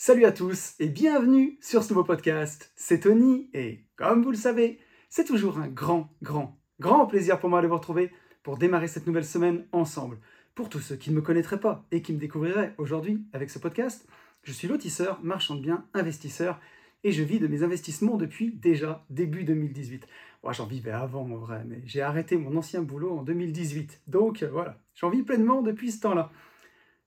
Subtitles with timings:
[0.00, 2.70] Salut à tous et bienvenue sur ce nouveau podcast.
[2.76, 4.78] C'est Tony et comme vous le savez,
[5.10, 8.12] c'est toujours un grand, grand, grand plaisir pour moi de vous retrouver
[8.44, 10.20] pour démarrer cette nouvelle semaine ensemble.
[10.54, 13.58] Pour tous ceux qui ne me connaîtraient pas et qui me découvriraient aujourd'hui avec ce
[13.58, 14.06] podcast,
[14.44, 16.60] je suis lotisseur, marchand de biens, investisseur
[17.02, 20.06] et je vis de mes investissements depuis déjà début 2018.
[20.44, 24.02] Moi, j'en vivais avant en vrai, mais j'ai arrêté mon ancien boulot en 2018.
[24.06, 26.30] Donc voilà, j'en vis pleinement depuis ce temps-là.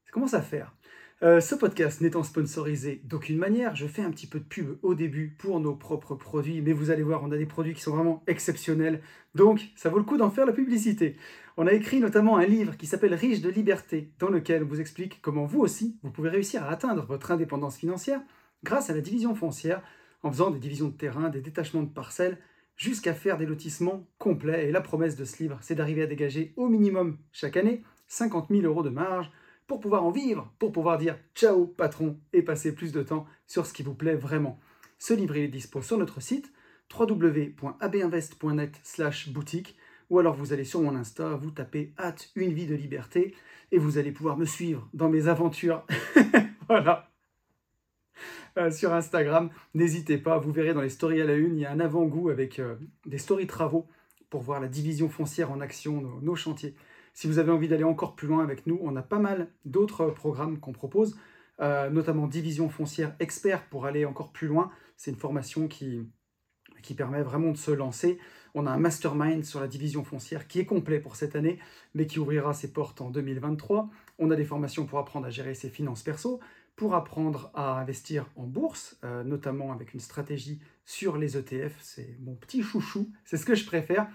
[0.04, 0.76] Ça commence faire?
[1.24, 4.96] Euh, ce podcast n'étant sponsorisé d'aucune manière, je fais un petit peu de pub au
[4.96, 7.96] début pour nos propres produits, mais vous allez voir, on a des produits qui sont
[7.96, 9.04] vraiment exceptionnels,
[9.36, 11.18] donc ça vaut le coup d'en faire la publicité.
[11.58, 14.82] On a écrit notamment un livre qui s'appelle Riche de liberté, dans lequel on vous
[14.82, 18.22] explique comment vous aussi, vous pouvez réussir à atteindre votre indépendance financière
[18.64, 19.84] grâce à la division foncière,
[20.24, 22.40] en faisant des divisions de terrain, des détachements de parcelles,
[22.78, 24.70] jusqu'à faire des lotissements complets.
[24.70, 28.48] Et la promesse de ce livre, c'est d'arriver à dégager au minimum chaque année 50
[28.50, 29.30] 000 euros de marge
[29.72, 33.66] pour pouvoir en vivre, pour pouvoir dire ciao patron et passer plus de temps sur
[33.66, 34.60] ce qui vous plaît vraiment.
[35.00, 36.52] Ce livre est dispo sur notre site
[36.94, 39.78] www.abinvest.net slash boutique
[40.10, 43.34] ou alors vous allez sur mon Insta, vous tapez hâte une vie de liberté
[43.72, 45.86] et vous allez pouvoir me suivre dans mes aventures.
[46.68, 47.10] voilà.
[48.58, 49.52] Euh, sur Instagram.
[49.74, 52.28] N'hésitez pas, vous verrez dans les stories à la une, il y a un avant-goût
[52.28, 53.88] avec euh, des stories travaux
[54.30, 56.76] pour voir la division foncière en action, nos, chantiers.
[57.22, 60.08] Si vous avez envie d'aller encore plus loin avec nous, on a pas mal d'autres
[60.08, 61.20] programmes qu'on propose,
[61.60, 64.72] euh, notamment Division foncière expert pour aller encore plus loin.
[64.98, 66.10] C'est une formation qui,
[66.82, 68.18] qui permet vraiment de se lancer.
[68.56, 71.60] On a un mastermind sur la division foncière qui est complet pour cette année,
[71.94, 73.88] mais qui ouvrira ses portes en 2023.
[74.18, 76.40] On a des formations pour apprendre à gérer ses finances perso,
[76.76, 81.78] pour apprendre à investir en bourse, euh, notamment avec une stratégie sur les ETF.
[81.82, 84.08] C'est mon petit chouchou, c'est ce que je préfère.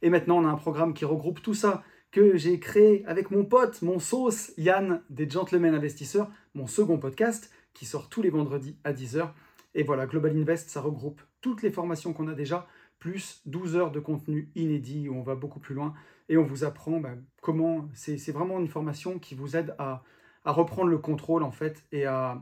[0.00, 3.44] Et maintenant, on a un programme qui regroupe tout ça que j'ai créé avec mon
[3.44, 8.78] pote, mon sauce, Yann des Gentlemen Investisseurs, mon second podcast qui sort tous les vendredis
[8.84, 9.30] à 10h.
[9.74, 12.68] Et voilà, Global Invest, ça regroupe toutes les formations qu'on a déjà,
[13.00, 15.92] plus 12 heures de contenu inédit où on va beaucoup plus loin
[16.28, 17.88] et on vous apprend bah, comment.
[17.94, 20.04] C'est vraiment une formation qui vous aide à
[20.44, 22.40] à reprendre le contrôle en fait et à,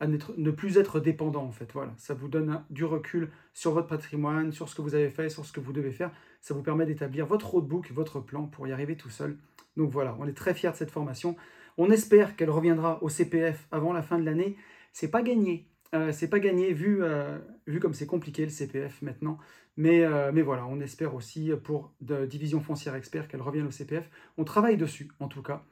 [0.00, 1.70] ne plus être dépendant en fait.
[1.72, 5.28] Voilà, ça vous donne du recul sur votre patrimoine, sur ce que vous avez fait,
[5.28, 6.10] sur ce que vous devez faire.
[6.40, 9.36] Ça vous permet d'établir votre roadbook, votre plan pour y arriver tout seul.
[9.76, 11.36] Donc voilà, on est très fiers de cette formation.
[11.76, 14.56] On espère qu'elle reviendra au CPF avant la fin de l'année.
[14.92, 15.66] C'est pas gagné.
[15.94, 19.38] Euh, c'est pas gagné vu, euh, vu comme c'est compliqué le CPF maintenant.
[19.76, 24.08] Mais, euh, mais voilà, on espère aussi pour Division Foncière Expert qu'elle revienne au CPF.
[24.36, 25.64] On travaille dessus en tout cas.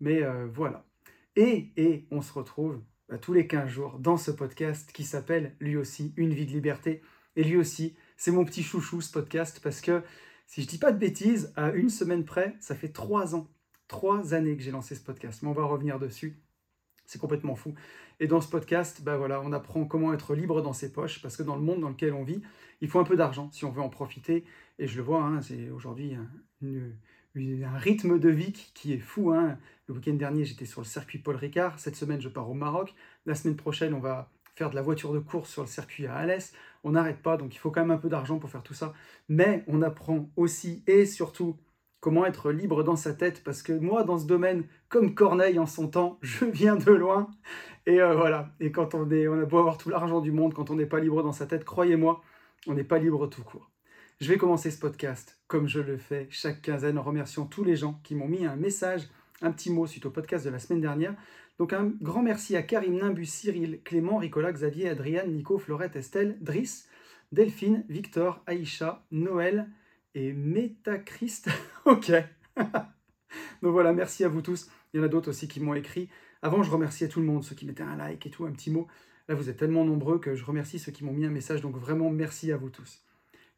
[0.00, 0.84] Mais voilà.
[1.36, 2.80] Et, on se retrouve
[3.20, 7.00] tous les 15 jours dans ce podcast qui s'appelle lui aussi Une vie de liberté.
[7.36, 10.02] Et lui aussi, c'est mon petit chouchou ce podcast parce que
[10.46, 13.48] si je dis pas de bêtises, à une semaine près, ça fait trois ans,
[13.88, 15.42] trois années que j'ai lancé ce podcast.
[15.42, 16.40] Mais on va revenir dessus.
[17.06, 17.74] C'est complètement fou.
[18.20, 21.36] Et dans ce podcast, bah voilà, on apprend comment être libre dans ses poches, parce
[21.36, 22.40] que dans le monde dans lequel on vit,
[22.80, 24.44] il faut un peu d'argent si on veut en profiter.
[24.78, 29.32] Et je le vois, hein, c'est aujourd'hui un rythme de vie qui est fou.
[29.32, 29.58] Hein.
[29.86, 31.78] Le week-end dernier, j'étais sur le circuit Paul Ricard.
[31.78, 32.94] Cette semaine, je pars au Maroc.
[33.26, 36.14] La semaine prochaine, on va faire de la voiture de course sur le circuit à
[36.14, 36.52] Alès.
[36.84, 38.92] On n'arrête pas, donc il faut quand même un peu d'argent pour faire tout ça.
[39.28, 41.56] Mais on apprend aussi et surtout
[42.00, 45.64] comment être libre dans sa tête, parce que moi, dans ce domaine, comme Corneille en
[45.64, 47.30] son temps, je viens de loin.
[47.86, 48.50] Et euh, voilà.
[48.60, 50.86] Et quand on est, on a beau avoir tout l'argent du monde, quand on n'est
[50.86, 52.20] pas libre dans sa tête, croyez-moi,
[52.66, 53.70] on n'est pas libre tout court.
[54.20, 57.76] Je vais commencer ce podcast comme je le fais chaque quinzaine en remerciant tous les
[57.76, 59.08] gens qui m'ont mis un message,
[59.42, 61.14] un petit mot suite au podcast de la semaine dernière.
[61.58, 66.36] Donc un grand merci à Karim, Nimbus, Cyril, Clément, Ricolas, Xavier, Adriane, Nico, Florette, Estelle,
[66.40, 66.88] Driss,
[67.32, 69.68] Delphine, Victor, Aïcha, Noël
[70.14, 71.48] et Métachrist.
[71.84, 72.12] ok.
[73.62, 74.68] Donc voilà, merci à vous tous.
[74.92, 76.08] Il y en a d'autres aussi qui m'ont écrit.
[76.42, 78.70] Avant, je remerciais tout le monde, ceux qui mettaient un like et tout, un petit
[78.70, 78.86] mot.
[79.28, 81.62] Là, vous êtes tellement nombreux que je remercie ceux qui m'ont mis un message.
[81.62, 83.04] Donc vraiment, merci à vous tous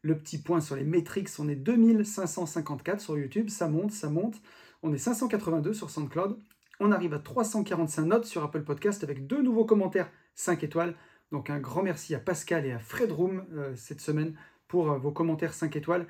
[0.01, 4.41] le petit point sur les métriques, on est 2554 sur YouTube, ça monte, ça monte.
[4.83, 6.39] On est 582 sur SoundCloud.
[6.79, 10.95] On arrive à 345 notes sur Apple Podcast avec deux nouveaux commentaires 5 étoiles.
[11.31, 14.35] Donc un grand merci à Pascal et à Fred Room euh, cette semaine
[14.67, 16.07] pour euh, vos commentaires 5 étoiles.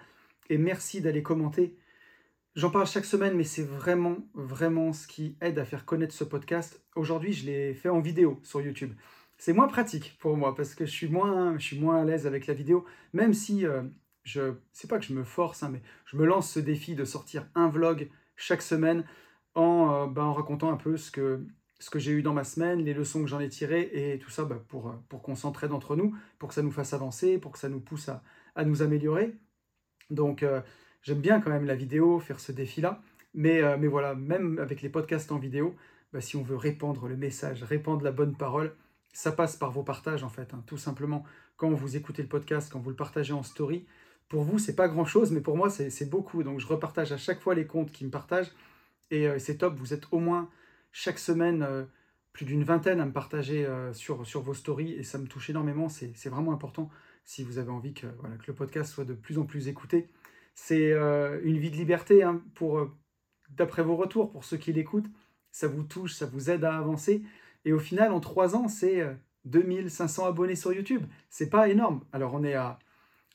[0.50, 1.78] Et merci d'aller commenter.
[2.56, 6.24] J'en parle chaque semaine, mais c'est vraiment, vraiment ce qui aide à faire connaître ce
[6.24, 6.82] podcast.
[6.96, 8.94] Aujourd'hui, je l'ai fait en vidéo sur YouTube
[9.38, 12.26] c'est moins pratique pour moi parce que je suis moins, je suis moins à l'aise
[12.28, 13.84] avec la vidéo, même si euh,
[14.24, 17.06] je, c'est pas que je me force, hein, mais je me lance ce défi de
[17.06, 19.06] sortir un vlog chaque semaine
[19.58, 21.46] en, euh, ben, en racontant un peu ce que,
[21.80, 24.30] ce que j'ai eu dans ma semaine, les leçons que j'en ai tirées et tout
[24.30, 27.52] ça ben, pour, pour qu'on s'entraide entre nous, pour que ça nous fasse avancer, pour
[27.52, 28.24] que ça nous pousse à,
[28.56, 29.36] à nous améliorer.
[30.10, 30.62] Donc euh,
[31.02, 33.02] j'aime bien quand même la vidéo, faire ce défi-là,
[33.34, 35.76] mais, mais voilà, même avec les podcasts en vidéo,
[36.14, 38.74] ben, si on veut répandre le message, répandre la bonne parole,
[39.14, 41.24] ça passe par vos partages en fait, hein, tout simplement.
[41.58, 43.86] Quand vous écoutez le podcast, quand vous le partagez en story,
[44.30, 46.44] pour vous, c'est pas grand chose, mais pour moi, c'est beaucoup.
[46.44, 48.52] Donc, je repartage à chaque fois les comptes qui me partagent.
[49.12, 50.50] Et euh, c'est top, vous êtes au moins
[50.92, 51.86] chaque semaine euh,
[52.34, 54.94] plus d'une vingtaine à me partager euh, sur, vos stories.
[54.94, 55.90] Et ça me touche énormément.
[55.90, 56.90] C'est vraiment important
[57.24, 60.08] si vous avez envie que, voilà, que le podcast soit de plus en plus écouté.
[60.56, 62.90] C'est une vie de liberté hein, pour,
[63.50, 65.10] d'après vos retours, pour ceux qui l'écoutent.
[65.52, 67.22] Ça vous touche, ça vous aide à avancer.
[67.66, 69.06] Et au final, en trois ans, c'est
[69.46, 71.06] 2500 abonnés sur YouTube.
[71.30, 72.04] C'est pas énorme.
[72.12, 72.80] Alors, on est à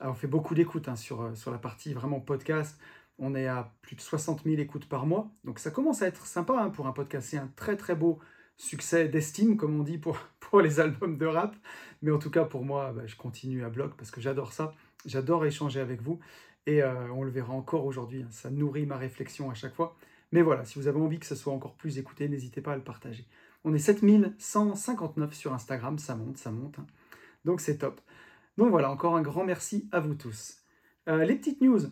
[0.01, 2.79] on fait beaucoup d'écoutes hein, sur la partie vraiment podcast.
[3.25, 5.31] On est à plus de 60 000 écoutes par mois.
[5.45, 7.29] Donc ça commence à être sympa hein, pour un podcast.
[7.31, 8.19] C'est un très très beau
[8.57, 11.55] succès d'estime, comme on dit pour, pour les albums de rap.
[12.03, 14.75] Mais en tout cas, pour moi, bah, je continue à blog parce que j'adore ça.
[15.07, 16.19] J'adore échanger avec vous.
[16.67, 18.23] Et euh, on le verra encore aujourd'hui.
[18.23, 18.29] Hein.
[18.33, 19.97] Ça nourrit ma réflexion à chaque fois.
[20.33, 22.77] Mais voilà, si vous avez envie que ce soit encore plus écouté, n'hésitez pas à
[22.77, 23.25] le partager.
[23.63, 25.97] On est 7159 sur Instagram.
[26.01, 26.75] Ça monte, ça monte.
[27.45, 28.01] Donc c'est top.
[28.59, 30.59] Donc voilà, encore un grand merci à vous tous.
[31.09, 31.83] Euh, les petites news.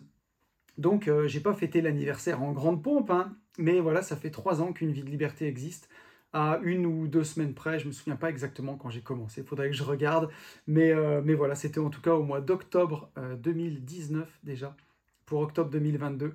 [0.81, 4.63] Donc, euh, j'ai pas fêté l'anniversaire en grande pompe, hein, mais voilà, ça fait trois
[4.63, 5.87] ans qu'une vie de liberté existe.
[6.33, 9.69] À une ou deux semaines près, je me souviens pas exactement quand j'ai commencé, faudrait
[9.69, 10.31] que je regarde.
[10.65, 13.11] Mais, euh, voilà, c'était en tout cas au mois d'octobre
[13.43, 14.75] 2019 déjà,
[15.27, 16.33] pour octobre 2022.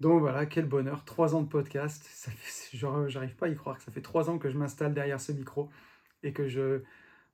[0.00, 2.08] Donc voilà, quel bonheur, trois ans de podcast.
[2.10, 2.30] Ça
[2.72, 5.32] j'arrive pas à y croire que ça fait trois ans que je m'installe derrière ce
[5.32, 5.68] micro
[6.22, 6.82] et que je,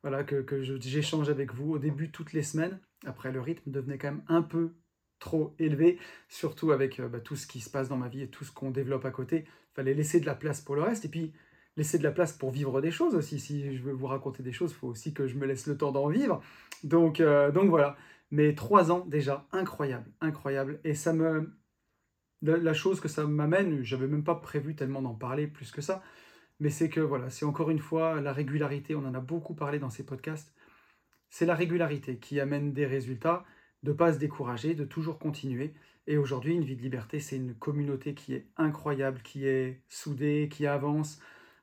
[0.03, 2.81] voilà, que j'échange avec vous au début toutes les semaines.
[3.07, 4.73] Après, le rythme devenait quand même un peu
[5.21, 8.29] trop élevé, surtout avec euh, bah, tout ce qui se passe dans ma vie et
[8.29, 9.45] tout ce qu'on développe à côté.
[9.47, 11.33] Il fallait laisser de la place pour le reste et puis
[11.77, 13.39] laisser de la place pour vivre des choses aussi.
[13.39, 15.77] Si je veux vous raconter des choses, il faut aussi que je me laisse le
[15.77, 16.43] temps d'en vivre.
[16.83, 17.97] Donc, euh, donc voilà.
[18.33, 20.81] Mais trois ans déjà, incroyable, incroyable.
[20.83, 21.53] Et ça me...
[22.43, 26.03] La chose que ça m'amène, j'avais même pas prévu tellement d'en parler plus que ça,
[26.59, 29.79] mais c'est que voilà, c'est encore une fois la régularité, on en a beaucoup parlé
[29.79, 30.55] dans ces podcasts,
[31.29, 33.45] c'est la régularité qui amène des résultats,
[33.83, 35.75] de ne pas se décourager, de toujours continuer.
[36.07, 40.49] Et aujourd'hui, une vie de liberté, c'est une communauté qui est incroyable, qui est soudée,
[40.51, 41.21] qui avance.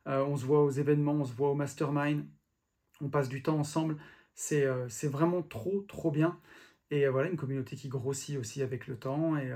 [0.08, 2.26] Euh, on se voit aux événements, on se voit au mastermind,
[3.02, 3.98] on passe du temps ensemble.
[4.34, 6.40] C'est euh, vraiment trop, trop bien.
[6.92, 9.38] Et euh, voilà, une communauté qui grossit aussi avec le temps.
[9.38, 9.54] Et,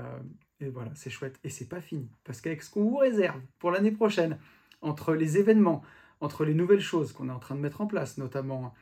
[0.60, 1.38] et voilà, c'est chouette.
[1.44, 2.10] Et c'est pas fini.
[2.24, 4.38] Parce qu'avec ce qu'on vous réserve pour l'année prochaine,
[4.82, 5.82] entre les événements,
[6.20, 8.74] entre les nouvelles choses qu'on est en train de mettre en place, notamment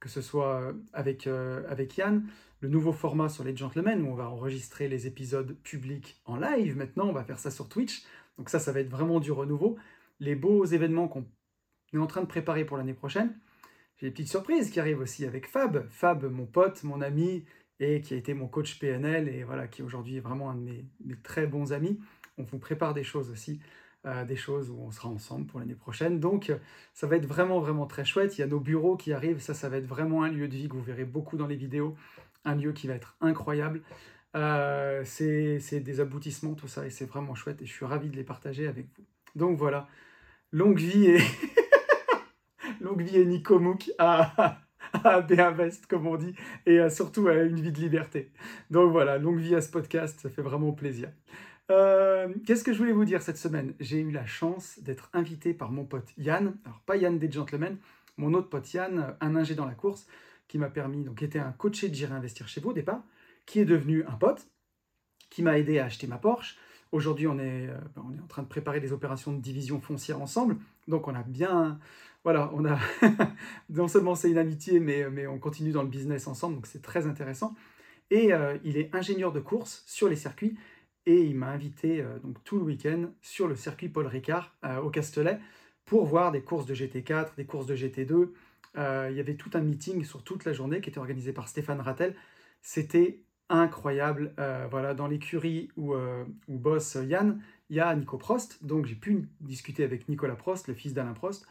[0.00, 2.26] que ce soit euh, avec, euh, avec Yann,
[2.60, 6.76] le nouveau format sur les gentlemen, où on va enregistrer les épisodes publics en live
[6.76, 8.04] maintenant, on va faire ça sur Twitch,
[8.36, 9.76] donc ça, ça va être vraiment du renouveau.
[10.20, 11.26] Les beaux événements qu'on
[11.92, 13.38] est en train de préparer pour l'année prochaine,
[13.96, 15.88] j'ai des petites surprises qui arrivent aussi avec Fab.
[15.90, 17.44] Fab, mon pote, mon ami,
[17.80, 20.60] et qui a été mon coach PNL, et voilà, qui aujourd'hui est vraiment un de
[20.60, 21.98] mes, mes très bons amis.
[22.38, 23.60] On vous prépare des choses aussi
[24.08, 26.18] euh, des choses où on sera ensemble pour l'année prochaine.
[26.18, 26.52] Donc
[26.94, 28.38] ça va être vraiment vraiment très chouette.
[28.38, 30.54] Il y a nos bureaux qui arrivent, ça ça va être vraiment un lieu de
[30.54, 31.94] vie que vous verrez beaucoup dans les vidéos,
[32.44, 33.82] un lieu qui va être incroyable.
[34.34, 38.16] Euh, c'est des aboutissements tout ça et c'est vraiment chouette et je suis ravi de
[38.16, 39.04] les partager avec vous.
[39.34, 39.88] Donc voilà,
[40.52, 41.18] longue vie et
[42.80, 44.58] longue vie et Nico Mouk à,
[45.04, 45.26] à
[45.88, 46.34] comme on dit
[46.64, 48.30] et surtout à une vie de liberté.
[48.70, 51.10] Donc voilà, longue vie à ce podcast, ça fait vraiment plaisir.
[51.70, 53.74] Euh, qu'est-ce que je voulais vous dire cette semaine?
[53.78, 57.76] J'ai eu la chance d'être invité par mon pote Yann, alors pas Yann des Gentlemen,
[58.16, 60.06] mon autre pote Yann, un ingé dans la course,
[60.48, 63.02] qui m'a permis, donc qui était un coaché de J'irai investir chez vous au départ,
[63.44, 64.48] qui est devenu un pote,
[65.28, 66.56] qui m'a aidé à acheter ma Porsche.
[66.90, 67.76] Aujourd'hui, on est, euh,
[68.16, 70.56] est en train de préparer des opérations de division foncière ensemble,
[70.88, 71.78] donc on a bien,
[72.24, 72.78] voilà, on a
[73.68, 76.80] non seulement c'est une amitié, mais, mais on continue dans le business ensemble, donc c'est
[76.80, 77.54] très intéressant.
[78.10, 80.56] Et euh, il est ingénieur de course sur les circuits
[81.06, 84.80] et il m'a invité euh, donc tout le week-end sur le circuit Paul Ricard euh,
[84.80, 85.40] au Castellet
[85.84, 88.30] pour voir des courses de GT4, des courses de GT2.
[88.76, 91.48] Euh, il y avait tout un meeting sur toute la journée qui était organisé par
[91.48, 92.14] Stéphane Rattel.
[92.60, 94.34] C'était incroyable.
[94.70, 97.40] voilà, dans l'écurie où, où bosse Yann,
[97.70, 98.62] il y a Nico Prost.
[98.62, 101.46] Donc j'ai pu discuter avec Nicolas Prost, le fils d'Alain Prost,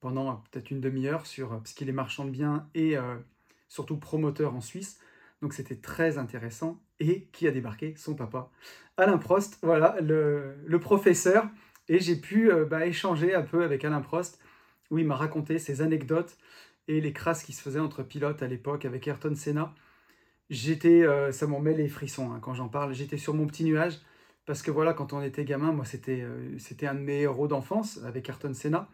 [0.00, 2.96] pendant peut-être une demi-heure sur qu'il est marchand de biens et
[3.68, 5.00] surtout promoteur en Suisse.
[5.42, 6.80] Donc c'était très intéressant.
[7.00, 7.94] Et qui a débarqué?
[7.96, 8.50] Son papa,
[8.96, 11.48] Alain Prost, voilà, le, professeur.
[11.88, 14.40] Et j'ai pu euh, bah, échanger un peu avec Alain Prost,
[14.90, 16.36] où il m'a raconté ses anecdotes
[16.88, 19.74] et les crasses qui se faisaient entre pilotes à l'époque avec Ayrton Senna.
[20.50, 23.64] J'étais, euh, ça m'en met les frissons hein, quand j'en parle, j'étais sur mon petit
[23.64, 24.00] nuage,
[24.46, 27.48] parce que voilà, quand on était gamin, moi c'était euh, c'était un de mes héros
[27.48, 28.88] d'enfance avec Ayrton Senna.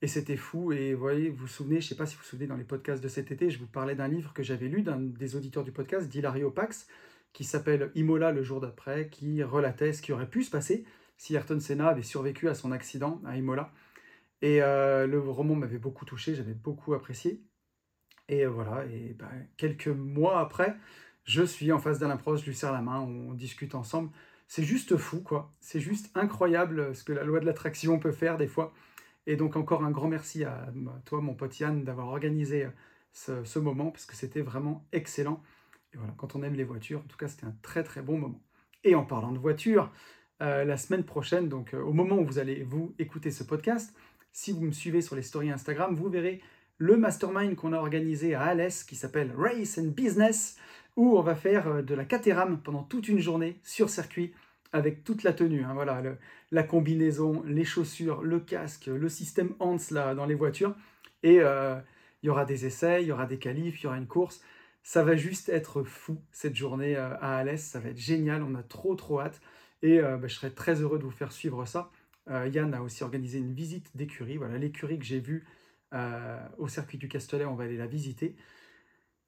[0.00, 0.72] Et c'était fou.
[0.72, 2.56] Et vous voyez, vous vous souvenez, je ne sais pas si vous vous souvenez dans
[2.56, 5.36] les podcasts de cet été, je vous parlais d'un livre que j'avais lu d'un des
[5.36, 6.86] auditeurs du podcast, d'Hilario Pax,
[7.32, 10.84] qui s'appelle Imola le jour d'après, qui relatait ce qui aurait pu se passer
[11.16, 13.72] si Ayrton Senna avait survécu à son accident à Imola.
[14.40, 17.42] Et le roman m'avait beaucoup touché, j'avais beaucoup apprécié.
[18.28, 20.76] Et voilà, et bah, quelques mois après,
[21.24, 24.10] je suis en face d'Alain Prost, je lui serre la main, on discute ensemble.
[24.46, 25.52] C'est juste fou, quoi.
[25.60, 28.72] C'est juste incroyable ce que la loi de l'attraction peut faire des fois.
[29.28, 30.72] Et donc encore un grand merci à
[31.04, 32.66] toi, mon pote Yann, d'avoir organisé
[33.12, 35.42] ce, moment, parce que c'était vraiment excellent.
[35.92, 38.16] Et voilà, quand on aime les voitures, en tout cas, c'était un très très bon
[38.16, 38.40] moment.
[38.84, 39.92] Et en parlant de voitures,
[40.40, 43.94] euh, la semaine prochaine, donc euh, au moment où vous allez vous écouter ce podcast,
[44.32, 46.40] si vous me suivez sur les stories Instagram, vous verrez
[46.78, 50.56] le mastermind qu'on a organisé à Alès qui s'appelle Race and Business,
[50.96, 54.32] où on va faire euh, de la Caterham pendant toute une journée sur circuit
[54.72, 55.64] avec toute la tenue.
[55.64, 56.02] Hein, voilà,
[56.50, 60.74] la combinaison, les chaussures, le casque, le système Hans là, dans les voitures.
[61.22, 64.06] Et il y aura des essais, il y aura des qualifs, il y aura une
[64.06, 64.42] course.
[64.82, 68.62] Ça va juste être fou cette journée à Alès, ça va être génial, on a
[68.62, 69.40] trop trop hâte.
[69.82, 71.90] Et bah, je serais très heureux de vous faire suivre ça.
[72.28, 74.36] Yann a aussi organisé une visite d'écurie.
[74.36, 75.46] Voilà, l'écurie que j'ai vue
[76.58, 78.36] au circuit du Castellet, on va aller la visiter.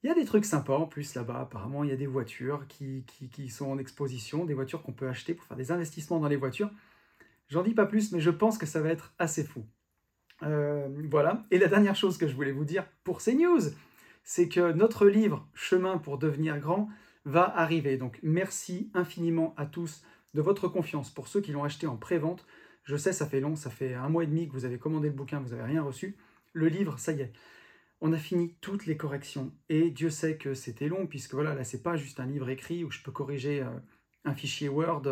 [0.02, 1.40] Il y a des trucs sympas en plus là-bas.
[1.40, 5.35] Apparemment, il y a des voitures qui, sont en exposition, des voitures qu'on peut acheter
[5.35, 6.71] pour faire des investissements dans les voitures.
[7.49, 9.66] J'en dis pas plus, mais je pense que ça va être assez fou.
[10.40, 11.45] voilà.
[11.50, 13.61] Et la dernière chose que je voulais vous dire pour ces news,
[14.23, 16.88] c'est que notre livre Chemin pour devenir grand
[17.25, 17.97] va arriver.
[17.97, 20.02] Donc merci infiniment à tous
[20.35, 21.11] de votre confiance.
[21.11, 22.47] Pour ceux qui l'ont acheté en pré-vente,
[22.85, 25.09] je sais, ça fait long, ça fait un mois et demi que vous avez commandé
[25.09, 26.16] le bouquin, vous n'avez rien reçu.
[26.52, 27.33] Le livre, ça y est.
[28.00, 31.64] On a fini toutes les corrections et Dieu sait que c'était long puisque voilà, là
[31.64, 33.71] c'est pas juste un livre écrit où je peux corriger euh,
[34.25, 35.02] un fichier Word,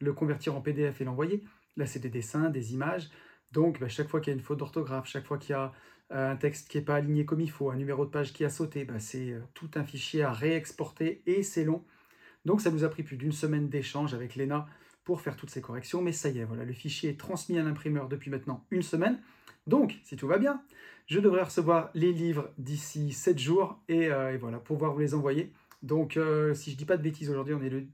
[0.00, 1.42] le convertir en PDF et l'envoyer.
[1.76, 3.08] Là c'est des dessins, des images.
[3.52, 5.72] Donc bah, chaque fois qu'il y a une faute d'orthographe, chaque fois qu'il y a
[6.12, 8.44] euh, un texte qui n'est pas aligné comme il faut, un numéro de page qui
[8.44, 11.84] a sauté, bah, c'est euh, tout un fichier à réexporter et c'est long.
[12.44, 14.66] Donc ça nous a pris plus d'une semaine d'échange avec Lena
[15.04, 17.62] pour faire toutes ces corrections, mais ça y est, voilà, le fichier est transmis à
[17.62, 19.18] l'imprimeur depuis maintenant une semaine.
[19.66, 20.62] Donc, si tout va bien,
[21.06, 25.52] je devrais recevoir les livres d'ici 7 jours euh, et, voilà, pouvoir vous les envoyer.
[25.82, 27.86] Donc, euh, si je dis pas de bêtises aujourd'hui, on est le,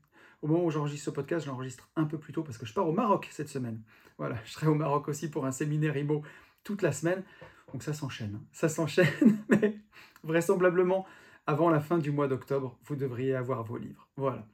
[0.43, 2.88] au moment où j'enregistre ce podcast, j'enregistre un peu plus tôt parce que je pars
[2.88, 3.83] au Maroc cette semaine.
[4.19, 6.23] Voilà, je serai au Maroc aussi pour un séminaire IMO
[6.64, 7.25] toute la semaine.
[7.73, 8.45] Donc ça s'enchaîne, hein.
[8.52, 9.07] ça s'enchaîne,
[9.49, 9.79] mais
[10.25, 11.07] vraisemblablement,
[11.47, 14.09] avant la fin du mois d'octobre, vous devriez avoir vos livres.
[14.17, 14.47] Voilà.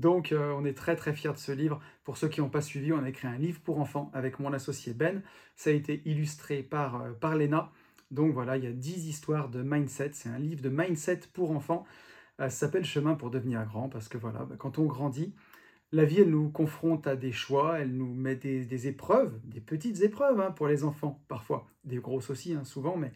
[0.00, 1.78] Donc euh, on est très très fiers de ce livre.
[2.04, 4.52] Pour ceux qui n'ont pas suivi, on a écrit un livre pour enfants avec mon
[4.54, 5.22] associé Ben.
[5.56, 7.70] Ça a été illustré par, euh, par Lena.
[8.10, 10.12] Donc voilà, il y a 10 histoires de mindset.
[10.14, 11.84] C'est un livre de mindset pour enfants.
[12.40, 15.34] Euh, ça s'appelle Chemin pour devenir grand parce que voilà, bah, quand on grandit,
[15.92, 20.00] la vie, elle nous confronte à des choix, elle nous met des, épreuves, des petites
[20.00, 23.12] épreuves hein, pour les enfants, parfois, des grosses aussi, hein, souvent, mais,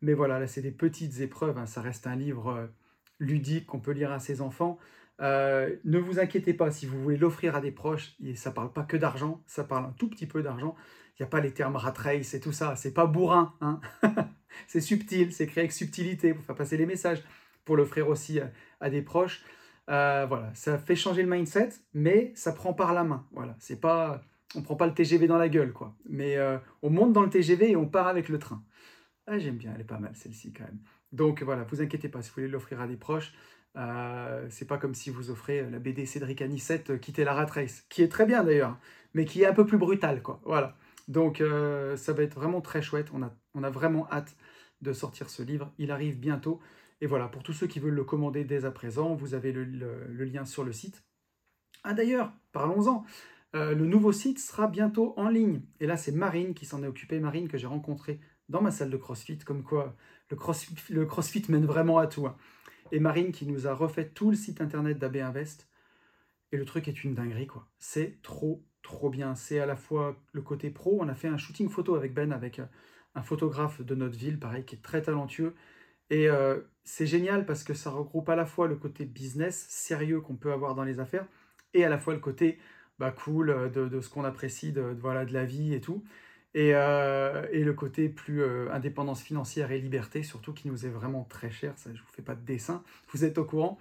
[0.00, 1.58] mais voilà, là, c'est des petites épreuves.
[1.58, 1.66] Hein.
[1.66, 2.68] ça reste un livre
[3.18, 4.78] ludique qu'on peut lire à ses enfants.
[5.20, 8.72] Euh, ne vous inquiétez pas, si vous voulez l'offrir à des proches, et ça parle
[8.72, 10.74] pas que d'argent, ça parle un tout petit peu d'argent.
[11.18, 13.54] Il n'y a pas les termes rat race et tout ça, c'est pas bourrin.
[13.60, 13.80] Hein
[14.66, 17.22] c'est subtil, c'est créé avec subtilité pour faire passer les messages,
[17.64, 18.40] pour l'offrir aussi
[18.80, 19.44] à, des proches.
[19.90, 23.26] Euh, voilà, ça fait changer le mindset, mais ça prend par la main.
[23.32, 24.22] Voilà, c'est pas,
[24.54, 25.94] on prend pas le TGV dans la gueule, quoi.
[26.08, 28.62] Mais euh, on monte dans le TGV et on part avec le train.
[29.26, 30.78] Ah, j'aime bien, elle est pas mal celle-ci quand même.
[31.12, 33.34] Donc voilà, vous inquiétez pas, si vous voulez l'offrir à des proches,
[33.76, 37.46] euh, c'est pas comme si vous offrez la BD Cédric Anissette euh, Quitter la rat
[37.46, 38.76] race, qui est très bien d'ailleurs,
[39.14, 40.40] mais qui est un peu plus brutal, quoi.
[40.44, 40.76] Voilà.
[41.08, 43.08] Donc euh, ça va être vraiment très chouette.
[43.12, 44.36] On a, on a vraiment hâte
[44.82, 45.72] de sortir ce livre.
[45.78, 46.60] Il arrive bientôt.
[47.00, 49.64] Et voilà, pour tous ceux qui veulent le commander dès à présent, vous avez le,
[50.24, 51.02] lien sur le site.
[51.82, 53.04] Ah d'ailleurs, parlons-en.
[53.54, 55.62] le nouveau site sera bientôt en ligne.
[55.80, 57.18] Et là, c'est Marine qui s'en est occupée.
[57.18, 59.96] Marine que j'ai rencontrée dans ma salle de CrossFit, comme quoi
[60.28, 62.26] le CrossFit, le crossfit mène vraiment à tout.
[62.26, 62.36] Hein
[62.92, 65.68] et Marine qui nous a refait tout le site internet d'AB Invest.
[66.52, 67.68] Et le truc est une dinguerie, quoi.
[67.78, 69.34] C'est trop, trop bien.
[69.34, 70.98] C'est à la fois le côté pro.
[71.00, 72.66] On a fait un shooting photo avec Ben, avec euh,
[73.14, 75.54] un photographe de notre ville, pareil, qui est très talentueux.
[76.10, 80.20] Et euh, c'est génial parce que ça regroupe à la fois le côté business, sérieux
[80.20, 81.26] qu'on peut avoir dans les affaires,
[81.72, 82.58] et à la fois le côté
[82.98, 86.04] bah, cool euh, de, ce qu'on apprécie, de, voilà, de la vie et tout.
[86.56, 91.24] Euh, et, le côté plus euh, indépendance financière et liberté, surtout qui nous est vraiment
[91.24, 93.78] très cher, ça je vous fais pas de dessin, vous êtes au courant.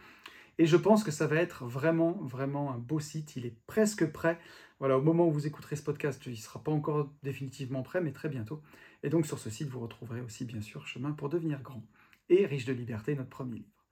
[0.60, 4.06] Et je pense que ça va être vraiment, vraiment un beau site, il est presque
[4.12, 4.38] prêt.
[4.80, 8.02] Voilà, au moment où vous écouterez ce podcast, il ne sera pas encore définitivement prêt,
[8.02, 8.62] mais très bientôt.
[9.02, 11.84] Et donc sur ce site, vous retrouverez aussi bien sûr Chemin pour devenir grand
[12.30, 13.86] et Riche de liberté, notre premier livre.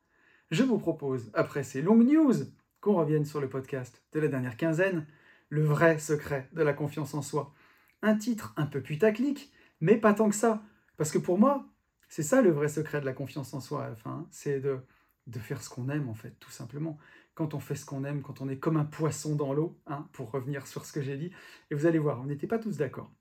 [0.51, 2.33] Je vous propose, après ces longues news,
[2.79, 5.07] qu'on revienne sur le podcast de la dernière quinzaine,
[5.49, 7.53] le vrai secret de la confiance en soi
[8.01, 9.51] un titre un peu putaclic,
[9.81, 10.61] mais pas tant que ça.
[10.97, 11.65] Parce que pour moi,
[12.09, 14.27] c'est ça le vrai secret de la confiance en soi à hein.
[14.31, 14.79] c'est de,
[15.39, 16.97] faire ce qu'on aime en fait, tout simplement.
[17.35, 20.07] Quand on fait ce qu'on aime, quand on est comme un poisson dans l'eau, hein,
[20.13, 21.31] pour revenir sur ce que j'ai dit,
[21.69, 23.11] et vous allez voir, on n'était pas tous d'accord.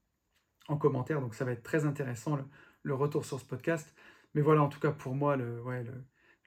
[0.68, 1.20] en commentaire.
[1.20, 2.38] Donc ça va être très intéressant
[2.82, 3.94] le, retour sur ce podcast.
[4.34, 5.62] Mais voilà, en tout cas pour moi, le,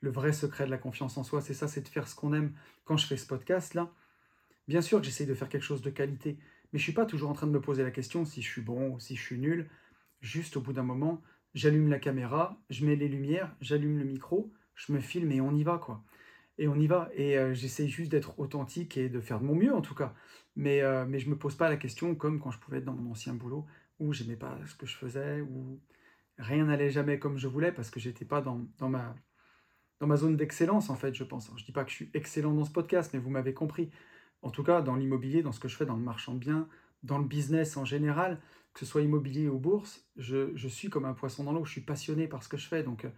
[0.02, 2.34] le, vrai secret de la confiance en soi, c'est ça, c'est de faire ce qu'on
[2.34, 2.54] aime
[2.86, 3.92] quand je fais ce podcast-là.
[4.68, 6.38] Bien sûr que j'essaye de faire quelque chose de qualité,
[6.72, 8.48] mais je ne suis pas toujours en train de me poser la question si je
[8.48, 9.70] suis bon ou si je suis nul.
[10.22, 11.22] Juste au bout d'un moment,
[11.54, 15.54] j'allume la caméra, je mets les lumières, j'allume le micro, je me filme et on
[15.56, 16.04] y va, quoi.
[16.58, 17.10] Et on y va.
[17.14, 20.14] Et euh, j'essaye juste d'être authentique et de faire de mon mieux, en tout cas.
[20.56, 22.86] Mais, euh, mais je ne me pose pas la question comme quand je pouvais être
[22.86, 23.66] dans mon ancien boulot,
[24.00, 25.80] où j'aimais pas ce que je faisais, où
[26.38, 30.96] rien n'allait jamais comme je voulais parce que j'étais pas dans, ma, zone d'excellence, en
[30.96, 31.52] fait, je pense.
[31.58, 33.92] je dis pas que je suis excellent dans ce podcast, mais vous m'avez compris.
[34.42, 36.68] En tout cas, dans l'immobilier, dans ce que je fais dans le marchand de biens,
[37.04, 38.40] dans le business en général,
[38.74, 41.82] que ce soit immobilier ou bourse, je, suis comme un poisson dans l'eau, je suis
[41.82, 42.84] passionné par ce que je fais.
[42.84, 43.10] Donc, euh,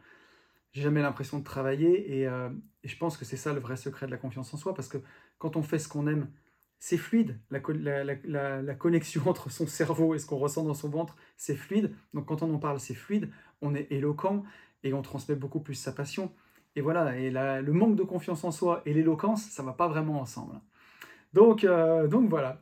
[0.71, 2.49] j'ai jamais l'impression de travailler euh,
[2.83, 4.87] et, je pense que c'est ça le vrai secret de la confiance en soi parce
[4.87, 4.97] que
[5.37, 6.31] quand on fait ce qu'on aime,
[6.79, 7.39] c'est fluide.
[7.51, 11.93] La, connexion entre son cerveau et ce qu'on ressent dans son ventre, c'est fluide.
[12.13, 13.29] Donc quand on en parle, c'est fluide.
[13.61, 14.43] On est éloquent
[14.83, 16.31] et on transmet beaucoup plus sa passion.
[16.75, 20.21] Et voilà, et le manque de confiance en soi et l'éloquence, ça va pas vraiment
[20.21, 20.55] ensemble.
[21.33, 22.61] Donc, euh, donc voilà,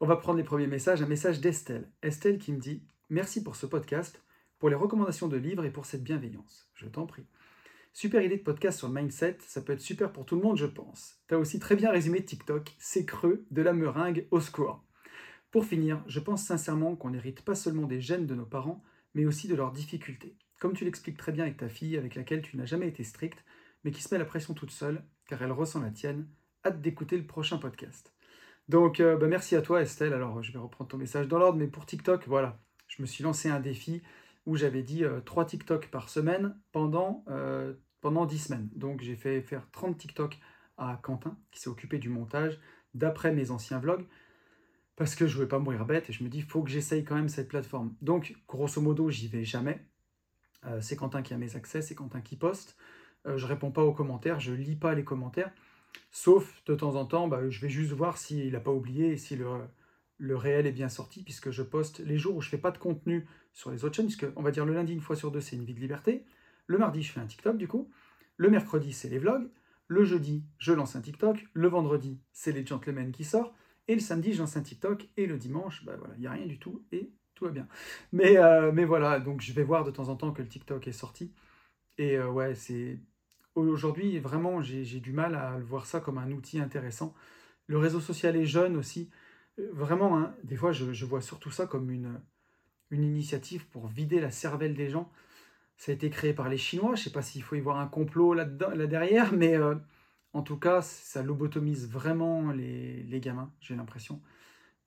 [0.00, 1.02] on va prendre les premiers messages.
[1.02, 1.90] Un message d'Estelle.
[2.02, 4.22] Estelle qui me dit Merci pour ce podcast,
[4.58, 6.70] pour les recommandations de livres et pour cette bienveillance.
[6.74, 7.26] Je t'en prie.
[7.92, 10.58] Super idée de podcast sur le mindset, ça peut être super pour tout le monde,
[10.58, 11.18] je pense.
[11.28, 14.84] T'as aussi très bien résumé TikTok, c'est creux, de la meringue au score.
[15.50, 18.82] Pour finir, je pense sincèrement qu'on n'hérite pas seulement des gènes de nos parents,
[19.14, 20.36] mais aussi de leurs difficultés.
[20.60, 23.42] Comme tu l'expliques très bien avec ta fille, avec laquelle tu n'as jamais été strict,
[23.82, 26.28] mais qui se met la pression toute seule, car elle ressent la tienne.
[26.70, 28.12] D'écouter le prochain podcast.
[28.68, 30.12] Donc, euh, bah, merci à toi, Estelle.
[30.12, 32.58] Alors, je vais reprendre ton message dans l'ordre, mais pour TikTok, voilà,
[32.88, 34.02] je me suis lancé un défi
[34.46, 38.68] où j'avais dit 3 euh, TikTok par semaine pendant euh, pendant 10 semaines.
[38.74, 40.38] Donc j'ai fait faire 30 TikTok
[40.76, 42.60] à Quentin, qui s'est occupé du montage,
[42.94, 44.06] d'après mes anciens vlogs,
[44.94, 47.04] parce que je ne voulais pas mourir bête, et je me dis, faut que j'essaye
[47.04, 47.94] quand même cette plateforme.
[48.02, 49.86] Donc, grosso modo, j'y vais jamais.
[50.66, 52.76] Euh, c'est Quentin qui a mes accès, c'est Quentin qui poste.
[53.26, 55.52] Euh, je réponds pas aux commentaires, je lis pas les commentaires,
[56.10, 59.16] sauf de temps en temps, bah, je vais juste voir s'il n'a pas oublié et
[59.16, 59.46] si le,
[60.18, 62.78] le réel est bien sorti, puisque je poste les jours où je fais pas de
[62.78, 65.40] contenu sur les autres chaînes, puisque on va dire le lundi une fois sur deux,
[65.40, 66.24] c'est une vie de liberté.
[66.66, 67.90] Le mardi, je fais un TikTok du coup.
[68.36, 69.48] Le mercredi, c'est les vlogs.
[69.88, 71.46] Le jeudi, je lance un TikTok.
[71.52, 73.54] Le vendredi, c'est les gentlemen qui sortent.
[73.88, 75.08] Et le samedi, je lance un TikTok.
[75.16, 77.68] Et le dimanche, bah voilà, il n'y a rien du tout et tout va bien.
[78.12, 80.88] Mais, euh, mais voilà, donc je vais voir de temps en temps que le TikTok
[80.88, 81.32] est sorti.
[81.98, 82.98] Et euh, ouais, c'est.
[83.56, 87.14] Aujourd'hui, vraiment, j'ai du mal à voir ça comme un outil intéressant.
[87.66, 89.10] Le réseau social est jeune aussi.
[89.58, 92.20] Euh, vraiment, hein, des fois, je, vois surtout ça comme une,
[92.92, 95.10] initiative pour vider la cervelle des gens.
[95.78, 96.94] Ça a été créé par les Chinois.
[96.94, 99.74] Je ne sais pas s'il faut y voir un complot là, là derrière, mais euh,
[100.34, 104.20] en tout cas, ça lobotomise vraiment les, les gamins, j'ai l'impression.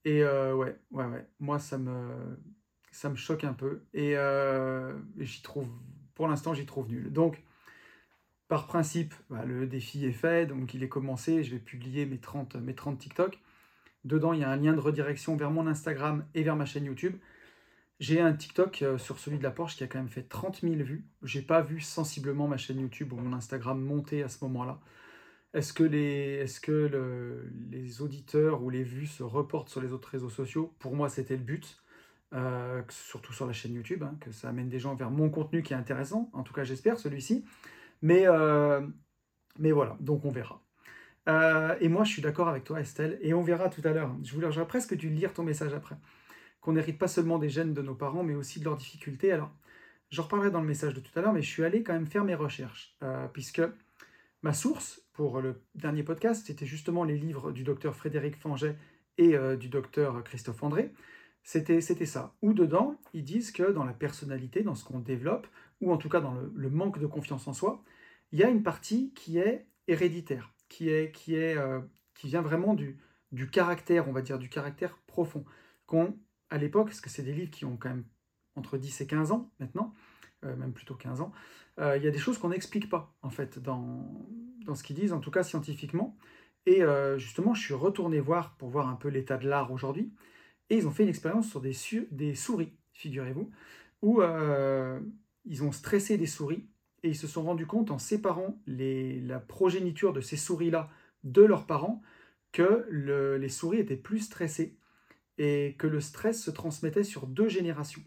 [0.06, 1.28] Et euh, ouais, ouais, ouais.
[1.40, 2.38] Moi, ça me,
[2.92, 3.84] ça me choque un peu.
[3.94, 5.70] Et euh, j'y trouve,
[6.16, 7.12] pour l'instant, j'y trouve nul.
[7.12, 7.44] Donc,
[8.50, 11.44] par principe, bah, le défi est fait, donc il est commencé.
[11.44, 13.40] Je vais publier mes 30, mes 30 TikTok.
[14.06, 16.86] Dedans, il y a un lien de redirection vers mon Instagram et vers ma chaîne
[16.86, 17.16] YouTube.
[18.00, 20.62] J'ai un TikTok euh, sur celui de la Porsche qui a quand même fait 30
[20.62, 21.06] 000 vues.
[21.22, 24.80] J'ai pas vu sensiblement ma chaîne YouTube ou mon Instagram monter à ce moment-là.
[25.54, 30.10] Est-ce que, les, est que les auditeurs ou les vues se reportent sur les autres
[30.10, 30.74] réseaux sociaux?
[30.80, 31.84] Pour moi, c'était le but,
[32.34, 35.62] euh, surtout sur la chaîne YouTube, hein, que ça amène des gens vers mon contenu
[35.62, 36.30] qui est intéressant.
[36.34, 37.46] En tout cas, j'espère celui-ci.
[38.02, 38.82] Mais, euh,
[39.58, 40.62] mais voilà, donc on verra.
[41.80, 44.16] et moi, je suis d'accord avec toi, Estelle, et on verra tout à l'heure.
[44.24, 45.96] Je voulais presque dû lire ton message après
[46.62, 49.32] qu'on n'hérite pas seulement des gènes de nos parents, mais aussi de leurs difficultés.
[49.32, 49.52] Alors,
[50.10, 52.08] j'en reparlerai dans le message de tout à l'heure, mais je suis allé quand même
[52.08, 53.62] faire mes recherches, euh, puisque
[54.42, 58.76] ma source pour le dernier podcast, c'était justement les livres du docteur Frédéric Fanget
[59.18, 60.94] et euh, du docteur Christophe André.
[61.44, 62.36] C'était, c'était ça.
[62.42, 65.48] Ou dedans, ils disent que dans la personnalité, dans ce qu'on développe,
[65.82, 67.82] ou en tout cas dans le, manque de confiance en soi,
[68.32, 71.82] il y a une partie qui est héréditaire, qui, est, qui, est, euh,
[72.14, 73.00] qui vient vraiment du,
[73.32, 75.46] du caractère, on va dire, du caractère profond,
[75.86, 76.18] qu'on
[76.50, 78.06] à l'époque, parce que c'est des livres qui ont quand même
[78.56, 79.94] entre 10 et 15 ans maintenant,
[80.44, 81.32] euh, même plutôt 15 ans,
[81.80, 84.06] euh, il y a des choses qu'on n'explique pas, en fait, dans,
[84.66, 86.18] dans ce qu'ils disent, en tout cas scientifiquement.
[86.66, 86.84] Et
[87.18, 90.14] justement, je suis retourné voir pour voir un peu l'état de l'art aujourd'hui,
[90.70, 91.76] et ils ont fait une expérience sur des,
[92.12, 93.50] des souris, figurez-vous,
[94.04, 94.22] où
[95.46, 96.70] ils ont stressé des souris,
[97.04, 100.90] et ils se sont rendus compte en séparant la progéniture de ces souris-là
[101.24, 102.02] de leurs parents,
[102.52, 104.78] que les souris étaient plus stressées
[105.38, 108.04] et que le stress se transmettait sur deux générations.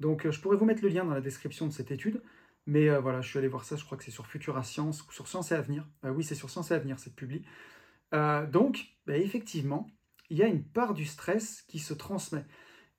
[0.00, 2.22] Donc euh, je pourrais vous mettre le lien dans la description de cette étude,
[2.66, 5.02] mais euh, voilà, je suis allé voir ça, je crois que c'est sur Futura Science
[5.02, 5.86] ou sur Science et Avenir.
[6.04, 7.42] Euh, oui, c'est sur Science et Avenir cette publie.
[8.12, 9.88] donc, bah, effectivement,
[10.30, 12.44] il y a une part du stress qui se transmet.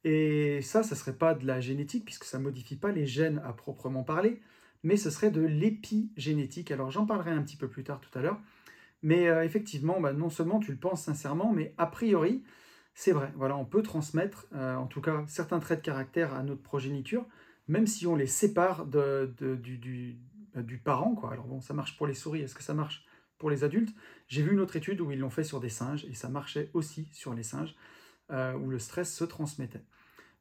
[0.04, 3.06] Et ça, ça ne serait pas de la génétique, puisque ça ne modifie pas les
[3.06, 4.42] gènes à proprement parler,
[4.84, 6.72] mais ce serait de l'épigénétique.
[6.72, 8.40] Alors j'en parlerai un petit peu plus tard tout à l'heure.
[9.02, 12.44] Mais euh, effectivement, bah, non seulement tu le penses sincèrement, mais a priori,
[12.94, 13.32] c'est vrai.
[13.36, 17.26] Voilà, on peut transmettre, euh, en tout cas, certains traits de caractère à notre progéniture,
[17.68, 21.16] même si on les sépare bah, du, parent.
[21.32, 23.06] Alors bon, ça marche pour les souris, est-ce que ça marche
[23.38, 23.96] pour les adultes?
[24.28, 26.70] J'ai vu une autre étude où ils l'ont fait sur des singes, et ça marchait
[26.74, 27.76] aussi sur les singes,
[28.32, 29.84] euh, où le stress se transmettait.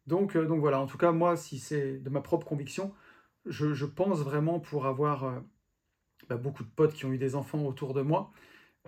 [0.08, 2.92] Donc, donc voilà, en tout cas, moi, si c'est de ma propre conviction,
[3.46, 5.42] je, pense vraiment pour avoir
[6.28, 8.32] bah, beaucoup de potes qui ont eu des enfants autour de moi,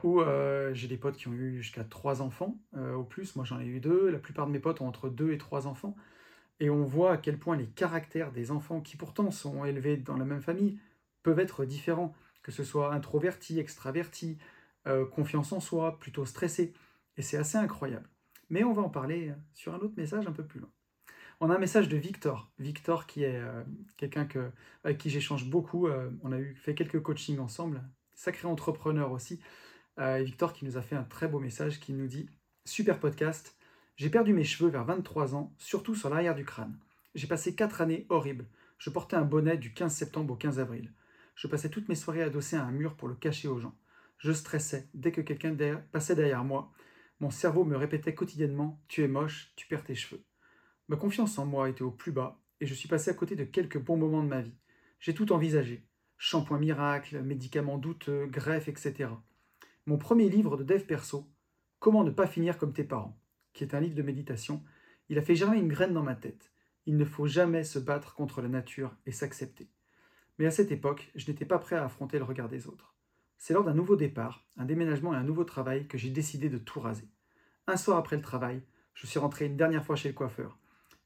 [0.03, 3.45] ou euh, j'ai des potes qui ont eu jusqu'à trois enfants euh, au plus, moi
[3.45, 5.97] j'en ai eu deux, la plupart de mes potes ont entre deux et trois enfants,
[6.59, 10.17] et on voit à quel point les caractères des enfants qui pourtant sont élevés dans
[10.17, 10.79] la même famille
[11.23, 14.39] peuvent être différents, que ce soit introverti, extraverti,
[14.87, 16.73] euh, confiance en soi, plutôt stressé,
[17.17, 18.09] et c'est assez incroyable.
[18.49, 20.71] Mais on va en parler sur un autre message un peu plus loin.
[21.43, 22.51] On a un message de Victor.
[22.59, 23.65] Victor qui est euh,
[23.97, 24.51] quelqu'un que,
[24.85, 25.87] avec qui j'échange beaucoup.
[25.87, 27.83] Euh, on a eu, fait quelques coachings ensemble.
[28.15, 29.41] Sacré entrepreneur aussi.
[29.99, 32.29] Euh, Victor qui nous a fait un très beau message qui nous dit
[32.67, 33.57] Super podcast.
[33.97, 36.79] J'ai perdu mes cheveux vers 23 ans, surtout sur l'arrière du crâne.
[37.15, 38.47] J'ai passé 4 années horribles.
[38.77, 40.93] Je portais un bonnet du 15 septembre au 15 avril.
[41.37, 43.75] Je passais toutes mes soirées adossé à un mur pour le cacher aux gens.
[44.19, 45.57] Je stressais dès que quelqu'un
[45.91, 46.71] passait derrière moi.
[47.19, 50.23] Mon cerveau me répétait quotidiennement Tu es moche, tu perds tes cheveux.
[50.91, 53.45] Ma confiance en moi était au plus bas et je suis passé à côté de
[53.45, 54.57] quelques bons moments de ma vie.
[54.99, 55.87] J'ai tout envisagé.
[56.19, 59.09] Shampoing miracle, médicaments douteux, greffes, etc.
[59.87, 61.31] Mon premier livre de dev perso,
[61.79, 63.17] Comment ne pas finir comme tes parents,
[63.53, 64.65] qui est un livre de méditation,
[65.09, 66.51] il a fait germer une graine dans ma tête.
[66.87, 69.71] Il ne faut jamais se battre contre la nature et s'accepter.
[70.39, 72.97] Mais à cette époque, je n'étais pas prêt à affronter le regard des autres.
[73.39, 76.59] C'est lors d'un nouveau départ, un déménagement et un nouveau travail que j'ai décidé de
[76.59, 77.09] tout raser.
[77.69, 78.61] Un soir après le travail,
[78.95, 80.59] je suis rentré une dernière fois chez le coiffeur.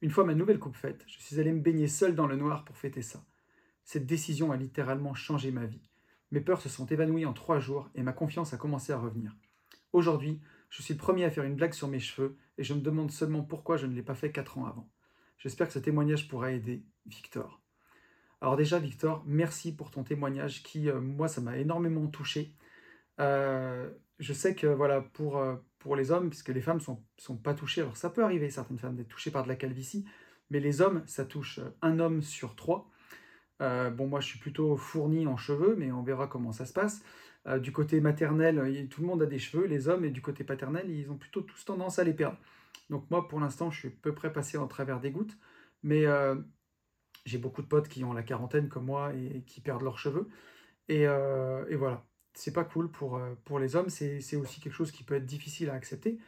[0.05, 2.67] Une fois ma nouvelle coupe faite, je suis allé me baigner seul dans le noir
[2.67, 3.25] pour fêter ça.
[3.85, 5.89] Cette décision a littéralement changé ma vie.
[6.31, 9.35] Mes peurs se sont évanouies en trois jours et ma confiance a commencé à revenir.
[9.95, 12.83] Aujourd'hui, je suis le premier à faire une blague sur mes cheveux et je me
[12.83, 14.91] demande seulement pourquoi je ne l'ai pas fait quatre ans avant.
[15.39, 17.63] J'espère que ce témoignage pourra aider Victor.
[18.43, 22.55] Alors déjà, Victor, merci pour ton témoignage qui, euh, moi, ça m'a énormément touché.
[23.21, 27.03] Euh, je sais que voilà, pour, euh, pour les hommes, puisque les femmes ne sont,
[27.19, 27.81] sont pas touchées.
[27.81, 30.05] Alors ça peut arriver, certaines femmes, d'être touchées par de la calvitie,
[30.51, 32.91] mais les hommes, ça touche euh, un homme sur trois.
[33.63, 36.73] Euh, bon, moi, je suis plutôt fourni en cheveux, mais on verra comment ça se
[36.73, 37.03] passe.
[37.61, 40.89] Du côté maternel, tout le monde a des cheveux, les hommes, et du côté paternel,
[40.89, 42.39] ils ont plutôt tous tendance à les perdre.
[42.89, 45.37] Donc moi, pour l'instant, je suis à peu près passé en travers des gouttes,
[45.83, 46.07] mais
[47.27, 50.31] j'ai beaucoup de potes qui ont la quarantaine comme moi et, qui perdent leurs cheveux.
[50.89, 51.07] Et
[51.77, 55.15] voilà, c'est pas cool pour, euh, pour les hommes, c'est aussi quelque chose qui peut
[55.15, 56.19] être difficile à accepter.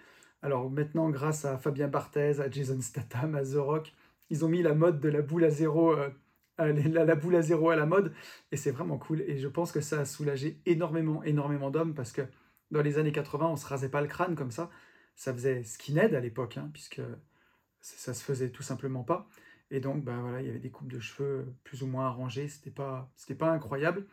[0.42, 3.92] Alors maintenant, grâce à Fabien Barthez, à Jason Statham, à The Rock,
[4.30, 6.10] ils ont mis la mode de la boule à zéro, euh,
[6.58, 8.12] la, boule à zéro à la mode,
[8.52, 9.22] et c'est vraiment cool.
[9.22, 12.22] Et je pense que ça a soulagé énormément, énormément d'hommes, parce que
[12.70, 14.70] dans les années 80, on se rasait pas le crâne comme ça.
[15.16, 17.00] Ça faisait skinhead à l'époque, hein, puisque
[17.80, 19.28] ça se faisait tout simplement pas.
[19.70, 22.48] Et donc, ben voilà, il y avait des coupes de cheveux plus ou moins arrangées,
[22.48, 24.06] c'était pas, pas incroyable.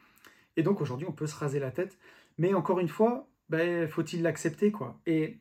[0.57, 1.97] Et donc aujourd'hui, on peut se raser la tête.
[2.37, 4.99] Mais encore une fois, ben, faut-il l'accepter quoi?
[5.05, 5.39] Et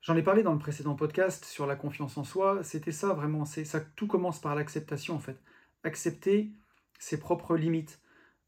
[0.00, 2.62] j'en ai parlé dans le précédent podcast sur la confiance en soi.
[2.62, 3.44] C'était ça vraiment.
[3.44, 3.80] C'est ça.
[3.80, 5.38] Tout commence par l'acceptation en fait.
[5.82, 6.50] Accepter
[6.98, 8.00] ses propres limites.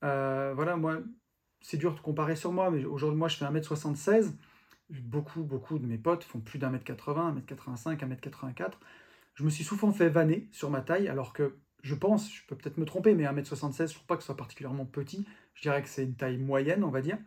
[0.04, 0.98] Euh, voilà, moi,
[1.60, 4.32] c'est dur de comparer sur moi, mais aujourd'hui, moi, je fais 1m76.
[4.88, 8.72] Beaucoup, beaucoup de mes potes font plus d'un mètre 80, 1m85, 1m84.
[9.34, 12.56] Je me suis souvent fait vanner sur ma taille, alors que je pense, je peux
[12.56, 15.26] peut-être me tromper, mais 1m76, je trouve pas que ce soit particulièrement petit.
[15.56, 17.18] Je dirais que c'est une taille moyenne, on va dire.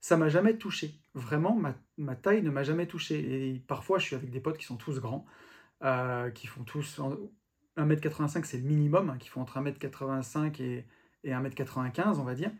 [0.00, 0.94] Ça m'a jamais touché.
[1.14, 1.60] Vraiment,
[1.98, 3.18] ma, taille ne m'a jamais touché.
[3.50, 5.26] Et parfois, je suis avec des potes qui sont tous grands,
[5.82, 7.00] euh, qui font tous
[7.76, 10.86] 1m85, c'est le minimum, hein, qui font entre 1m85 et,
[11.24, 12.50] 1m95, on va dire.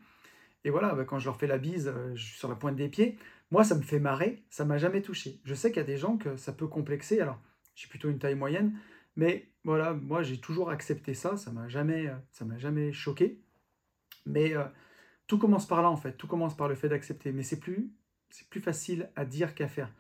[0.64, 2.76] Et voilà, bah, quand je leur fais la bise, euh, je suis sur la pointe
[2.76, 3.18] des pieds.
[3.50, 5.40] Moi, ça me fait marrer, ça m'a jamais touché.
[5.44, 7.20] Je sais qu'il y a des gens que ça peut complexer.
[7.20, 7.38] Alors,
[7.74, 8.76] j'ai plutôt une taille moyenne,
[9.16, 13.38] mais voilà, moi j'ai toujours accepté ça, ça m'a jamais, euh, m'a jamais choqué.
[14.26, 14.54] Mais
[15.26, 17.92] tout commence par là en fait, tout commence par le fait d'accepter, mais c'est plus,
[18.30, 19.92] c'est plus facile à dire qu'à faire.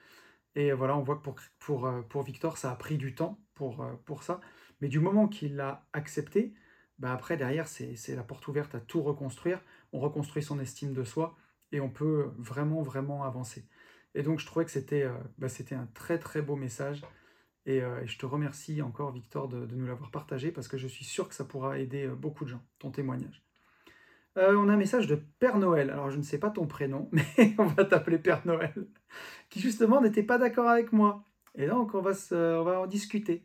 [0.54, 3.38] Et voilà, on voit que pour, pour, euh, pour Victor, ça a pris du temps
[3.54, 4.40] pour, euh, pour ça,
[4.80, 6.54] mais du moment qu'il l'a accepté,
[6.98, 9.60] bah après derrière, c'est la porte ouverte à tout reconstruire,
[9.92, 11.36] on reconstruit son estime de soi,
[11.72, 13.66] et on peut vraiment, vraiment avancer.
[14.14, 17.02] Et donc je trouvais que c'était euh, bah, un très très beau message,
[17.66, 21.04] et, je te remercie encore Victor de, de nous l'avoir partagé, parce que je suis
[21.04, 23.43] sûr que ça pourra aider beaucoup de gens, ton témoignage.
[24.36, 25.90] Euh, on a un message de Père Noël.
[25.90, 28.74] Alors, je ne sais pas ton prénom, mais on va t'appeler Père Noël,
[29.48, 31.24] qui justement n'était pas d'accord avec moi.
[31.54, 33.44] Et donc, on va, on va en discuter.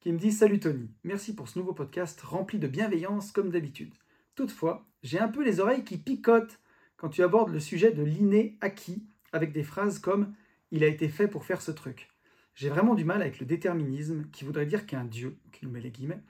[0.00, 3.94] qui me dit Salut Tony, merci pour ce nouveau podcast rempli de bienveillance comme d'habitude.
[4.34, 6.58] Toutefois, j'ai un peu les oreilles qui picotent
[6.96, 10.34] quand tu abordes le sujet de l'inné acquis avec des phrases comme
[10.72, 12.08] Il a été fait pour faire ce truc.
[12.56, 15.80] J'ai vraiment du mal avec le déterminisme qui voudrait dire qu'un Dieu, qui nous met
[15.80, 16.22] les guillemets,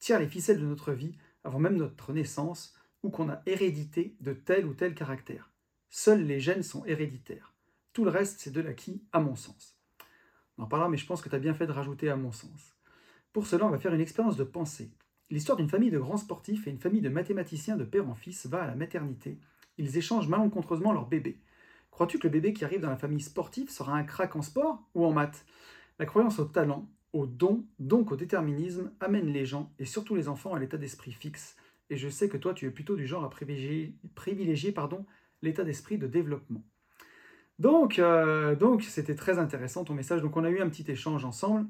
[0.00, 4.32] tire les ficelles de notre vie avant même notre naissance ou qu'on a hérédité de
[4.32, 5.50] tel ou tel caractère.
[5.90, 7.54] Seuls les gènes sont héréditaires.
[7.92, 9.76] Tout le reste, c'est de l'acquis, à mon sens.
[10.56, 12.32] On en parlera, mais je pense que tu as bien fait de rajouter à mon
[12.32, 12.76] sens.
[13.32, 14.90] Pour cela, on va faire une expérience de pensée.
[15.30, 18.46] L'histoire d'une famille de grands sportifs et une famille de mathématiciens de père en fils
[18.46, 19.38] va à la maternité.
[19.78, 21.40] Ils échangent malencontreusement leur bébé.
[21.90, 24.82] Crois-tu que le bébé qui arrive dans la famille sportive sera un crack en sport
[24.94, 25.44] ou en maths?
[25.98, 30.28] La croyance au talent, au don, donc au déterminisme, amène les gens, et surtout les
[30.28, 31.56] enfants, à l'état d'esprit fixe.
[31.92, 35.04] Et je sais que toi, tu es plutôt du genre à privilégier, privilégier pardon,
[35.42, 36.64] l'état d'esprit de développement.
[37.58, 40.22] Donc, euh, donc c'était très intéressant ton message.
[40.22, 41.68] Donc, on a eu un petit échange ensemble.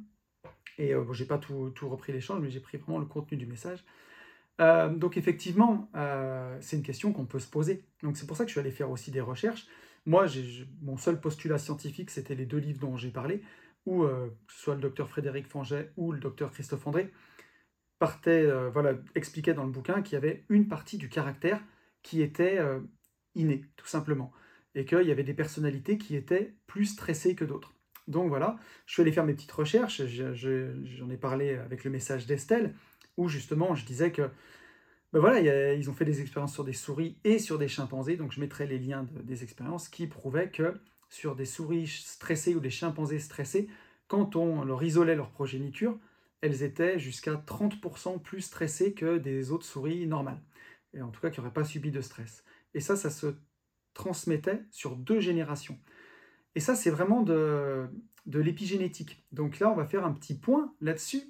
[0.79, 3.37] Et euh, bon, j'ai pas tout, tout repris l'échange, mais j'ai pris vraiment le contenu
[3.37, 3.85] du message.
[4.61, 5.91] Euh, donc, effectivement,
[6.61, 7.85] c'est une question qu'on peut se poser.
[8.05, 9.67] Donc, c'est pour ça que je suis allé faire aussi des recherches.
[10.07, 10.27] Moi,
[10.83, 13.43] mon seul postulat scientifique, c'était les deux livres dont j'ai parlé,
[13.87, 17.11] que ce soit le docteur Frédéric Fanget ou le docteur Christophe André,
[18.03, 21.61] partait, voilà, expliquait dans le bouquin qu'il y avait une partie du caractère
[22.03, 22.59] qui était
[23.37, 24.33] inné, tout simplement.
[24.75, 27.73] Et qu'il y avait des personnalités qui étaient plus stressées que d'autres.
[28.09, 32.27] Donc voilà, je suis allé faire mes petites recherches, j'en ai parlé avec le message
[32.27, 32.75] d'Estelle,
[33.17, 34.23] où justement je disais que
[35.13, 35.39] ben voilà,
[35.75, 38.67] ils ont fait des expériences sur des souris et sur des chimpanzés, donc je mettrai
[38.67, 40.75] les liens des expériences qui prouvaient que
[41.09, 43.69] sur des souris stressées ou des chimpanzés stressés,
[44.09, 45.97] quand on leur isolait leur progéniture,
[46.43, 50.43] elles étaient jusqu'à 30% plus stressées que des autres souris normales,
[50.93, 52.45] et en tout cas qui n'auraient pas subi de stress.
[52.75, 53.35] Et ça, ça se
[53.95, 55.79] transmettait sur deux générations.
[56.55, 57.89] Et ça, c'est vraiment de,
[58.27, 59.25] l'épigénétique.
[59.33, 61.23] Donc là, on va faire un petit point là-dessus.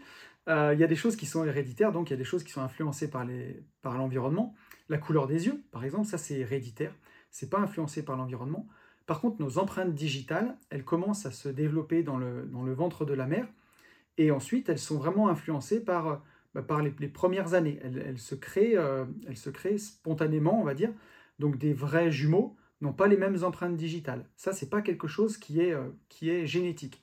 [0.48, 2.42] Euh, il y a des choses qui sont héréditaires, donc il y a des choses
[2.42, 4.54] qui sont influencées par l'environnement.
[4.88, 6.94] La couleur des yeux, par exemple, ça c'est héréditaire.
[7.30, 8.66] C'est pas influencé par l'environnement.
[9.06, 13.04] Par contre, nos empreintes digitales, elles commencent à se développer dans le, dans le ventre
[13.04, 13.46] de la mère.
[14.18, 16.22] Et ensuite, elles sont vraiment influencées par,
[16.54, 17.78] bah, par les, premières années.
[17.82, 20.92] Elles, se créent, euh, elles se créent spontanément, on va dire,
[21.38, 24.28] donc des vrais jumeaux, n'ont pas les mêmes empreintes digitales.
[24.36, 27.02] Ça, c'est pas quelque chose qui est, euh, qui est génétique.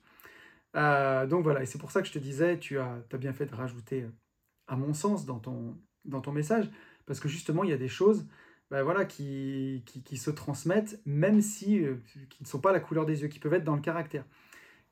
[0.76, 3.34] Euh, donc voilà, et c'est pour ça que je te disais, tu as, as bien
[3.34, 4.12] fait de rajouter, euh,
[4.68, 6.70] à mon sens, dans ton, dans ton message,
[7.06, 8.28] parce que justement, il y a des choses
[8.70, 11.82] ben voilà, qui, qui, se transmettent, même si
[12.30, 14.26] qui ne sont pas la couleur des yeux, qui peuvent être dans le caractère.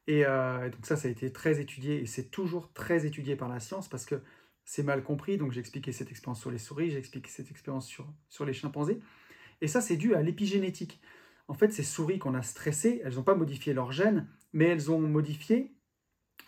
[0.07, 3.59] Et, donc ça, ça a été très étudié, et c'est toujours très étudié par la
[3.59, 4.21] science, parce que
[4.67, 5.37] c'est mal compris.
[5.37, 8.99] Donc j'ai expliqué cette expérience sur les souris, j'ai expliqué cette expérience sur, les chimpanzés.
[9.61, 11.01] Et ça, c'est dû à l'épigénétique.
[11.47, 14.91] En fait, ces souris qu'on a stressées, elles n'ont pas modifié leur gène, mais elles
[14.91, 15.73] ont modifié,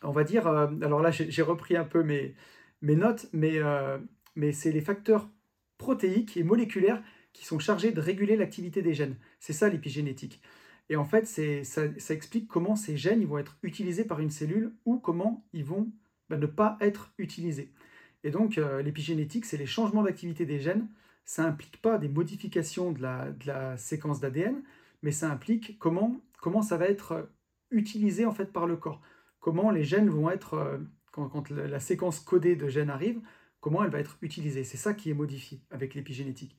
[0.04, 2.36] on va dire, euh, alors là, j'ai repris un peu mes,
[2.82, 3.98] mes notes, mais, euh,
[4.36, 5.30] mais c'est les facteurs
[5.78, 9.16] protéiques et moléculaires qui sont chargés de réguler l'activité des gènes.
[9.40, 10.42] C'est ça l'épigénétique.
[10.90, 11.26] Et en fait,
[11.64, 15.92] ça, explique comment ces gènes vont être utilisés par une cellule ou comment ils vont
[16.30, 17.72] ben, ne pas être utilisés.
[18.24, 20.88] Et donc, euh, l'épigénétique, c'est les changements d'activité des gènes
[21.30, 23.04] ça implique pas des modifications de
[23.46, 24.64] la, séquence d'ADN,
[25.04, 27.30] mais ça implique comment, comment ça va être
[27.70, 29.00] utilisé en fait par le corps.
[29.40, 30.80] Comment les gènes vont être, euh,
[31.12, 33.22] quand, la séquence codée de gènes arrive,
[33.60, 34.64] comment elle va être utilisée.
[34.64, 36.58] C'est ça qui est modifié avec l'épigénétique.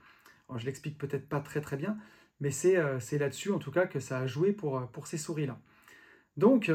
[0.54, 1.98] je l'explique peut-être pas très très bien,
[2.40, 5.18] mais euh, c'est là-dessus en tout cas que ça a joué pour, euh, pour ces
[5.18, 5.58] souris-là.
[6.36, 6.66] Donc,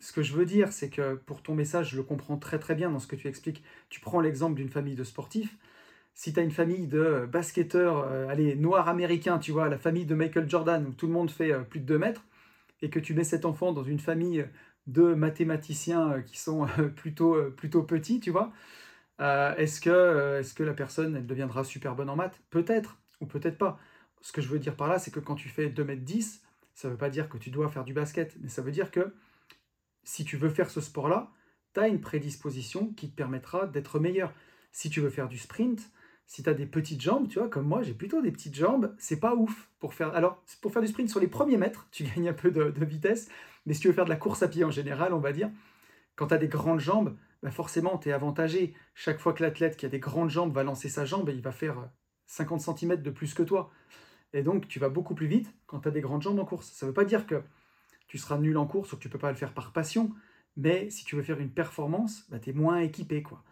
[0.00, 2.74] ce que je veux dire, c'est que pour ton message, je le comprends très très
[2.74, 3.62] bien dans ce que tu expliques.
[3.88, 5.56] Tu prends l'exemple d'une famille de sportifs
[6.14, 10.06] si tu as une famille de basketteurs, euh, allez, noirs américains, tu vois, la famille
[10.06, 12.24] de Michael Jordan, où tout le monde fait euh, plus de 2 mètres,
[12.82, 14.46] et que tu mets cet enfant dans une famille
[14.86, 18.52] de mathématiciens euh, qui sont plutôt, plutôt petits, tu vois,
[19.20, 22.40] est-ce que, est que la personne, elle deviendra super bonne en maths?
[22.50, 23.78] Peut-être, ou peut-être pas.
[24.22, 26.42] Ce que je veux dire par là, c'est que quand tu fais 2 mètres 10,
[26.74, 28.90] ça ne veut pas dire que tu dois faire du basket, mais ça veut dire
[28.90, 29.14] que
[30.04, 31.32] si tu veux faire ce sport-là,
[31.74, 34.32] tu as une prédisposition qui te permettra d'être meilleur.
[34.72, 35.90] Si tu veux faire du sprint,
[36.26, 38.94] si tu as des petites jambes, tu vois, comme moi, j'ai plutôt des petites jambes,
[38.98, 40.14] c'est pas ouf pour faire.
[40.14, 43.28] Alors, pour faire du sprint sur les premiers mètres, tu gagnes un peu de, vitesse,
[43.64, 45.50] mais si tu veux faire de la course à pied en général, on va dire,
[46.16, 48.74] quand tu as des grandes jambes, bah forcément, tu es avantagé.
[48.94, 51.52] Chaque fois que l'athlète qui a des grandes jambes va lancer sa jambe, il va
[51.52, 51.90] faire
[52.26, 53.70] 50 cm de plus que toi.
[54.32, 56.70] Et donc, tu vas beaucoup plus vite quand tu as des grandes jambes en course.
[56.72, 57.42] Ça ne veut pas dire que
[58.08, 60.12] tu seras nul en course ou que tu peux pas le faire par passion,
[60.56, 63.22] mais si tu veux faire une performance, bah, tu es moins équipé.
[63.22, 63.42] quoi.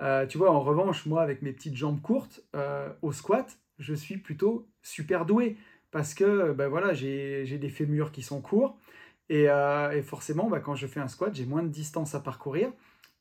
[0.00, 3.94] Euh, tu vois, en revanche, moi, avec mes petites jambes courtes, euh, au squat, je
[3.94, 5.56] suis plutôt super doué
[5.90, 8.78] parce que ben voilà, j'ai des fémurs qui sont courts
[9.28, 12.72] et, euh, forcément, bah, quand je fais un squat, j'ai moins de distance à parcourir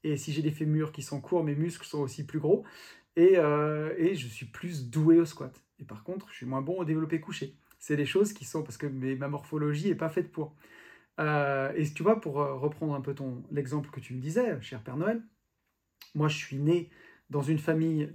[0.03, 2.63] Et si j'ai des fémurs qui sont courts, mes muscles sont aussi plus gros.
[3.15, 5.53] Et, euh, et je suis plus doué au squat.
[5.79, 7.55] Et par contre, je suis moins bon au développé couché.
[7.79, 10.55] C'est des choses qui sont parce que ma morphologie n'est pas faite pour.
[11.19, 14.81] Euh, et tu vois, pour reprendre un peu ton l'exemple que tu me disais, cher
[14.83, 15.21] Père Noël,
[16.15, 16.89] moi je suis né
[17.29, 18.11] dans une famille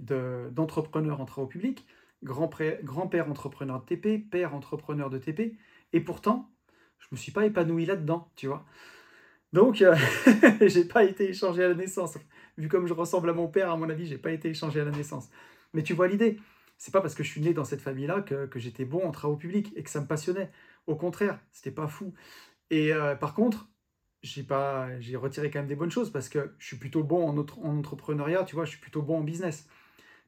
[0.51, 1.85] d'entrepreneurs en travaux publics,
[2.23, 5.57] grand-père entrepreneur de TP, père entrepreneur de TP,
[5.93, 6.49] et pourtant,
[6.99, 8.65] je me suis pas épanoui là-dedans, tu vois.
[9.53, 9.95] Donc, euh,
[10.61, 12.17] j'ai pas été échangé à la naissance.
[12.57, 14.85] Vu comme je ressemble à mon père, à mon avis, j'ai pas été échangé à
[14.85, 15.29] la naissance.
[15.73, 16.39] Mais tu vois l'idée.
[16.77, 19.35] C'est pas parce que je suis né dans cette famille-là que, j'étais bon en travaux
[19.35, 20.51] publics et que ça me passionnait.
[20.85, 22.13] Au contraire, c'était pas fou.
[22.69, 23.67] Et euh, par contre,
[24.21, 27.27] j'ai pas, j'ai retiré quand même des bonnes choses parce que je suis plutôt bon
[27.27, 29.67] en, en entrepreneuriat, tu vois, je suis plutôt bon en business.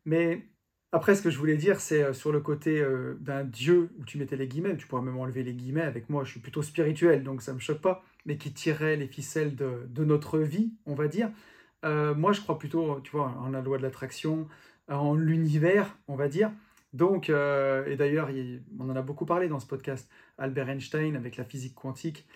[0.05, 0.47] Mais
[0.91, 4.05] après, ce que je voulais dire, c'est euh, sur le côté euh, d'un Dieu où
[4.05, 6.63] tu mettais les guillemets, tu pourrais même enlever les guillemets avec moi, je suis plutôt
[6.63, 10.95] spirituel, donc ça me choque pas, mais qui tirait les ficelles de, notre vie, on
[10.95, 11.29] va dire.
[11.85, 14.47] Euh, moi, je crois plutôt, tu vois, en la loi de l'attraction,
[14.87, 16.51] en l'univers, on va dire.
[16.93, 18.29] Donc, et d'ailleurs,
[18.79, 22.27] on en a beaucoup parlé dans ce podcast, Albert Einstein, avec la physique quantique,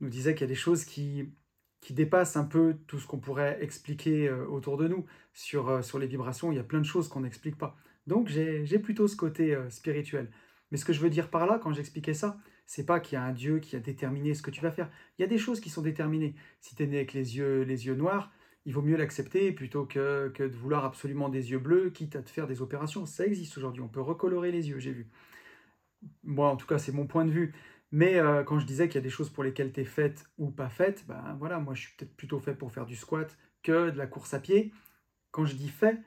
[0.00, 1.32] nous disait qu'il y a des choses qui,
[1.80, 5.06] qui dépassent un peu tout ce qu'on pourrait expliquer autour de nous.
[5.34, 7.76] Sur, sur les vibrations, il y a plein de choses qu'on n'explique pas.
[8.06, 10.30] Donc j'ai plutôt ce côté euh, spirituel.
[10.70, 13.18] Mais ce que je veux dire par là, quand j'expliquais ça, c'est pas qu'il y
[13.18, 14.90] a un Dieu qui a déterminé ce que tu vas faire.
[15.18, 16.34] Il y a des choses qui sont déterminées.
[16.60, 18.32] Si tu es né avec les yeux, les yeux noirs,
[18.64, 22.30] il vaut mieux l'accepter plutôt que, de vouloir absolument des yeux bleus, quitte à te
[22.30, 23.06] faire des opérations.
[23.06, 25.08] Ça existe aujourd'hui, on peut recolorer les yeux, j'ai vu.
[26.22, 27.54] Moi, en tout cas, c'est mon point de vue.
[27.92, 30.24] Mais euh, quand je disais qu'il y a des choses pour lesquelles tu es faite
[30.38, 33.36] ou pas faite, ben voilà, moi je suis peut-être plutôt fait pour faire du squat
[33.62, 34.72] que de la course à pied.
[35.30, 36.00] Quand je dis fait,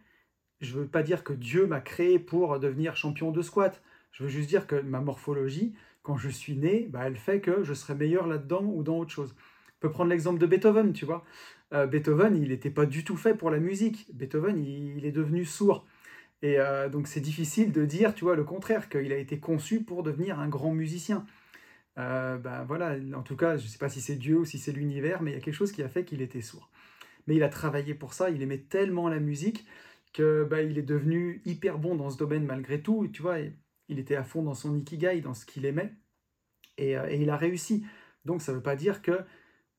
[0.61, 3.83] je ne veux pas dire que Dieu m'a créé pour devenir champion de squat.
[4.11, 7.63] Je veux juste dire que ma morphologie, quand je suis né, bah, elle fait que
[7.63, 9.35] je serai meilleur là-dedans ou dans autre chose.
[9.37, 11.23] On peut prendre l'exemple de Beethoven, tu vois.
[11.73, 14.07] Euh, Beethoven, il n'était pas du tout fait pour la musique.
[14.13, 15.85] Beethoven, il, est devenu sourd.
[16.41, 19.83] Et euh, donc c'est difficile de dire, tu vois, le contraire, qu'il a été conçu
[19.83, 21.25] pour devenir un grand musicien.
[21.97, 24.59] Euh, bah, voilà, en tout cas, je ne sais pas si c'est Dieu ou si
[24.59, 26.69] c'est l'univers, mais il y a quelque chose qui a fait qu'il était sourd.
[27.27, 29.65] Mais il a travaillé pour ça, il aimait tellement la musique
[30.13, 33.07] que bah, il est devenu hyper bon dans ce domaine malgré tout.
[33.11, 33.37] Tu vois,
[33.89, 35.93] il était à fond dans son ikigai, dans ce qu'il aimait,
[36.77, 37.85] et, il a réussi.
[38.25, 39.19] Donc ça ne veut pas dire que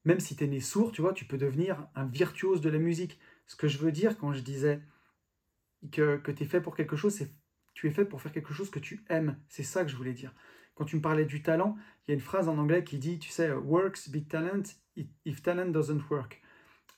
[0.07, 2.79] même si tu es né sourd, tu vois, tu peux devenir un virtuose de la
[2.79, 3.19] musique.
[3.47, 4.81] Ce que je veux dire quand je disais
[5.93, 7.31] que, que tu es fait pour quelque chose, c'est
[7.75, 9.37] tu es fait pour faire quelque chose que tu aimes.
[9.49, 10.33] C'est ça que je voulais dire.
[10.75, 13.19] Quand tu me parlais du talent, il y a une phrase en anglais qui dit,
[13.19, 14.63] tu sais, works beat talent
[15.27, 16.41] if talent doesn't work.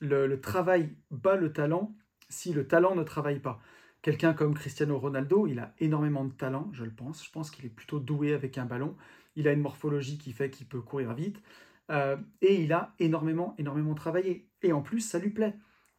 [0.01, 1.97] Le, le travail bat le talent
[2.29, 3.61] si le talent ne travaille pas.
[4.03, 7.25] Quelqu'un comme Cristiano Ronaldo, il a énormément de talent, je le pense.
[7.25, 8.97] Je pense qu'il est plutôt doué avec un ballon.
[9.35, 11.42] Il a une morphologie qui fait qu'il peut courir vite.
[11.90, 14.48] Euh, et il a énormément, énormément travaillé.
[14.62, 15.55] Et en plus, ça lui plaît.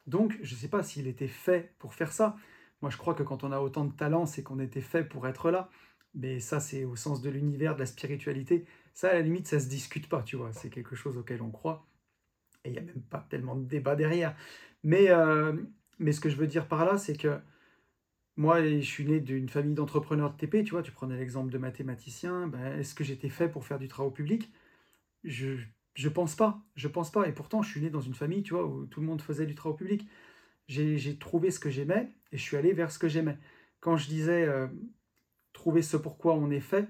[0.08, 2.36] Donc, je ne sais pas s'il était fait pour faire ça.
[2.82, 5.28] Moi, je crois que quand on a autant de talent, c'est qu'on était fait pour
[5.28, 5.70] être là.
[6.16, 8.66] Mais ça, c'est au sens de l'univers, de la spiritualité.
[8.94, 10.52] Ça, à la limite, ça se discute pas, tu vois.
[10.54, 11.88] C'est quelque chose auquel on croit.
[12.66, 14.36] Et il n'y a même pas tellement de débat derrière.
[14.84, 15.54] Mais, euh,
[16.00, 17.40] mais ce que je veux dire par là, c'est que
[18.38, 21.58] moi, je suis né d'une famille d'entrepreneurs de TP, tu vois, tu prenais l'exemple de
[21.58, 24.52] mathématicien, ben, est-ce que j'étais fait pour faire du travail public
[25.26, 25.58] Je
[25.94, 27.28] je pense pas, je pense pas.
[27.28, 29.46] Et pourtant, je suis né dans une famille, tu vois, où tout le monde faisait
[29.46, 30.08] du travail public.
[30.68, 33.38] J'ai trouvé ce que j'aimais et je suis allé vers ce que j'aimais.
[33.80, 34.68] Quand je disais euh,
[35.54, 36.88] trouver ce pourquoi on est fait,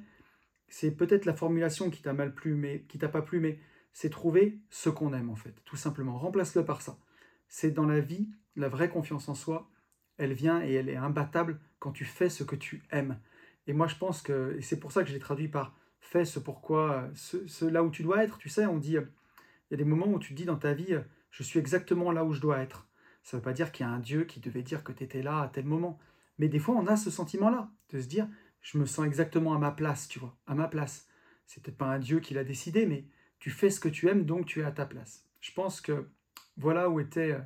[0.67, 3.59] c'est peut-être la formulation qui t'a mal plu, mais qui t'a pas plu, mais
[3.93, 6.17] c'est trouver ce qu'on aime en fait, tout simplement.
[6.17, 6.97] Remplace-le par ça.
[7.47, 9.69] C'est dans la vie, la vraie confiance en soi,
[10.17, 13.19] elle vient et elle est imbattable quand tu fais ce que tu aimes.
[13.65, 16.25] Et moi, je pense que, et c'est pour ça que je l'ai traduit par fais
[16.25, 18.37] ce pourquoi, ce, là où tu dois être.
[18.37, 20.73] Tu sais, on dit, il y a des moments où tu te dis dans ta
[20.73, 20.97] vie,
[21.31, 22.87] je suis exactement là où je dois être.
[23.23, 25.03] Ça ne veut pas dire qu'il y a un Dieu qui devait dire que tu
[25.03, 25.99] étais là à tel moment.
[26.37, 28.27] Mais des fois, on a ce sentiment-là, de se dire,
[28.61, 31.07] je me sens exactement à ma place, tu vois, à ma place.
[31.45, 33.05] C'est peut-être pas un Dieu qui l'a décidé, mais
[33.39, 35.25] tu fais ce que tu aimes, donc tu es à ta place.
[35.41, 36.09] Je pense que
[36.57, 37.37] voilà où était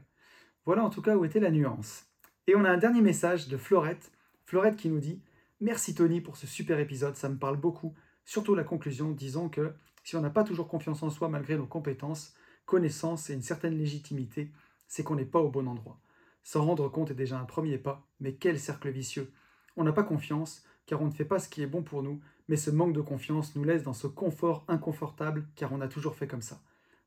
[0.65, 2.05] voilà en tout cas où était la nuance.
[2.47, 4.11] Et on a un dernier message de Florette.
[4.45, 5.21] Florette qui nous dit
[5.61, 7.93] Merci Tony pour ce super épisode, ça me parle beaucoup.
[8.25, 11.65] Surtout la conclusion, disons que si on n'a pas toujours confiance en soi malgré nos
[11.65, 12.33] compétences,
[12.65, 14.51] connaissances et une certaine légitimité,
[14.87, 15.99] c'est qu'on n'est pas au bon endroit.
[16.43, 19.31] S'en rendre compte est déjà un premier pas, mais quel cercle vicieux.
[19.75, 22.21] On n'a pas confiance, car on ne fait pas ce qui est bon pour nous,
[22.47, 26.15] mais ce manque de confiance nous laisse dans ce confort inconfortable, car on a toujours
[26.15, 26.61] fait comme ça.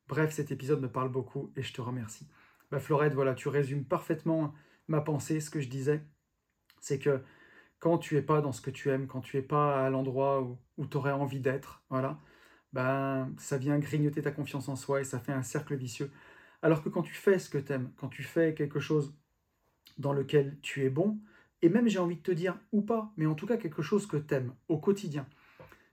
[0.08, 2.26] Bref, cet épisode me parle beaucoup et je te remercie.
[2.70, 4.54] Bah, Florette, voilà, tu résumes parfaitement
[4.88, 6.02] ma pensée, ce que je disais.
[6.80, 7.22] C'est que
[7.78, 10.42] quand tu es pas dans ce que tu aimes, quand tu es pas à l'endroit
[10.76, 12.18] où, tu aurais envie d'être, voilà,
[12.72, 16.10] ben, ça vient grignoter ta confiance en soi et ça fait un cercle vicieux.
[16.62, 19.14] Alors que quand tu fais ce que tu aimes, quand tu fais quelque chose
[19.98, 21.20] dans lequel tu es bon,
[21.62, 24.06] et même j'ai envie de te dire ou pas, mais en tout cas quelque chose
[24.06, 25.26] que tu aimes au quotidien,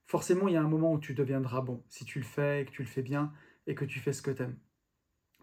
[0.06, 2.66] forcément il y a un moment où tu deviendras bon, si tu le fais et
[2.66, 3.34] que tu le fais bien
[3.68, 4.58] et que tu fais ce que tu aimes.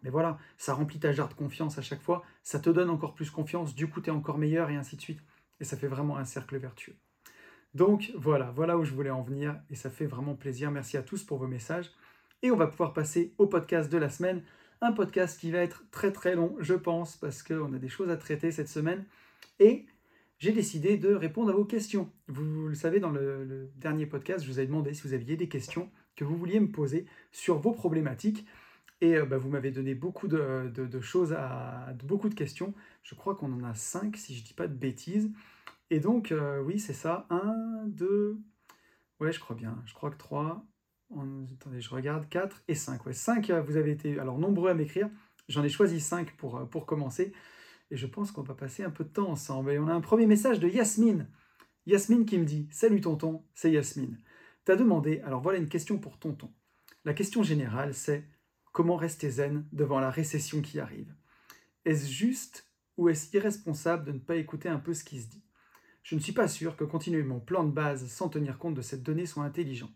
[0.03, 3.15] Mais voilà, ça remplit ta jarre de confiance à chaque fois, ça te donne encore
[3.15, 5.21] plus confiance, du coup tu es encore meilleur et ainsi de suite.
[5.61, 6.97] Et ça fait vraiment un cercle vertueux.
[7.75, 10.71] Donc voilà, voilà où je voulais en venir et ça fait vraiment plaisir.
[10.71, 11.91] Merci à tous pour vos messages.
[12.43, 14.43] Et on va pouvoir passer au podcast de la semaine.
[14.81, 18.11] Un podcast qui va être très très long, je pense, parce qu'on a des choses
[18.11, 19.05] à traiter cette semaine.
[19.59, 19.87] Et
[20.39, 22.11] j'ai décidé de répondre à vos questions.
[22.29, 25.49] Vous, le savez, dans le, dernier podcast, je vous ai demandé si vous aviez des
[25.49, 28.47] questions que vous vouliez me poser sur vos problématiques.
[29.01, 31.37] Et euh, bah, vous m'avez donné beaucoup de, choses,
[32.05, 32.75] beaucoup de questions.
[33.03, 35.31] Je crois qu'on en a cinq, si je ne dis pas de bêtises.
[35.91, 37.27] Et donc, euh, oui, c'est ça.
[37.31, 38.39] Un, deux,
[39.19, 39.83] ouais, je crois bien.
[39.87, 40.65] Je crois que trois.
[41.13, 42.29] attendez, je regarde.
[42.29, 43.07] Quatre et cinq.
[43.07, 45.09] Ouais, cinq, euh, vous avez été alors nombreux à m'écrire.
[45.49, 47.33] J'en ai choisi cinq pour, pour commencer.
[47.91, 49.73] Et je pense qu'on va passer un peu de temps ensemble.
[49.73, 51.27] Et on a un premier message de Yasmine.
[51.87, 54.19] Yasmine qui me dit Salut tonton, c'est Yasmine.
[54.65, 56.53] T'as demandé, alors voilà une question pour tonton.
[57.05, 58.25] La question générale, c'est
[58.73, 61.15] Comment rester zen devant la récession qui arrive
[61.85, 65.45] Est-ce juste ou est-ce irresponsable de ne pas écouter un peu ce qui se dit?
[66.03, 68.83] Je ne suis pas sûr que continuer mon plan de base sans tenir compte de
[68.83, 69.91] cette donnée soit intelligent.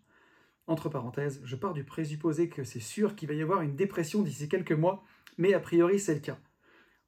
[0.66, 4.22] Entre parenthèses, je pars du présupposé que c'est sûr qu'il va y avoir une dépression
[4.22, 5.05] d'ici quelques mois,
[5.39, 6.39] mais a priori c'est le cas.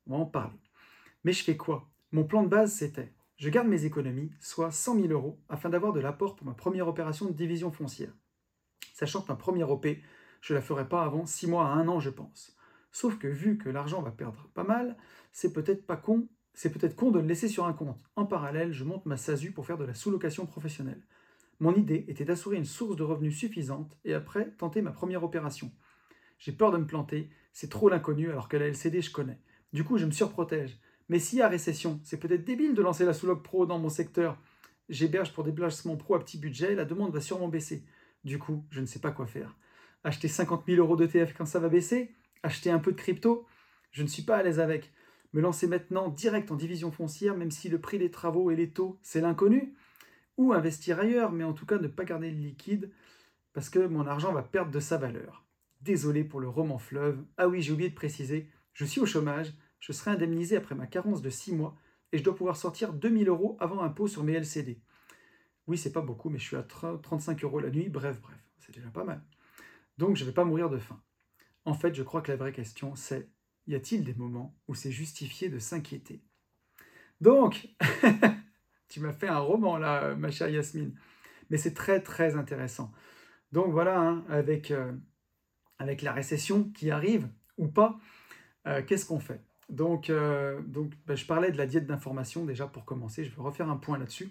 [0.06, 0.58] On va en parler.
[1.24, 1.90] Mais je fais quoi?
[2.12, 5.92] Mon plan de base c'était je garde mes économies, soit 100 000 euros, afin d'avoir
[5.92, 8.14] de l'apport pour ma première opération de division foncière.
[8.94, 9.86] Sachant que ma première OP
[10.40, 12.56] je la ferai pas avant 6 mois à 1 an, je pense.
[12.92, 14.96] Sauf que vu que l'argent va perdre pas mal,
[15.32, 18.00] c'est peut-être pas con, c'est peut-être con de le laisser sur un compte.
[18.16, 21.02] En parallèle, je monte ma SASU pour faire de la sous-location professionnelle.
[21.60, 25.70] Mon idée était d'assurer une source de revenus suffisante et après tenter ma première opération.
[26.38, 29.40] J'ai peur de me planter, c'est trop l'inconnu alors que la LCD je connais.
[29.72, 30.78] Du coup, je me surprotège.
[31.08, 33.88] Mais s'il y a récession, c'est peut-être débile de lancer la sous-loc pro dans mon
[33.90, 34.38] secteur.
[34.88, 37.84] J'héberge pour des placements pro à petit budget, la demande va sûrement baisser.
[38.24, 39.54] Du coup, je ne sais pas quoi faire
[40.04, 43.46] acheter 50 000 euros d'ETF quand ça va baisser, acheter un peu de crypto,
[43.90, 44.92] je ne suis pas à l'aise avec.
[45.32, 48.70] Me lancer maintenant direct en division foncière, même si le prix des travaux et les
[48.70, 49.74] taux, c'est l'inconnu,
[50.36, 52.90] ou investir ailleurs, mais en tout cas ne pas garder le liquide,
[53.52, 55.44] parce que mon argent va perdre de sa valeur.
[55.80, 57.24] Désolé pour le roman fleuve.
[57.36, 60.86] Ah oui, j'ai oublié de préciser, je suis au chômage, je serai indemnisé après ma
[60.86, 61.76] carence de 6 mois,
[62.12, 64.80] et je dois pouvoir sortir 2000 euros avant impôt sur mes LCD.
[65.66, 68.72] Oui, c'est pas beaucoup, mais je suis à 35 euros la nuit, bref, bref, c'est
[68.74, 69.22] déjà pas mal.
[69.98, 71.00] Donc je ne vais pas mourir de faim.
[71.64, 73.28] En fait, je crois que la vraie question, c'est
[73.66, 76.22] y a-t-il des moments où c'est justifié de s'inquiéter?
[77.20, 77.68] Donc,
[78.88, 80.94] tu m'as fait un roman là, ma chère Yasmine.
[81.50, 82.92] Mais c'est très très intéressant.
[83.52, 84.92] Donc voilà, hein, avec, euh,
[85.78, 87.28] avec la récession qui arrive
[87.58, 87.98] ou pas,
[88.66, 89.40] euh, qu'est-ce qu'on fait?
[89.68, 90.60] Donc, euh,
[91.06, 93.24] bah, je parlais de la diète d'information déjà pour commencer.
[93.24, 94.30] Je vais refaire un point là-dessus.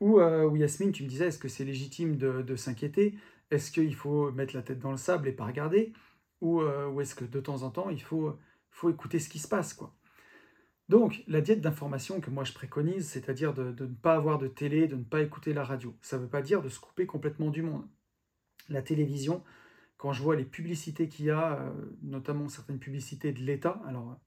[0.00, 0.20] Où,
[0.54, 3.14] Yasmine, tu me disais, est-ce que c'est légitime de s'inquiéter?
[3.50, 5.92] Est-ce qu'il faut mettre la tête dans le sable et pas regarder
[6.40, 8.38] Ou, euh, est-ce que de temps en temps, il faut,
[8.88, 9.94] écouter ce qui se passe quoi
[10.88, 14.88] Donc, la diète d'information que moi je préconise, c'est-à-dire de, ne pas avoir de télé,
[14.88, 17.50] de ne pas écouter la radio, ça ne veut pas dire de se couper complètement
[17.50, 17.88] du monde.
[18.68, 19.44] La télévision,
[19.96, 24.18] quand je vois les publicités qu'il y a, euh, notamment certaines publicités de l'État, alors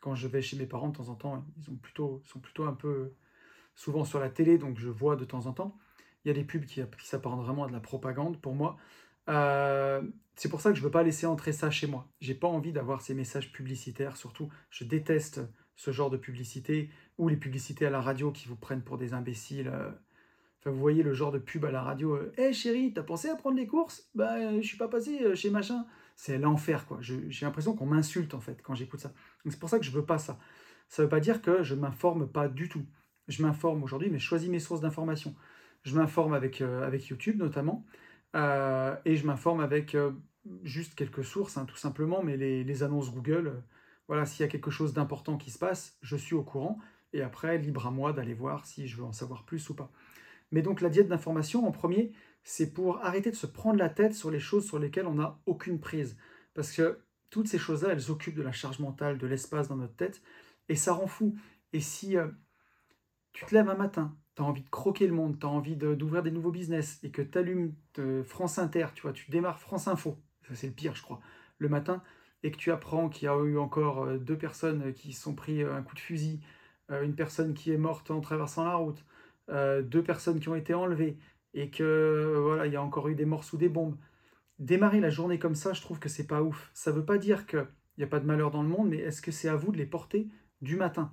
[0.00, 2.74] quand je vais chez mes parents de temps en temps, ils plutôt, sont plutôt un
[2.74, 3.14] peu
[3.74, 5.78] souvent sur la télé, donc je vois de temps en temps
[6.24, 8.76] il y a des pubs qui, s'apparentent vraiment à de la propagande pour moi.
[9.28, 10.02] Euh,
[10.36, 12.08] c'est pour ça que je ne veux pas laisser entrer ça chez moi.
[12.20, 15.40] J'ai pas envie d'avoir ces messages publicitaires, surtout je déteste
[15.76, 19.14] ce genre de publicité ou les publicités à la radio qui vous prennent pour des
[19.14, 19.68] imbéciles.
[19.68, 19.90] Euh.
[20.60, 22.16] Enfin, vous voyez le genre de pub à la radio.
[22.16, 24.08] Hé euh, hey, chérie, t'as pensé à prendre les courses?
[24.14, 25.86] Bah, je suis pas passé chez machin.
[26.16, 26.98] C'est l'enfer, quoi.
[27.00, 29.12] J'ai l'impression qu'on m'insulte, en fait, quand j'écoute ça.
[29.48, 30.40] C'est pour ça que je veux pas ça.
[30.88, 32.84] Ça veut pas dire que je m'informe pas du tout.
[33.28, 35.34] Je m'informe aujourd'hui, mais je choisis mes sources d'information.
[35.84, 37.84] Je m'informe avec, euh, avec YouTube notamment,
[38.36, 40.12] euh, et je m'informe avec euh,
[40.62, 43.62] juste quelques sources, hein, tout simplement, mais les, annonces Google,
[44.06, 46.78] voilà, s'il y a quelque chose d'important qui se passe, je suis au courant,
[47.12, 49.90] et après, libre à moi d'aller voir si je veux en savoir plus ou pas.
[50.50, 52.12] Mais donc la diète d'information, en premier,
[52.42, 55.38] c'est pour arrêter de se prendre la tête sur les choses sur lesquelles on n'a
[55.46, 56.16] aucune prise.
[56.54, 57.00] Parce que
[57.30, 60.22] toutes ces choses-là, elles occupent de la charge mentale, de l'espace dans notre tête,
[60.68, 61.36] et ça rend fou.
[61.72, 62.16] Et si
[63.32, 66.22] tu te lèves un matin, tu envie de croquer le monde, tu as envie d'ouvrir
[66.22, 67.74] des nouveaux business et que tu allumes
[68.24, 70.16] France Inter, tu vois, tu démarres France Info,
[70.54, 71.20] c'est le pire je crois,
[71.58, 72.02] le matin,
[72.44, 75.34] et que tu apprends qu'il y a eu encore euh, deux personnes qui se sont
[75.34, 76.40] pris euh, un coup de fusil,
[76.92, 79.04] euh, une personne qui est morte en traversant la route,
[79.48, 81.18] deux personnes qui ont été enlevées,
[81.54, 83.96] et que voilà, il y a encore eu des morts sous des bombes.
[84.58, 86.70] Démarrer la journée comme ça, je trouve que c'est pas ouf.
[86.74, 87.66] Ça veut pas dire que
[87.96, 89.72] il n'y a pas de malheur dans le monde, mais est-ce que c'est à vous
[89.72, 90.28] de les porter
[90.60, 91.12] du matin?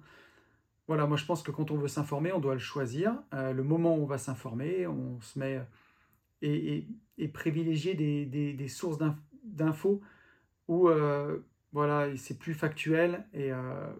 [0.87, 3.21] Voilà, moi je pense que quand on veut s'informer, on doit le choisir.
[3.33, 5.61] Euh, le moment où on va s'informer, on se met
[6.41, 8.97] et, privilégier des, sources
[9.43, 10.01] d'infos
[10.67, 11.39] où euh,
[11.71, 13.91] voilà, c'est plus factuel et, euh,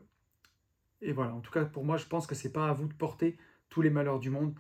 [1.14, 1.34] voilà.
[1.34, 3.38] En tout cas, pour moi, je pense que c'est pas à vous de porter
[3.70, 4.56] tous les malheurs du monde.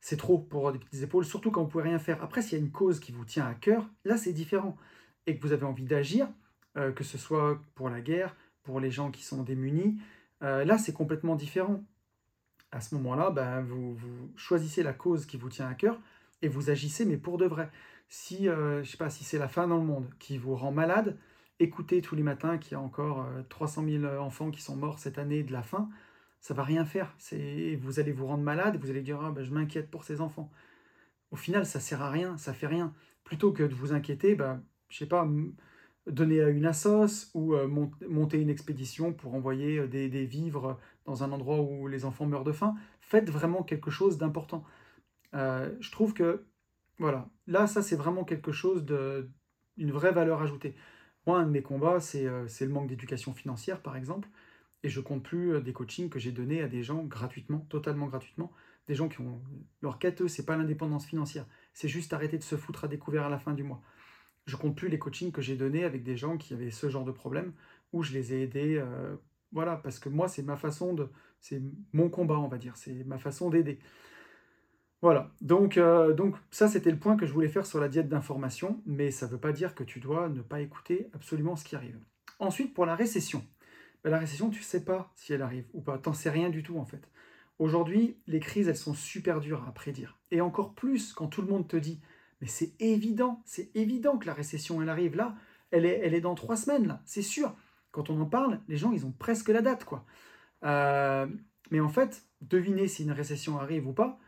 [0.00, 2.22] C'est trop pour des petites épaules, surtout quand vous pouvez rien faire.
[2.22, 4.76] Après, s'il y a une cause qui vous tient à cœur, là c'est différent
[5.26, 6.28] et que vous avez envie d'agir,
[6.76, 9.98] euh, que ce soit pour la guerre, pour les gens qui sont démunis,
[10.40, 11.82] là c'est complètement différent.
[12.72, 15.98] À ce moment-là, ben, vous, vous choisissez la cause qui vous tient à cœur
[16.42, 17.70] et vous agissez, mais pour de vrai.
[18.08, 20.72] Si, euh, je sais pas, si c'est la fin dans le monde qui vous rend
[20.72, 21.16] malade,
[21.58, 24.98] écoutez tous les matins qu'il y a encore 300 euh, 000 enfants qui sont morts
[24.98, 25.88] cette année de la faim,
[26.40, 27.16] ça va rien faire.
[27.80, 30.50] Vous allez vous rendre malade, vous allez dire ah, ben, je m'inquiète pour ces enfants.
[31.32, 32.94] Au final, ça sert à rien, ça fait rien.
[33.24, 35.26] Plutôt que de vous inquiéter, ben, je sais pas,
[36.06, 41.24] donner à une assos ou euh, monter une expédition pour envoyer des, des, vivres dans
[41.24, 42.74] un endroit où les enfants meurent de faim.
[43.00, 44.64] Faites vraiment quelque chose d'important.
[45.34, 46.46] Euh, je trouve que,
[46.98, 49.30] voilà, là, ça, c'est vraiment quelque chose de,
[49.76, 50.74] une vraie valeur ajoutée.
[51.26, 54.28] Moi, un de mes combats, c'est euh, le manque d'éducation financière, par exemple,
[54.82, 58.06] et je compte plus euh, des coachings que j'ai donnés à des gens gratuitement, totalement
[58.06, 58.52] gratuitement,
[58.86, 59.40] des gens qui ont
[59.82, 63.24] leur quête, eux, c'est pas l'indépendance financière, c'est juste arrêter de se foutre à découvert
[63.24, 63.82] à la fin du mois.
[64.46, 67.04] Je compte plus les coachings que j'ai donnés avec des gens qui avaient ce genre
[67.04, 67.52] de problème,
[67.92, 68.82] où je les ai aidés,
[69.52, 71.08] voilà, parce que moi, c'est ma façon de,
[71.40, 73.78] c'est mon combat, on va dire, c'est ma façon d'aider.
[75.02, 76.16] Voilà, donc, euh,
[76.50, 79.32] ça c'était le point que je voulais faire sur la diète d'information, mais ça ne
[79.32, 81.98] veut pas dire que tu dois ne pas écouter absolument ce qui arrive.
[82.38, 83.44] Ensuite, pour la récession.
[84.02, 86.30] Ben, la récession, tu ne sais pas si elle arrive ou pas, tu n'en sais
[86.30, 87.08] rien du tout en fait.
[87.58, 90.18] Aujourd'hui, les crises, elles sont super dures à prédire.
[90.30, 92.00] Et encore plus quand tout le monde te dit,
[92.46, 95.34] c'est évident, c'est évident que la récession, elle arrive là,
[95.70, 97.54] elle est, elle est dans trois semaines là, c'est sûr.
[97.90, 100.04] Quand on en parle, les gens, ils ont presque la date quoi.
[100.64, 101.26] Euh,
[101.70, 104.18] mais en fait, deviner si une récession arrive ou pas,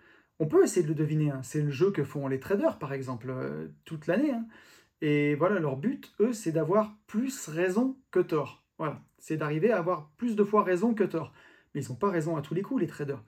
[0.41, 1.31] on peut essayer de le deviner.
[1.31, 1.43] Hein.
[1.43, 4.33] C'est le jeu que font les traders, par exemple, euh, toute l'année.
[4.33, 4.47] Hein.
[5.01, 8.65] Et voilà, leur but, eux, c'est d'avoir plus raison que tort.
[8.79, 11.33] Voilà, c'est d'arriver à avoir plus de fois raison que tort.
[11.75, 13.23] Mais ils n'ont pas raison à tous les coups, les traders.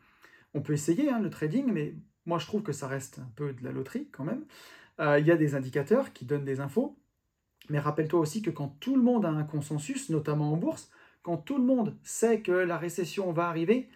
[0.55, 1.95] On peut essayer hein, le trading, mais
[2.27, 4.45] moi, je trouve que ça reste un peu de la loterie quand même.
[5.01, 6.97] Euh, il y a des indicateurs qui donnent des infos.
[7.69, 10.91] Mais rappelle-toi aussi que quand tout le monde a un consensus, notamment en bourse,
[11.23, 13.89] quand tout le monde sait que la récession va arriver,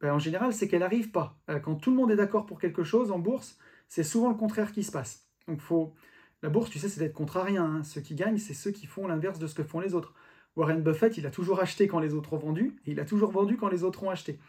[0.00, 1.38] ben, en général, c'est qu'elle n'arrive pas.
[1.50, 3.58] Euh, quand tout le monde est d'accord pour quelque chose en bourse,
[3.88, 5.28] c'est souvent le contraire qui se passe.
[5.46, 5.94] Donc faut...
[6.42, 7.64] la bourse, tu sais, c'est d'être contrarien.
[7.64, 7.82] Hein.
[7.84, 10.14] Ceux qui gagnent, c'est ceux qui font l'inverse de ce que font les autres.
[10.56, 13.30] Warren Buffett, il a toujours acheté quand les autres ont vendu, et il a toujours
[13.30, 14.40] vendu quand les autres ont acheté.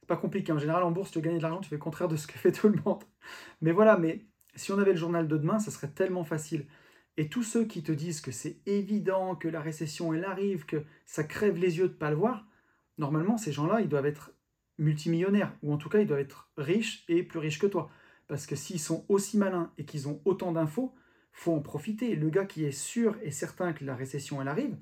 [0.00, 0.52] C'est pas compliqué.
[0.52, 2.38] En général, en bourse, tu gagnes de l'argent, tu fais le contraire de ce que
[2.38, 3.02] fait tout le monde.
[3.60, 4.24] Mais voilà, mais
[4.54, 6.66] si on avait le journal de demain, ça serait tellement facile.
[7.16, 10.84] Et tous ceux qui te disent que c'est évident, que la récession, elle arrive, que
[11.06, 12.46] ça crève les yeux de ne pas le voir,
[12.98, 14.32] normalement, ces gens-là, ils doivent être
[14.78, 17.90] multimillionnaires, ou en tout cas ils doivent être riches et plus riches que toi.
[18.26, 20.94] Parce que s'ils sont aussi malins et qu'ils ont autant d'infos,
[21.32, 22.16] faut en profiter.
[22.16, 24.76] Le gars qui est sûr et certain que la récession elle arrive,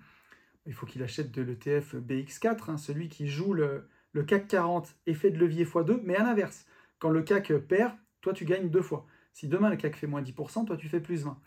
[0.67, 3.89] il faut qu'il achète de l'ETF BX4, hein, celui qui joue le,
[4.27, 6.67] CAC 40 effet de levier x2, mais à l'inverse.
[6.99, 9.07] Quand le CAC perd, toi tu gagnes deux fois.
[9.33, 11.39] Si demain le CAC fait moins 10%, toi tu fais plus 20.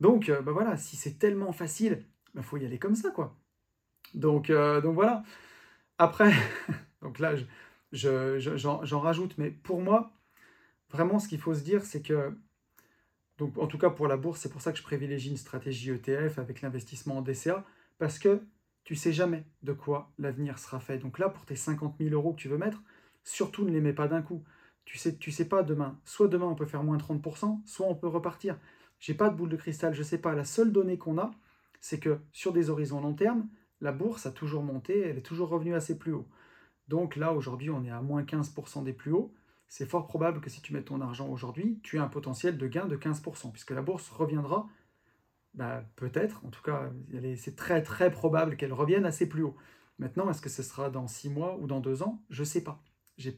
[0.00, 2.04] Donc euh, bah voilà, si c'est tellement facile,
[2.34, 3.36] il bah faut y aller comme ça quoi.
[4.14, 5.24] Donc, euh, voilà.
[5.98, 6.32] Après,
[7.02, 7.34] donc là,
[7.92, 10.12] je, j'en rajoute, mais pour moi,
[10.90, 12.36] vraiment, ce qu'il faut se dire, c'est que,
[13.40, 16.38] en tout cas pour la bourse, c'est pour ça que je privilégie une stratégie ETF
[16.38, 17.64] avec l'investissement en DCA,
[17.98, 18.42] parce que
[18.84, 20.98] tu sais jamais de quoi l'avenir sera fait.
[20.98, 22.82] Donc là, pour tes 50 000 euros que tu veux mettre,
[23.24, 24.44] surtout ne les mets pas d'un coup.
[24.84, 25.98] Tu sais, tu sais pas demain.
[26.04, 28.58] Soit demain on peut faire moins 30%, soit on peut repartir.
[28.98, 30.34] J'ai pas de boule de cristal, je sais pas.
[30.34, 31.32] La seule donnée qu'on a,
[31.80, 33.48] c'est que sur des horizons long terme,
[33.80, 36.28] la bourse a toujours monté, elle est toujours revenue assez plus haut.
[36.88, 39.34] Donc là, aujourd'hui, on est à moins 15% des plus hauts.
[39.66, 42.66] C'est fort probable que si tu mets ton argent aujourd'hui, tu aies un potentiel de
[42.68, 44.68] gain de 15%, puisque la bourse reviendra,
[45.54, 46.90] bah, peut-être, en tout cas,
[47.36, 49.56] c'est très très probable qu'elle revienne assez plus haut.
[49.98, 52.22] Maintenant, est-ce que ce sera dans 6 mois ou dans 2 ans?
[52.30, 52.82] Je ne sais pas.
[53.16, 53.30] Je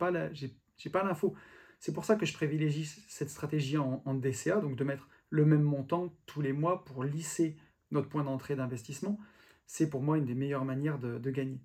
[0.84, 1.34] n'ai pas l'info.
[1.78, 5.62] C'est pour ça que je privilégie cette stratégie en, DCA, donc de mettre le même
[5.62, 7.56] montant tous les mois pour lisser
[7.90, 9.18] notre point d'entrée d'investissement.
[9.66, 11.60] C'est pour moi une des meilleures manières de gagner.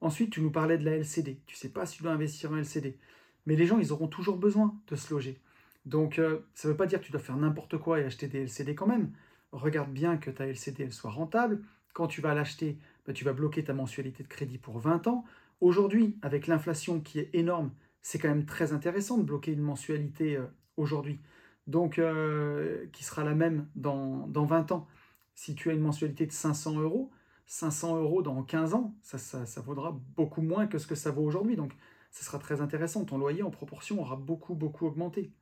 [0.00, 1.40] Ensuite, tu nous parlais de la LCD.
[1.46, 2.98] Tu sais pas si tu dois investir en LCD.
[3.46, 5.40] Mais les gens, ils auront toujours besoin de se loger.
[5.84, 8.28] Donc, euh, ça ne veut pas dire que tu dois faire n'importe quoi et acheter
[8.28, 9.12] des LCD quand même.
[9.52, 11.62] Regarde bien que ta LCD elle soit rentable.
[11.94, 15.24] Quand tu vas l'acheter, bah, tu vas bloquer ta mensualité de crédit pour 20 ans.
[15.60, 17.70] Aujourd'hui, avec l'inflation qui est énorme,
[18.02, 21.20] c'est quand même très intéressant de bloquer une mensualité euh, aujourd'hui.
[21.66, 24.86] Donc, euh, qui sera la même dans, dans 20 ans.
[25.34, 27.10] Si tu as une mensualité de 500 euros,
[27.46, 31.56] 500 euros dans 15 ans, ça, vaudra beaucoup moins que ce que ça vaut aujourd'hui.
[31.56, 31.72] Donc,
[32.10, 33.04] ça sera très intéressant.
[33.04, 35.32] Ton loyer, en proportion, aura beaucoup, beaucoup augmenté.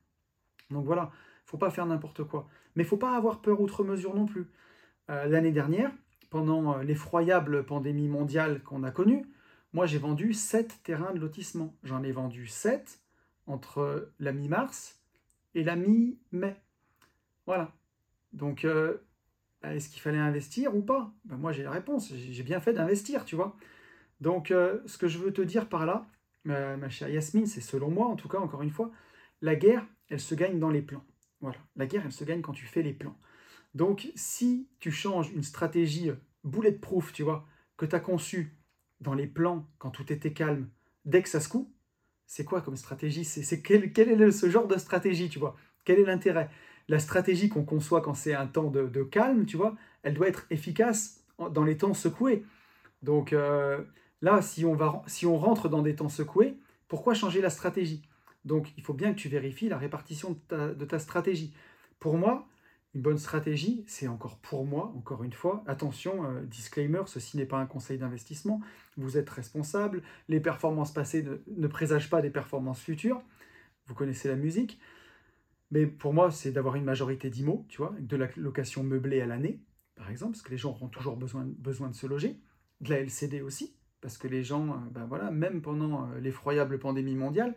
[0.71, 1.11] Donc voilà,
[1.45, 2.47] faut pas faire n'importe quoi.
[2.75, 4.49] Mais faut pas avoir peur outre mesure non plus.
[5.09, 5.91] Euh, l'année dernière,
[6.29, 9.25] pendant l'effroyable pandémie mondiale qu'on a connue,
[9.75, 11.75] moi j'ai vendu 7 terrains de lotissement.
[11.83, 13.01] J'en ai vendu 7
[13.45, 15.01] entre la mi-mars
[15.53, 16.55] et la mi-mai.
[17.45, 17.73] Voilà.
[18.31, 18.99] Donc, euh,
[19.61, 21.13] bah, est-ce qu'il fallait investir ou pas?
[21.25, 23.57] Ben, Moi j'ai la réponse, j'ai bien fait d'investir, tu vois.
[24.21, 26.07] Donc, ce que je veux te dire par là,
[26.45, 28.93] ma chère Yasmine, c'est selon moi, en tout cas, encore une fois,
[29.41, 31.03] la guerre, elle se gagne dans les plans.
[31.41, 33.17] Voilà, la guerre, elle se gagne quand tu fais les plans.
[33.73, 36.11] Donc, si tu changes une stratégie
[36.45, 37.45] bulletproof, tu vois,
[37.75, 38.55] que tu as conçue
[39.01, 40.69] dans les plans quand tout était calme,
[41.05, 41.71] dès que ça se coupe,
[42.25, 43.23] c'est quoi comme stratégie?
[43.25, 45.55] C'est quel, quel, est ce genre de stratégie, tu vois?
[45.83, 46.49] Quel est l'intérêt?
[46.87, 50.45] La stratégie qu'on conçoit quand c'est un temps de, calme, tu vois, elle doit être
[50.49, 52.43] efficace dans les temps secoués.
[53.03, 53.83] Donc euh,
[54.21, 58.01] là, si on, va, si on rentre dans des temps secoués, pourquoi changer la stratégie?
[58.45, 61.53] Donc, il faut bien que tu vérifies la répartition de ta, stratégie.
[61.99, 62.47] Pour moi,
[62.95, 67.45] une bonne stratégie, c'est encore pour moi, encore une fois, attention, euh, disclaimer, ceci n'est
[67.45, 68.61] pas un conseil d'investissement,
[68.95, 73.21] vous êtes responsable, les performances passées ne, présagent pas des performances futures,
[73.87, 74.79] vous connaissez la musique,
[75.71, 79.25] mais pour moi, c'est d'avoir une majorité d'IMO, tu vois, de la location meublée à
[79.25, 79.59] l'année,
[79.95, 82.39] par exemple, parce que les gens auront toujours besoin, de se loger,
[82.79, 86.79] de la LCD aussi, parce que les gens, euh, ben voilà, même pendant euh, l'effroyable
[86.79, 87.55] pandémie mondiale,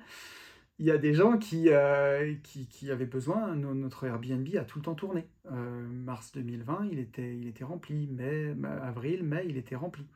[0.78, 4.84] il y a des gens qui, euh, qui, avaient besoin, notre Airbnb a tout le
[4.84, 5.28] temps tourné.
[5.50, 8.06] Euh, mars 2020, il était, il était rempli.
[8.06, 10.06] Mai, avril, mai, il était rempli.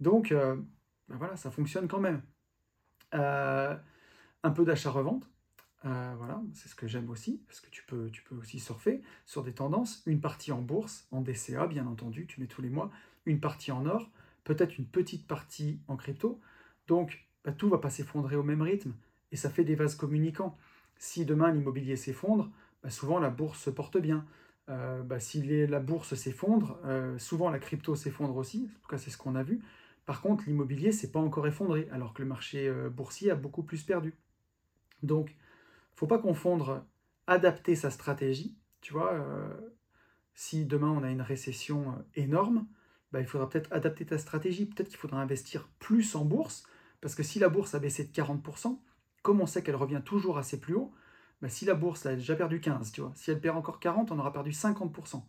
[0.00, 0.56] Donc, euh,
[1.08, 2.22] ben voilà, ça fonctionne quand même.
[3.12, 5.30] un peu d'achat-revente.
[5.82, 9.42] voilà, c'est ce que j'aime aussi, parce que tu peux, tu peux aussi surfer sur
[9.42, 10.02] des tendances.
[10.06, 12.90] Une partie en bourse, en DCA, bien entendu, tu mets tous les mois.
[13.26, 14.10] Une partie en or,
[14.44, 16.40] peut-être une petite partie en crypto.
[16.86, 18.92] Donc, ben, tout va pas s'effondrer au même rythme
[19.32, 20.56] et ça fait des vases communicants.
[20.96, 22.50] Si demain l'immobilier s'effondre,
[22.82, 24.24] bah, souvent la bourse se porte bien.
[24.68, 28.98] Euh, bah, si la bourse s'effondre, euh, souvent la crypto s'effondre aussi, en tout cas
[28.98, 29.60] c'est ce qu'on a vu.
[30.06, 33.62] Par contre, l'immobilier s'est pas encore effondré, alors que le marché euh, boursier a beaucoup
[33.62, 34.14] plus perdu.
[35.02, 35.34] Donc,
[35.94, 36.84] faut pas confondre
[37.26, 38.56] adapter sa stratégie.
[38.80, 39.24] Tu vois,
[40.34, 42.66] si demain on a une récession énorme,
[43.12, 44.66] bah, il faudra peut-être adapter ta stratégie.
[44.66, 46.64] Peut-être qu'il faudra investir plus en bourse,
[47.00, 48.80] parce que si la bourse a baissé de 40%,
[49.22, 50.92] comme on sait qu'elle revient toujours assez plus haut,
[51.40, 54.18] bah, si la bourse a déjà perdu 15, tu si elle perd encore 40, on
[54.18, 55.22] aura perdu 50%.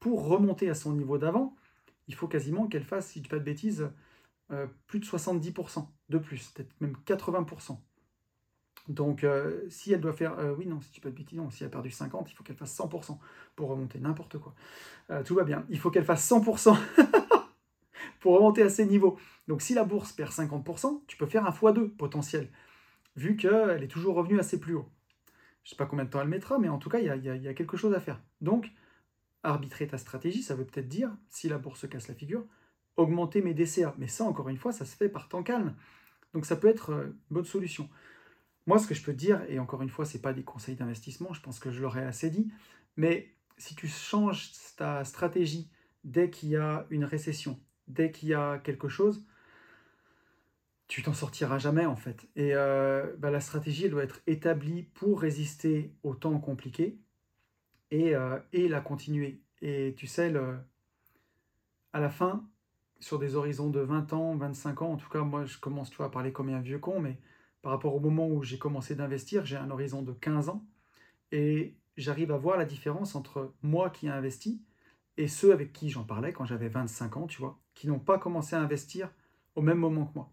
[0.00, 1.56] Pour remonter à son niveau d'avant,
[2.08, 3.88] il faut quasiment qu'elle fasse, si je ne pas de bêtises,
[4.52, 7.78] euh, plus de 70% de plus, peut-être même 80%.
[8.88, 10.38] Donc, euh, si elle doit faire.
[10.38, 12.34] Euh, oui, non, si tu pas de bêtises, non, si elle a perdu 50, il
[12.34, 13.18] faut qu'elle fasse 100%
[13.56, 14.54] pour remonter, n'importe quoi.
[15.24, 15.64] tout va bien.
[15.70, 16.76] Il faut qu'elle fasse 100%
[18.20, 19.18] pour remonter à ces niveaux.
[19.48, 22.50] Donc, si la bourse perd 50%, tu peux faire un x2 potentiel
[23.16, 24.88] vu qu'elle est toujours revenue assez plus haut.
[25.62, 27.48] Je ne sais pas combien de temps elle mettra, mais en tout cas, il y
[27.48, 28.20] a, quelque chose à faire.
[28.40, 28.70] Donc,
[29.42, 32.44] arbitrer ta stratégie, ça veut peut-être dire, si la bourse se casse la figure,
[32.96, 33.94] augmenter mes DCA.
[33.98, 35.74] Mais ça, encore une fois, ça se fait par temps calme.
[36.32, 37.88] Donc ça peut être euh, une bonne solution.
[38.66, 40.74] Moi, ce que je peux dire, et encore une fois, ce n'est pas des conseils
[40.74, 42.50] d'investissement, je pense que je l'aurais assez dit,
[42.96, 45.70] mais si tu changes ta stratégie
[46.02, 49.24] dès qu'il y a une récession, dès qu'il y a quelque chose,
[50.94, 52.28] tu t'en sortiras jamais en fait.
[52.36, 57.00] Et euh, bah, la stratégie, elle doit être établie pour résister aux temps compliqués
[57.90, 59.42] et, euh, la continuer.
[59.60, 60.32] Et tu sais,
[61.92, 62.48] à la fin,
[63.00, 65.96] sur des horizons de 20 ans, 25 ans, en tout cas, moi, je commence tu
[65.96, 67.18] vois, à parler comme un vieux con, mais
[67.60, 70.64] par rapport au moment où j'ai commencé d'investir, j'ai un horizon de 15 ans
[71.32, 74.62] et j'arrive à voir la différence entre moi qui ai investi
[75.16, 78.20] et ceux avec qui j'en parlais quand j'avais 25 ans, tu vois, qui n'ont pas
[78.20, 79.10] commencé à investir
[79.56, 80.30] au même moment que moi.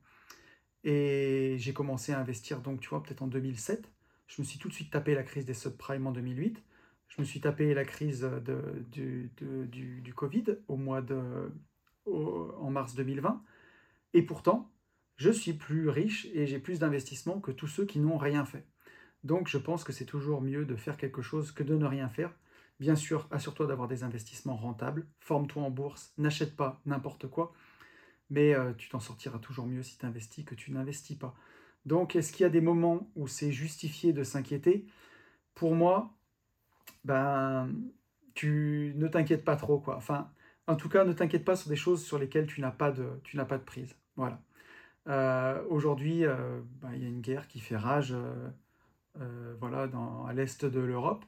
[0.83, 3.91] Et j'ai commencé à investir, donc tu vois, peut-être en 2007.
[4.27, 6.63] Je me suis tout de suite tapé la crise des subprimes en 2008.
[7.07, 9.31] Je me suis tapé la crise de, du,
[9.67, 11.51] du, Covid au mois de,
[12.05, 13.43] en mars 2020.
[14.13, 14.71] Et pourtant,
[15.17, 18.65] je suis plus riche et j'ai plus d'investissements que tous ceux qui n'ont rien fait.
[19.23, 22.09] Donc je pense que c'est toujours mieux de faire quelque chose que de ne rien
[22.09, 22.33] faire.
[22.79, 27.53] Bien sûr, assure-toi d'avoir des investissements rentables, forme-toi en bourse, n'achète pas n'importe quoi
[28.31, 31.35] mais euh, tu t'en sortiras toujours mieux si tu investis que tu n'investis pas.
[31.85, 34.85] Donc, est-ce qu'il y a des moments où c'est justifié de s'inquiéter?
[35.55, 36.13] Pour moi,
[37.05, 37.69] ben,
[38.33, 39.99] tu ne t'inquiètes pas trop, quoi.
[40.67, 43.21] En tout cas, ne t'inquiète pas sur des choses sur lesquelles tu n'as pas de,
[43.65, 43.95] prise.
[44.15, 44.41] Voilà.
[45.09, 48.15] Euh, aujourd'hui, euh, ben, il y a une guerre qui fait rage,
[49.59, 49.89] voilà,
[50.27, 51.25] à l'est de l'Europe.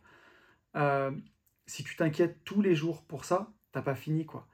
[1.68, 4.48] si tu t'inquiètes tous les jours pour ça, t'as pas fini, quoi.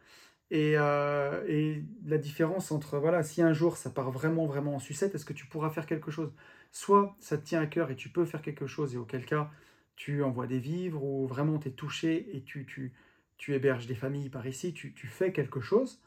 [0.51, 4.79] Et, euh, et, la différence entre, voilà, si un jour ça part vraiment, vraiment en
[4.79, 6.33] sucette, est-ce que tu pourras faire quelque chose?
[6.71, 9.51] Soit ça te tient à cœur et tu peux faire quelque chose, et auquel cas
[9.95, 12.93] tu envoies des vivres, ou vraiment tu es touché et tu, tu,
[13.37, 16.01] tu, héberges des familles par ici, tu, tu fais quelque chose.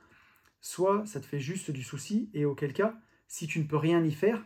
[0.60, 2.96] Soit ça te fait juste du souci, et auquel cas,
[3.28, 4.44] si tu ne peux rien y faire,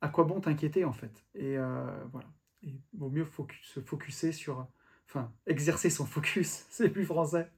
[0.00, 1.24] à quoi bon t'inquiéter en fait?
[1.34, 2.28] Et euh, voilà.
[2.62, 3.26] Il vaut mieux
[3.62, 4.66] se focuser sur.
[5.08, 7.50] Enfin, exercer son focus, c'est plus français,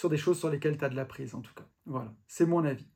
[0.00, 1.68] sur des choses sur lesquelles tu as de la prise en tout cas.
[1.84, 2.88] Voilà, c'est mon avis.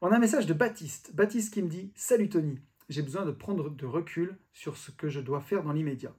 [0.00, 1.12] On a un message de Baptiste.
[1.12, 5.08] Baptiste qui me dit Salut Tony, j'ai besoin de prendre de recul sur ce que
[5.08, 6.14] je dois faire dans l'immédiat.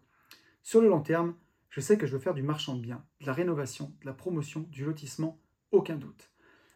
[0.62, 1.36] Sur le long terme,
[1.70, 4.14] je sais que je veux faire du marchand de biens, de la rénovation, de la
[4.14, 5.40] promotion, du lotissement,
[5.72, 6.30] aucun doute.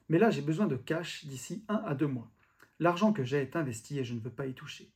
[0.07, 2.31] Mais là, j'ai besoin de cash d'ici un à deux mois.
[2.79, 4.93] L'argent que j'ai est investi et je ne veux pas y toucher.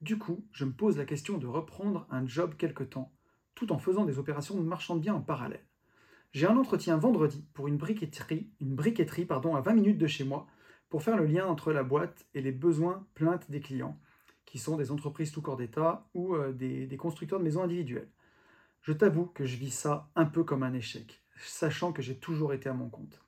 [0.00, 3.12] Du coup, je me pose la question de reprendre un job quelque temps,
[3.54, 5.66] tout en faisant des opérations de marchand de biens en parallèle.
[6.34, 10.24] J'ai un entretien vendredi pour une briqueterie, une briqueterie pardon, à 20 minutes de chez
[10.24, 10.48] moi,
[10.90, 14.00] pour faire le lien entre la boîte et les besoins plaintes des clients,
[14.44, 18.10] qui sont des entreprises tout corps d'État ou euh, des, constructeurs de maisons individuelles.
[18.82, 22.52] Je t'avoue que je vis ça un peu comme un échec, sachant que j'ai toujours
[22.52, 23.22] été à mon compte.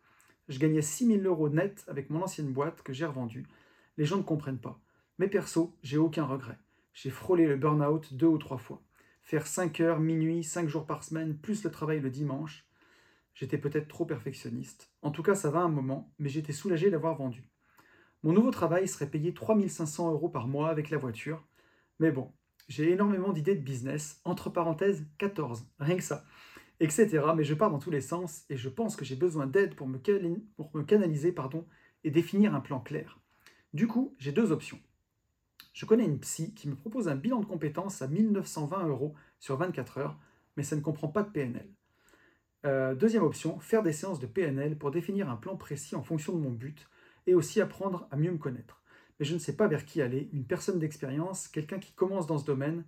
[0.49, 3.47] Je gagnais 6000 euros net avec mon ancienne boîte que j'ai revendue.
[3.99, 4.81] Les gens ne comprennent pas.
[5.21, 6.59] Mais perso, j'ai aucun regret.
[6.93, 8.83] J'ai frôlé le burn-out deux ou trois fois.
[9.23, 12.67] Faire 5 heures, minuit, 5 jours par semaine, plus le travail le dimanche.
[13.37, 14.91] J'étais peut-être trop perfectionniste.
[15.03, 17.51] En tout cas, ça va un moment, mais j'étais soulagé d'avoir vendu.
[18.23, 21.47] Mon nouveau travail serait payé 3500 euros par mois avec la voiture.
[22.01, 22.33] Mais bon,
[22.67, 26.25] j'ai énormément d'idées de business, entre parenthèses 14, rien que ça,
[26.81, 27.27] etc.
[27.37, 29.87] Mais je pars dans tous les sens et je pense que j'ai besoin d'aide pour
[29.87, 31.67] me, canaliser pardon,
[32.05, 33.21] et définir un plan clair.
[33.75, 34.81] Du coup, j'ai deux options.
[35.75, 39.59] Je connais une psy qui me propose un bilan de compétences à 1920 euros sur
[39.59, 40.19] 24 heures,
[40.57, 41.76] mais ça ne comprend pas de PNL.
[42.65, 46.33] Euh, deuxième option, faire des séances de PNL pour définir un plan précis en fonction
[46.33, 46.89] de mon but
[47.27, 48.83] et aussi apprendre à mieux me connaître.
[49.19, 52.39] Mais je ne sais pas vers qui aller, une personne d'expérience, quelqu'un qui commence dans
[52.39, 52.85] ce domaine.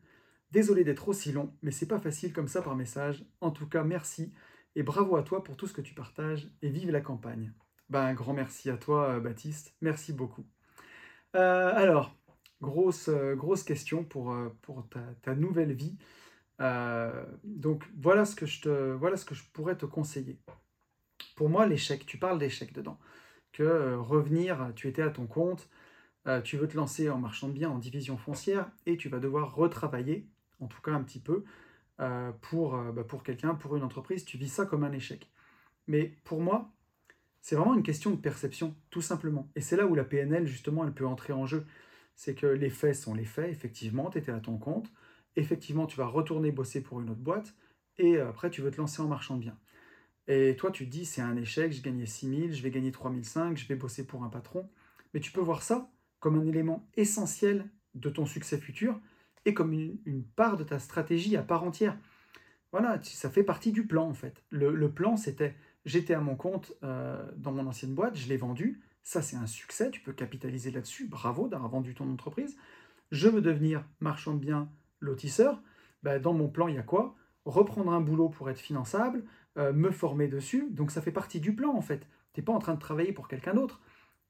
[0.51, 3.25] Désolé d'être aussi long, mais c'est pas facile comme ça par message.
[3.41, 4.33] En tout cas, merci
[4.75, 7.53] et bravo à toi pour tout ce que tu partages et vive la campagne.
[7.91, 9.75] Ben, un grand merci à toi, euh, Baptiste.
[9.81, 10.47] Merci beaucoup.
[11.37, 12.17] Euh, alors,
[12.61, 14.89] grosse, grosse question pour, pour
[15.23, 15.97] ta, nouvelle vie.
[16.61, 20.39] Euh, donc voilà ce, que je te, voilà ce que je pourrais te conseiller.
[21.37, 22.99] Pour moi, l'échec, tu parles d'échec dedans.
[23.53, 25.69] Que revenir, tu étais à ton compte,
[26.45, 29.55] tu veux te lancer en marchand de biens, en division foncière, et tu vas devoir
[29.55, 30.29] retravailler,
[30.61, 31.45] en tout cas un petit peu,
[32.43, 35.31] pour, bah, pour quelqu'un, pour une entreprise, tu vis ça comme un échec.
[35.87, 36.71] Mais pour moi,
[37.41, 39.49] c'est vraiment une question de perception, tout simplement.
[39.57, 41.65] Et c'est là où la PNL, justement, elle peut entrer en jeu
[42.19, 44.91] c'est que les faits sont les faits, effectivement, tu étais à ton compte,
[45.39, 47.55] effectivement, tu vas retourner bosser pour une autre boîte,
[47.99, 49.59] et après, tu veux te lancer en marchand de biens.
[50.29, 52.93] Et toi, tu te dis, c'est un échec, j'ai gagné 6 000, je vais gagner
[52.93, 54.69] 3 500, je vais bosser pour un patron.
[55.15, 59.01] Mais tu peux voir ça comme un élément essentiel de ton succès futur
[59.47, 61.97] et comme une, part de ta stratégie à part entière.
[62.73, 64.45] Voilà, ça fait partie du plan en fait.
[64.51, 65.55] Le, plan, c'était,
[65.87, 69.47] j'étais à mon compte euh, dans mon ancienne boîte, je l'ai vendu, ça, c'est un
[69.47, 71.07] succès, tu peux capitaliser là-dessus.
[71.07, 72.59] Bravo d'avoir vendu ton entreprise.
[73.11, 74.71] Je veux devenir marchand de biens,
[75.01, 75.61] lotisseur.
[76.03, 77.15] Ben, dans mon plan, il y a quoi?
[77.45, 79.25] Reprendre un boulot pour être finançable,
[79.57, 80.69] euh, me former dessus.
[80.71, 82.07] Donc ça fait partie du plan en fait.
[82.33, 83.81] Tu n'es pas en train de travailler pour quelqu'un d'autre.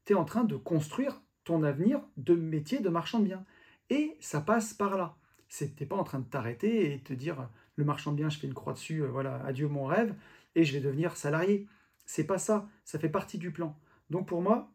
[0.05, 3.45] Tu es en train de construire ton avenir de métier de marchand de biens.
[3.91, 5.17] Et ça passe par là.
[5.49, 8.39] Tu n'es pas en train de t'arrêter et te dire le marchand de biens, je
[8.39, 10.15] fais une croix dessus, euh, voilà, adieu mon rêve,
[10.55, 11.67] et je vais devenir salarié.
[12.05, 12.69] C'est pas ça.
[12.85, 13.79] Ça fait partie du plan.
[14.11, 14.71] Donc pour moi,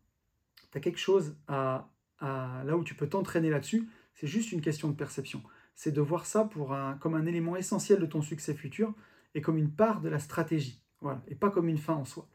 [0.71, 4.95] tu as quelque chose là où tu peux t'entraîner là-dessus, c'est juste une question de
[4.95, 5.43] perception.
[5.75, 8.93] C'est de voir ça pour un, comme un élément essentiel de ton succès futur
[9.35, 12.27] et comme une part de la stratégie, voilà, et pas comme une fin en soi.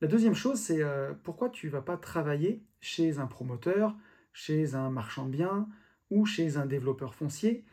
[0.00, 3.96] La deuxième chose, c'est euh, pourquoi tu ne vas pas travailler chez un promoteur,
[4.32, 5.68] chez un marchand de biens
[6.10, 7.64] ou chez un développeur foncier,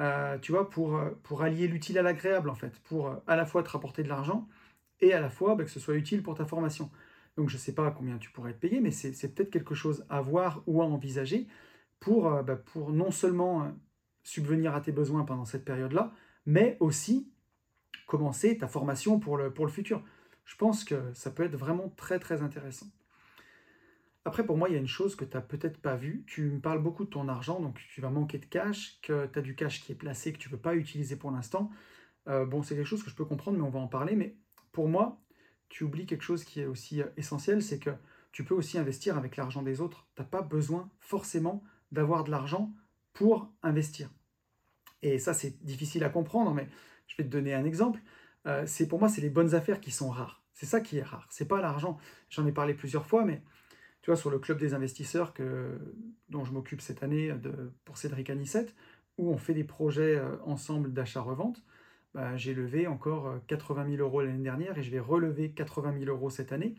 [0.00, 3.46] euh, tu vois, pour, pour allier l'utile à l'agréable, en fait, pour euh, à la
[3.46, 4.48] fois te rapporter de l'argent
[5.00, 6.90] et à la fois bah, que ce soit utile pour ta formation.
[7.36, 10.06] Donc je ne sais pas combien tu pourrais être payé, mais c'est peut-être quelque chose
[10.08, 11.48] à voir ou à envisager
[12.00, 13.68] pour, euh, bah, pour non seulement euh,
[14.24, 16.12] subvenir à tes besoins pendant cette période-là,
[16.46, 17.30] mais aussi
[18.06, 20.02] commencer ta formation pour le, futur.
[20.44, 22.86] Je pense que ça peut être vraiment très très intéressant.
[24.26, 26.24] Après, pour moi, il y a une chose que tu n'as peut-être pas vue.
[26.26, 29.38] Tu me parles beaucoup de ton argent, donc tu vas manquer de cash, que tu
[29.38, 31.70] as du cash qui est placé, que tu ne veux pas utiliser pour l'instant.
[32.28, 34.16] Euh, bon, c'est quelque chose que je peux comprendre, mais on va en parler.
[34.16, 34.34] Mais
[34.72, 35.20] pour moi,
[35.68, 37.90] tu oublies quelque chose qui est aussi euh, essentiel, c'est que
[38.32, 40.06] tu peux aussi investir avec l'argent des autres.
[40.16, 41.62] Tu n'as pas besoin forcément
[41.92, 42.72] d'avoir de l'argent
[43.14, 44.10] pour investir.
[45.02, 46.68] Et ça, c'est difficile à comprendre, mais
[47.06, 48.00] je vais te donner un exemple.
[48.46, 50.42] Euh, c'est pour moi, c'est les bonnes affaires qui sont rares.
[50.52, 51.26] C'est ça qui est rare.
[51.30, 51.98] C'est pas l'argent.
[52.28, 53.42] J'en ai parlé plusieurs fois, mais
[54.02, 55.78] tu vois, sur le club des investisseurs que,
[56.28, 57.34] dont je m'occupe cette année
[57.84, 58.74] pour Cédric Anissette,
[59.16, 61.62] où on fait des projets euh, ensemble d'achat-revente,
[62.14, 65.98] bah, j'ai levé encore 80 euh, 000 euros l'année dernière et je vais relever 80
[65.98, 66.74] 000 euros cette année.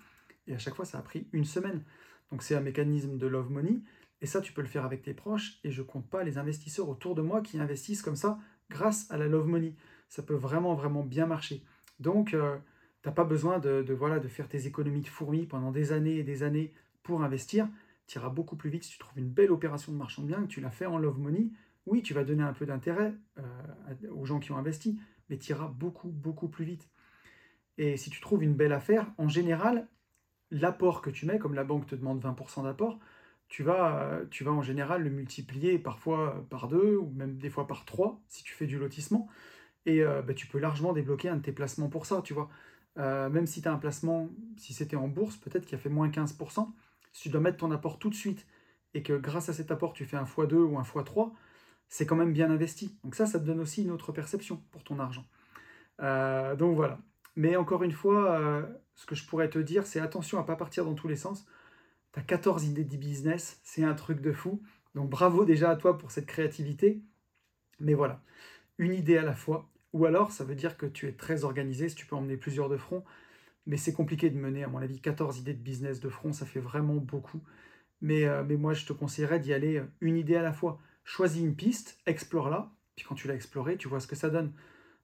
[0.47, 1.83] Et à chaque fois, ça a pris une semaine.
[2.31, 3.81] Donc c'est un mécanisme de love money.
[4.21, 5.59] Et ça, tu peux le faire avec tes proches.
[5.63, 8.39] Et je compte pas les investisseurs autour de moi qui investissent comme ça
[8.69, 9.75] grâce à la love money.
[10.09, 11.63] Ça peut vraiment, vraiment bien marcher.
[11.99, 12.57] Donc, euh,
[13.01, 16.17] tu n'as pas besoin de, voilà, de faire tes économies de fourmis pendant des années
[16.17, 17.67] et des années pour investir.
[18.07, 20.41] Tu iras beaucoup plus vite si tu trouves une belle opération de marchand de biens,
[20.41, 21.49] que tu l'as fait en love money.
[21.85, 24.99] Oui, tu vas donner un peu d'intérêt euh, aux gens qui ont investi,
[25.29, 26.89] mais tu iras beaucoup, beaucoup plus vite.
[27.77, 29.87] Et si tu trouves une belle affaire, en général,
[30.51, 32.99] l'apport que tu mets, comme la banque te demande 20% d'apport,
[33.47, 37.67] tu vas, tu vas en général le multiplier parfois par deux ou même des fois
[37.67, 39.29] par trois si tu fais du lotissement.
[39.85, 42.49] Et euh, bah, tu peux largement débloquer un de tes placements pour ça, tu vois.
[42.97, 45.89] Euh, même si tu as un placement, si c'était en bourse, peut-être qui a fait
[45.89, 46.71] moins 15%,
[47.11, 48.47] si tu dois mettre ton apport tout de suite
[48.93, 51.31] et que grâce à cet apport tu fais un x2 ou un x3,
[51.87, 52.97] c'est quand même bien investi.
[53.03, 55.25] Donc ça, ça te donne aussi une autre perception pour ton argent.
[56.01, 56.99] Euh, donc voilà.
[57.35, 58.65] Mais encore une fois,
[58.95, 61.17] ce que je pourrais te dire, c'est attention à ne pas partir dans tous les
[61.17, 61.45] sens.
[62.15, 64.61] Tu as 14 idées de business, c'est un truc de fou.
[64.95, 67.01] Donc bravo déjà à toi pour cette créativité.
[67.81, 68.23] Mais voilà,
[68.77, 69.69] une idée à la fois.
[69.91, 72.69] Ou alors, ça veut dire que tu es très organisé, si tu peux emmener plusieurs
[72.69, 73.03] de front.
[73.65, 76.45] Mais c'est compliqué de mener, à mon avis, 14 idées de business de front, ça
[76.45, 77.41] fait vraiment beaucoup.
[77.99, 80.79] Mais, euh, mais moi, je te conseillerais d'y aller euh, une idée à la fois.
[81.03, 84.53] Choisis une piste, explore-la, puis quand tu l'as explorée, tu vois ce que ça donne.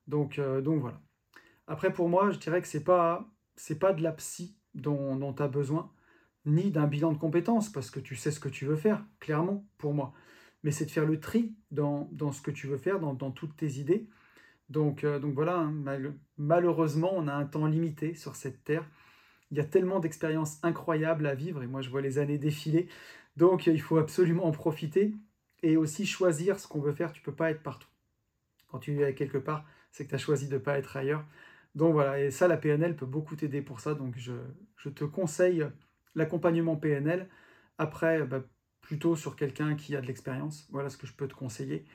[0.08, 1.02] Donc, euh, donc voilà.
[1.68, 5.48] Après, pour moi, je dirais que pas, c'est pas de la psy dont tu as
[5.50, 5.92] besoin
[6.46, 9.66] ni d'un bilan de compétences, parce que tu sais ce que tu veux faire, clairement,
[9.78, 10.14] pour moi.
[10.64, 13.80] Mais c'est de faire le tri dans, ce que tu veux faire, dans, toutes tes
[13.80, 14.08] idées.
[14.70, 15.74] Donc, euh, donc voilà, hein,
[16.38, 18.88] malheureusement, on a un temps limité sur cette terre.
[19.52, 22.88] Il y a tellement d'expériences incroyables à vivre, et moi je vois les années défiler.
[23.38, 25.14] Donc il faut absolument en profiter
[25.64, 27.12] et aussi choisir ce qu'on veut faire.
[27.12, 27.88] Tu peux pas être partout.
[28.68, 31.26] Quand tu es quelque part, c'est que tu as choisi de ne pas être ailleurs.
[31.76, 33.94] Donc voilà, et ça, la PNL peut beaucoup t'aider pour ça.
[33.94, 34.34] Donc je,
[34.78, 35.66] je te conseille
[36.16, 37.28] l'accompagnement PNL.
[37.78, 38.44] Après, bah,
[38.82, 40.68] plutôt sur quelqu'un qui a de l'expérience.
[40.72, 41.86] Voilà ce que je peux te conseiller.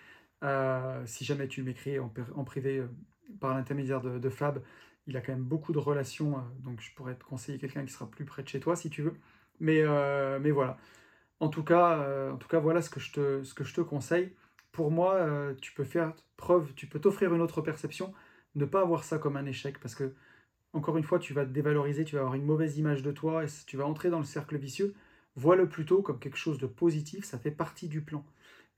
[0.45, 2.09] Euh, si jamais tu m'écris en,
[2.45, 2.89] privé euh,
[3.41, 4.63] par l'intermédiaire de, Fab,
[5.07, 7.93] il a quand même beaucoup de relations, euh, donc je pourrais te conseiller quelqu'un qui
[7.93, 9.17] sera plus près de chez toi si tu veux.
[9.61, 9.83] Mais,
[10.41, 10.77] mais voilà.
[11.41, 13.81] En tout cas, en tout cas, voilà ce que je te, ce que je te
[13.81, 14.35] conseille.
[14.73, 18.13] Pour moi, tu peux faire preuve, tu peux t'offrir une autre perception,
[18.55, 20.15] ne pas avoir ça comme un échec, parce que
[20.77, 23.45] encore une fois, tu vas te dévaloriser, tu vas avoir une mauvaise image de toi
[23.45, 24.95] et tu vas entrer dans le cercle vicieux.
[25.35, 28.25] Vois-le plutôt comme quelque chose de positif, ça fait partie du plan.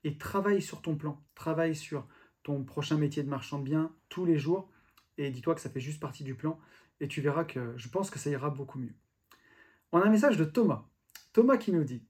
[0.05, 2.07] Et travaille sur ton plan, travaille sur
[2.43, 4.69] ton prochain métier de marchand de biens tous les jours
[5.17, 6.57] et dis-toi que ça fait juste partie du plan
[7.01, 8.95] et tu verras que je pense que ça ira beaucoup mieux.
[9.91, 10.85] On a un message de Thomas.
[11.33, 12.01] Thomas qui nous dit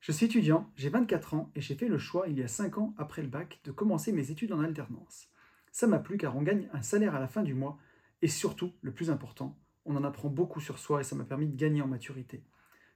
[0.00, 2.76] Je suis étudiant, j'ai 24 ans et j'ai fait le choix il y a 5
[2.76, 5.28] ans après le bac de commencer mes études en alternance.
[5.72, 7.78] Ça m'a plu car on gagne un salaire à la fin du mois
[8.22, 11.46] et surtout, le plus important, on en apprend beaucoup sur soi et ça m'a permis
[11.46, 12.42] de gagner en maturité.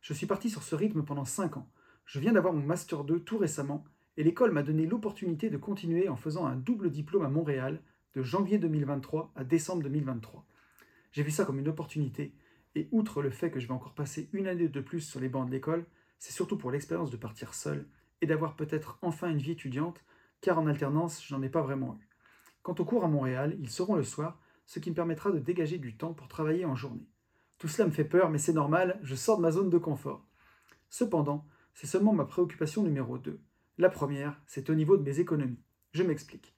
[0.01, 1.71] Je suis parti sur ce rythme pendant 5 ans.
[2.05, 3.85] Je viens d'avoir mon Master 2 tout récemment
[4.17, 7.81] et l'école m'a donné l'opportunité de continuer en faisant un double diplôme à Montréal
[8.15, 10.45] de janvier 2023 à décembre 2023.
[11.13, 12.35] J'ai vu ça comme une opportunité
[12.75, 15.29] et outre le fait que je vais encore passer une année de plus sur les
[15.29, 15.87] bancs de l'école,
[16.19, 17.87] c'est surtout pour l'expérience de partir seul
[18.21, 20.05] et d'avoir peut-être enfin une vie étudiante,
[20.41, 22.09] car en alternance, je n'en ai pas vraiment eu.
[22.63, 25.79] Quant aux cours à Montréal, ils seront le soir ce qui me permettra de dégager
[25.79, 27.09] du temps pour travailler en journée.
[27.59, 30.27] Tout cela me fait peur, mais c'est normal, je sors de ma zone de confort.
[30.89, 33.41] Cependant, c'est seulement ma préoccupation numéro 2.
[33.79, 35.63] La première, c'est au niveau de mes économies.
[35.93, 36.55] Je m'explique.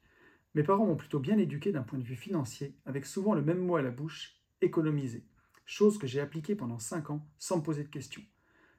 [0.54, 3.58] Mes parents m'ont plutôt bien éduqué d'un point de vue financier, avec souvent le même
[3.58, 5.26] mot à la bouche, économiser.
[5.66, 8.22] Chose que j'ai appliquée pendant 5 ans sans me poser de questions.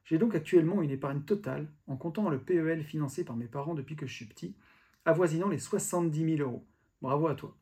[0.05, 3.95] J'ai donc actuellement une épargne totale, en comptant le PEL financé par mes parents depuis
[3.95, 4.55] que je suis petit,
[5.03, 6.65] avoisinant les 70 000 euros.
[7.01, 7.57] Bravo à toi.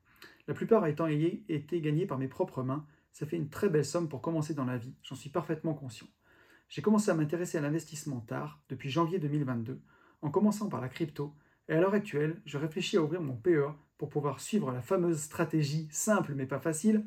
[0.48, 4.10] La plupart étant été gagnés par mes propres mains, ça fait une très belle somme
[4.10, 6.08] pour commencer dans la vie, j'en suis parfaitement conscient.
[6.68, 9.80] J'ai commencé à m'intéresser à l'investissement tard, depuis janvier 2022,
[10.22, 11.34] en commençant par la crypto,
[11.70, 15.22] et à l'heure actuelle, je réfléchis à ouvrir mon PEA pour pouvoir suivre la fameuse
[15.22, 17.06] stratégie simple mais pas facile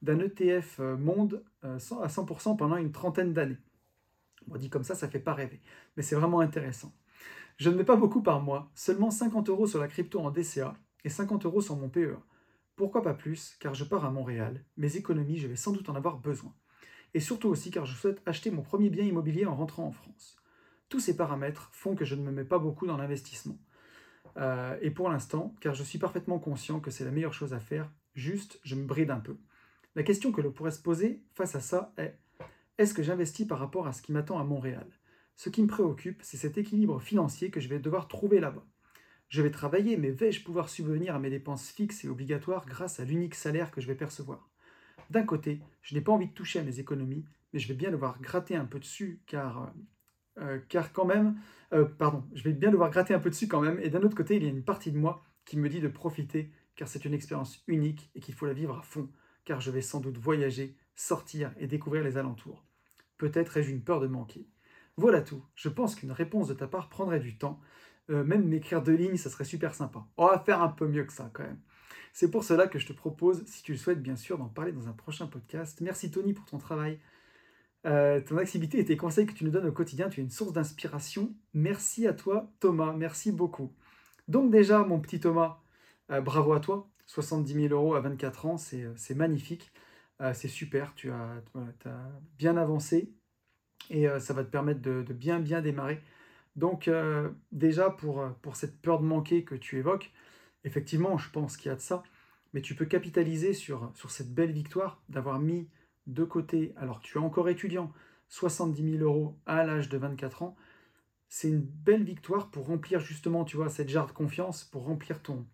[0.00, 3.58] d'un ETF euh, monde euh, à 100% pendant une trentaine d'années.
[4.48, 5.60] Bon, dit comme ça, ça fait pas rêver,
[5.96, 6.92] mais c'est vraiment intéressant.
[7.58, 10.74] Je ne mets pas beaucoup par mois, seulement 50 euros sur la crypto en DCA
[11.04, 12.18] et 50 euros sur mon PEA.
[12.76, 15.94] Pourquoi pas plus Car je pars à Montréal, mes économies, je vais sans doute en
[15.94, 16.54] avoir besoin.
[17.14, 20.36] Et surtout aussi car je souhaite acheter mon premier bien immobilier en rentrant en France.
[20.88, 23.58] Tous ces paramètres font que je ne me mets pas beaucoup dans l'investissement.
[24.38, 27.60] Euh, et pour l'instant, car je suis parfaitement conscient que c'est la meilleure chose à
[27.60, 29.36] faire, juste je me bride un peu.
[29.94, 32.18] La question que l'on pourrait se poser face à ça est
[32.78, 34.86] est-ce que j'investis par rapport à ce qui m'attend à Montréal?
[35.36, 38.64] Ce qui me préoccupe, c'est cet équilibre financier que je vais devoir trouver là-bas.
[39.32, 43.06] Je vais travailler, mais vais-je pouvoir subvenir à mes dépenses fixes et obligatoires grâce à
[43.06, 44.50] l'unique salaire que je vais percevoir?
[45.08, 47.90] D'un côté, je n'ai pas envie de toucher à mes économies, mais je vais bien
[47.90, 49.72] devoir gratter un peu dessus, car,
[50.38, 51.40] euh, car quand même,
[51.72, 54.14] euh, pardon, je vais bien devoir gratter un peu dessus quand même, et d'un autre
[54.14, 57.06] côté, il y a une partie de moi qui me dit de profiter, car c'est
[57.06, 59.08] une expérience unique et qu'il faut la vivre à fond,
[59.46, 62.66] car je vais sans doute voyager, sortir et découvrir les alentours.
[63.16, 64.46] Peut-être ai-je une peur de manquer.
[64.98, 65.42] Voilà tout.
[65.54, 67.62] Je pense qu'une réponse de ta part prendrait du temps.
[68.12, 70.06] Euh, même m'écrire deux lignes, ça serait super sympa.
[70.16, 71.60] On va faire un peu mieux que ça quand même.
[72.12, 74.72] C'est pour cela que je te propose, si tu le souhaites bien sûr, d'en parler
[74.72, 75.80] dans un prochain podcast.
[75.80, 77.00] Merci Tony pour ton travail.
[77.86, 80.30] Euh, ton activité et tes conseils que tu nous donnes au quotidien, tu es une
[80.30, 81.34] source d'inspiration.
[81.54, 83.74] Merci à toi Thomas, merci beaucoup.
[84.28, 85.60] Donc déjà, mon petit Thomas,
[86.10, 86.88] euh, bravo à toi.
[87.06, 89.72] 70 000 euros à 24 ans, c'est magnifique.
[90.34, 91.42] C'est super, tu as,
[92.38, 93.12] bien avancé
[93.90, 96.00] et ça va te permettre de, bien bien démarrer.
[96.56, 96.90] Donc
[97.50, 100.12] déjà, pour, pour cette peur de manquer que tu évoques,
[100.64, 102.02] effectivement, je pense qu'il y a de ça.
[102.52, 105.68] Mais tu peux capitaliser sur, sur cette belle victoire d'avoir mis
[106.06, 107.92] de côté, alors tu es encore étudiant,
[108.28, 110.56] 70 000 euros à l'âge de 24 ans
[111.34, 115.22] c'est une belle victoire pour remplir justement, tu vois, cette jarre de confiance, pour remplir
[115.22, 115.46] ton,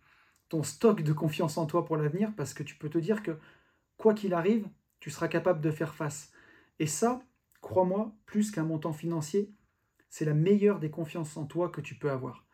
[0.49, 3.39] ton stock de confiance en toi pour l'avenir, parce que tu peux te dire que
[3.97, 4.67] quoi qu'il arrive,
[4.99, 6.33] tu seras capable de faire face.
[6.81, 7.23] Et ça,
[7.61, 9.53] crois-moi, plus qu'un montant financier,
[10.09, 12.45] c'est la meilleure des confiances en toi que tu peux avoir.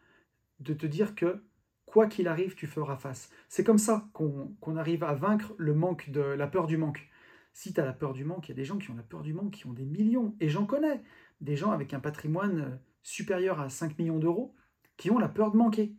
[0.61, 1.43] De te dire que
[1.87, 3.31] quoi qu'il arrive, tu feras face.
[3.49, 7.09] C'est comme ça qu'on arrive à vaincre le manque de la peur du manque.
[7.53, 9.03] Si tu as la peur du manque, il y a des gens qui ont la
[9.03, 11.03] peur du manque, qui ont des millions, et j'en connais,
[11.41, 14.55] des gens avec un patrimoine euh, supérieurs à 5 millions d'euros
[14.97, 15.95] qui ont la peur de manquer.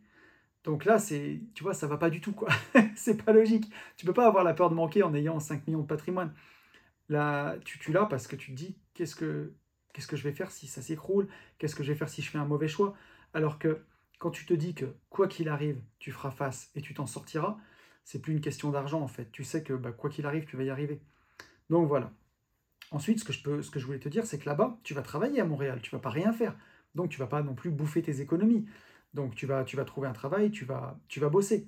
[0.64, 2.48] Donc là, c'est, tu vois, ça va pas du tout, quoi.
[2.96, 3.72] c'est pas logique.
[3.96, 6.34] Tu peux pas avoir la peur de manquer en ayant 5 millions de patrimoine.
[7.08, 9.54] Là, tu, tu l'as parce que tu te dis, qu'est-ce que,
[9.96, 11.26] qu'est-ce que je vais faire si ça s'écroule?
[11.56, 12.94] Qu'est-ce que je vais faire si je fais un mauvais choix?
[13.32, 13.80] Alors que
[14.18, 17.56] quand tu te dis que quoi qu'il arrive, tu feras face et tu t'en sortiras,
[18.04, 19.32] c'est plus une question d'argent en fait.
[19.32, 21.00] Tu sais que bah, quoi qu'il arrive, tu vas y arriver.
[21.70, 22.12] Donc voilà.
[22.90, 23.32] Ensuite, ce que
[23.80, 26.10] je, voulais te dire, c'est que là-bas, tu vas travailler à Montréal, tu vas pas
[26.10, 26.54] rien faire.
[26.94, 28.66] Donc tu vas pas non plus bouffer tes économies.
[29.14, 30.98] Donc tu vas, trouver un travail, tu vas
[31.30, 31.66] bosser.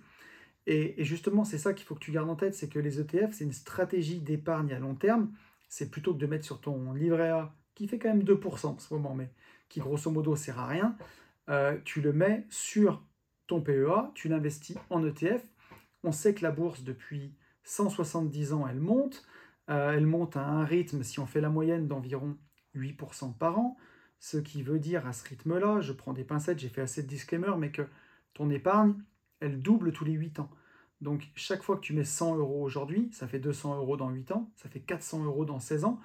[0.71, 3.33] Et, justement, c'est ça qu'il faut que tu gardes en tête, c'est que les ETF,
[3.33, 5.33] c'est une stratégie d'épargne à long terme.
[5.71, 8.79] C'est plutôt que de mettre sur ton livret A, qui fait quand même 2% en
[8.79, 9.31] ce moment, mais
[9.69, 10.97] qui grosso modo sert à rien,
[11.49, 13.05] euh, tu le mets sur
[13.47, 15.43] ton PEA, tu l'investis en ETF.
[16.03, 19.25] On sait que la bourse, depuis 170 ans, elle monte.
[19.71, 22.37] Euh, elle monte à un rythme, si on fait la moyenne, d'environ
[22.75, 23.77] 8% par an.
[24.19, 27.09] Ce qui veut dire à ce rythme-là, je prends des pincettes, j'ai fait assez de
[27.09, 27.87] disclaimer, mais que
[28.35, 28.95] ton épargne,
[29.39, 30.51] elle double tous les 8 ans.
[31.01, 34.33] Donc chaque fois que tu mets 100 euros aujourd'hui, ça fait 200 euros dans 8
[34.33, 36.01] ans, ça fait 400 euros dans 16 ans,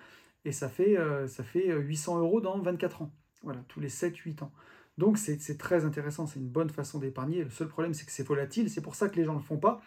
[0.46, 3.12] et ça fait, euh, ça fait 800 euros dans 24 ans.
[3.42, 4.52] Voilà, tous les 7-8 ans.
[4.98, 7.44] Donc c'est très intéressant, c'est une bonne façon d'épargner.
[7.44, 9.44] Le seul problème, c'est que c'est volatile, c'est pour ça que les gens ne le
[9.44, 9.82] font pas,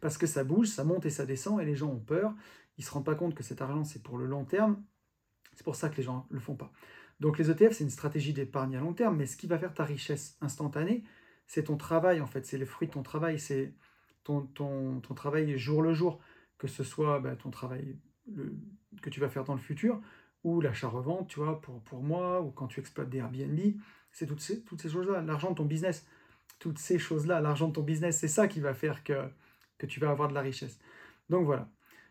[0.00, 2.34] parce que ça bouge, ça monte et ça descend, et les gens ont peur.
[2.78, 4.82] Ils ne se rendent pas compte que cet argent, c'est pour le long terme.
[5.54, 6.72] C'est pour ça que les gens ne le font pas.
[7.20, 9.74] Donc les ETF, c'est une stratégie d'épargne à long terme, mais ce qui va faire
[9.74, 11.04] ta richesse instantanée,
[11.46, 13.74] c'est ton travail en fait, c'est les fruits de ton travail, c'est
[14.24, 16.20] ton, ton, ton, travail jour le jour,
[16.58, 17.98] que ce soit bah, ton travail
[19.00, 20.00] que tu vas faire dans le futur,
[20.44, 23.58] ou l'achat-revente, tu vois, pour, pour moi, ou quand tu exploites des Airbnb,
[24.12, 26.06] c'est toutes ces, toutes ces choses-là, l'argent de ton business,
[26.58, 29.28] toutes ces choses-là, l'argent de ton business, c'est ça qui va faire que,
[29.78, 30.78] que tu vas avoir de la richesse.
[31.30, 31.68] Donc voilà.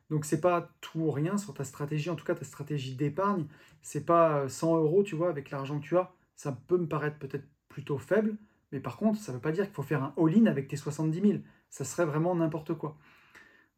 [0.10, 3.46] Donc c'est pas tout ou rien sur ta stratégie, en tout cas ta stratégie d'épargne,
[3.82, 7.18] c'est pas 100 euros, tu vois, avec l'argent que tu as, ça peut me paraître
[7.20, 8.38] peut-être plutôt faible,
[8.72, 10.76] mais par contre, ça ne veut pas dire qu'il faut faire un all-in avec tes
[10.76, 11.34] 70 000,
[11.70, 12.98] ça serait vraiment n'importe quoi.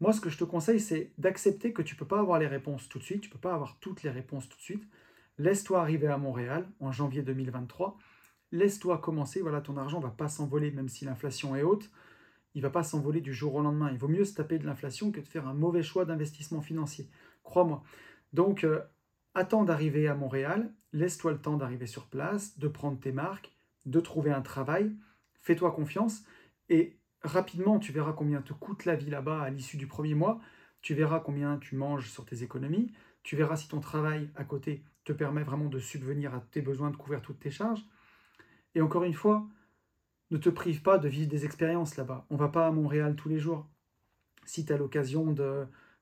[0.02, 2.48] Moi, ce que je te conseille, c'est d'accepter que tu ne peux pas avoir les
[2.48, 4.84] réponses tout de suite, tu ne peux pas avoir toutes les réponses tout de suite.
[5.38, 7.98] Laisse-toi arriver à Montréal en janvier 2023,
[8.52, 11.92] laisse-toi commencer, voilà, ton argent ne va pas s'envoler même si l'inflation est haute,
[12.56, 13.90] il va pas s'envoler du jour au lendemain.
[13.92, 17.10] Il vaut mieux se taper de l'inflation que de faire un mauvais choix d'investissement financier.
[17.44, 17.84] Crois-moi.
[18.32, 18.82] Donc, euh,
[19.34, 23.54] attends d'arriver à Montréal, laisse-toi le temps d'arriver sur place, de prendre tes marques,
[23.86, 24.96] de trouver un travail,
[25.42, 26.24] fais-toi confiance
[26.70, 30.40] et rapidement, tu verras combien te coûte la vie là-bas à l'issue du premier mois,
[30.82, 34.84] tu verras combien tu manges sur tes économies, tu verras si ton travail à côté
[35.04, 37.86] te permet vraiment de subvenir à tes besoins, de couvrir toutes tes charges.
[38.76, 39.48] Et encore une fois,
[40.32, 42.26] ne te prive pas de vivre des expériences là-bas.
[42.30, 43.68] On va pas à Montréal tous les jours.
[44.46, 45.34] Si tu as l'occasion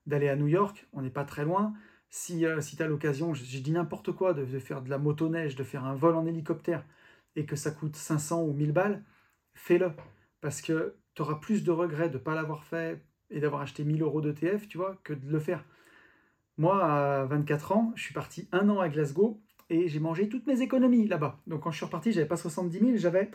[0.06, 1.74] d'aller à New York, on n'est pas très loin.
[2.10, 5.56] Si, euh, si tu as l'occasion, j'ai dit n'importe quoi, de, faire de la motoneige,
[5.56, 6.84] de faire un vol en hélicoptère,
[7.36, 9.02] et que ça coûte 500 ou 1000 balles,
[9.54, 9.90] fais-le.
[10.40, 13.00] Parce que tu auras plus de regrets de ne pas l'avoir fait,
[13.30, 15.64] et d'avoir acheté 1000 euros d'ETF, tu vois, que de le faire.
[16.56, 20.46] Moi, à 24 ans, je suis parti un an à Glasgow et j'ai mangé toutes
[20.46, 21.40] mes économies là-bas.
[21.46, 23.30] Donc quand je suis reparti, j'avais pas 70 000, j'avais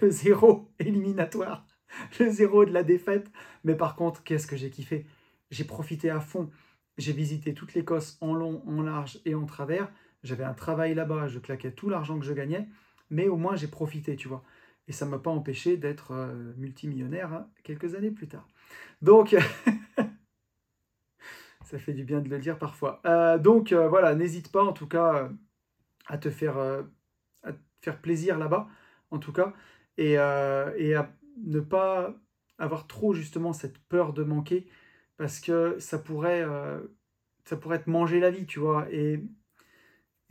[0.00, 1.66] le zéro éliminatoire,
[2.20, 3.30] le zéro de la défaite.
[3.64, 5.06] Mais par contre, qu'est-ce que j'ai kiffé?
[5.50, 6.50] J'ai profité à fond.
[6.96, 9.90] J'ai visité toute l'Écosse en long, en large et en travers.
[10.22, 12.68] J'avais un travail là-bas, je claquais tout l'argent que je gagnais,
[13.10, 14.44] mais au moins j'ai profité, tu vois.
[14.88, 18.46] Et ça ne m'a pas empêché d'être euh, multimillionnaire hein, quelques années plus tard.
[19.00, 19.30] Donc,
[21.64, 23.00] ça fait du bien de le dire parfois.
[23.06, 25.30] Euh, donc euh, voilà, n'hésite pas en tout cas
[26.06, 28.68] à te faire, à faire plaisir là-bas,
[29.10, 29.54] en tout cas,
[29.96, 31.14] et, et à
[31.44, 32.14] ne pas
[32.58, 34.66] avoir trop justement cette peur de manquer,
[35.16, 36.44] parce que ça pourrait,
[37.44, 38.88] ça pourrait te manger la vie, tu vois.
[38.90, 39.22] Et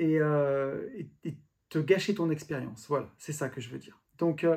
[0.02, 0.88] euh,
[1.24, 1.38] et,
[1.70, 2.88] te gâcher ton expérience.
[2.90, 4.01] Voilà, c'est ça que je veux dire.
[4.22, 4.56] Donc, euh,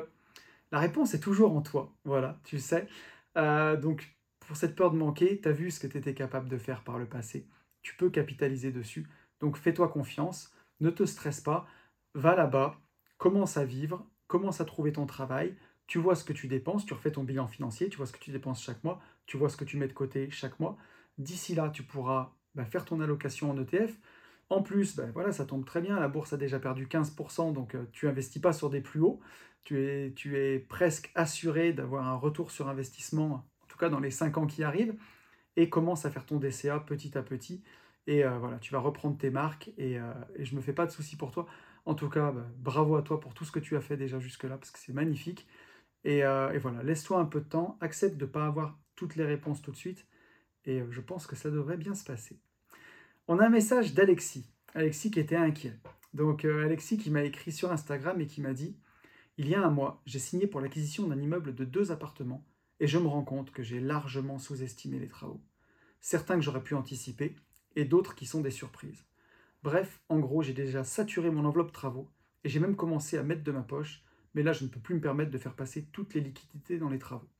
[0.71, 1.91] la réponse est toujours en toi.
[2.05, 2.87] Voilà, tu sais.
[3.35, 6.47] Euh, donc, pour cette peur de manquer, tu as vu ce que tu étais capable
[6.47, 7.47] de faire par le passé.
[7.81, 9.09] Tu peux capitaliser dessus.
[9.39, 10.53] Donc, fais-toi confiance.
[10.81, 11.67] Ne te stresse pas.
[12.13, 12.79] Va là-bas.
[13.17, 14.07] Commence à vivre.
[14.27, 15.55] Commence à trouver ton travail.
[15.87, 16.85] Tu vois ce que tu dépenses.
[16.85, 17.89] Tu refais ton bilan financier.
[17.89, 19.01] Tu vois ce que tu dépenses chaque mois.
[19.25, 20.77] Tu vois ce que tu mets de côté chaque mois.
[21.17, 23.97] D'ici là, tu pourras bah, faire ton allocation en ETF
[24.49, 27.75] en plus, ben voilà, ça tombe très bien, la bourse a déjà perdu 15%, donc
[27.75, 29.19] euh, tu investis pas sur des plus hauts,
[29.63, 34.37] tu es, presque assuré d'avoir un retour sur investissement, en tout cas dans les 5
[34.37, 34.95] ans qui arrivent,
[35.55, 37.63] et commence à faire ton DCA petit à petit,
[38.07, 40.91] et euh, voilà, tu vas reprendre tes marques, et, euh, je me fais pas de
[40.91, 41.47] soucis pour toi.
[41.85, 44.19] En tout cas, ben, bravo à toi pour tout ce que tu as fait déjà
[44.19, 45.47] jusque-là, parce que c'est magnifique.
[46.03, 46.21] Et
[46.59, 49.71] voilà, laisse-toi un peu de temps, accepte de ne pas avoir toutes les réponses tout
[49.71, 50.07] de suite,
[50.65, 52.39] et je pense que ça devrait bien se passer.
[53.27, 54.45] On a un message d'Alexis.
[54.75, 55.73] Alexis qui était inquiet.
[56.13, 58.77] Donc euh, Alexis qui m'a écrit sur Instagram et qui m'a dit
[59.39, 62.45] Il y a un mois, j'ai signé pour l'acquisition d'un immeuble de deux appartements
[62.79, 65.41] et je me rends compte que j'ai largement sous-estimé les travaux.
[66.01, 67.35] Certains que j'aurais pu anticiper
[67.75, 69.05] et d'autres qui sont des surprises.
[69.63, 72.11] Bref, en gros, j'ai déjà saturé mon enveloppe travaux
[72.43, 74.03] et j'ai même commencé à mettre de ma poche,
[74.35, 76.89] mais là je ne peux plus me permettre de faire passer toutes les liquidités dans
[76.89, 77.31] les travaux.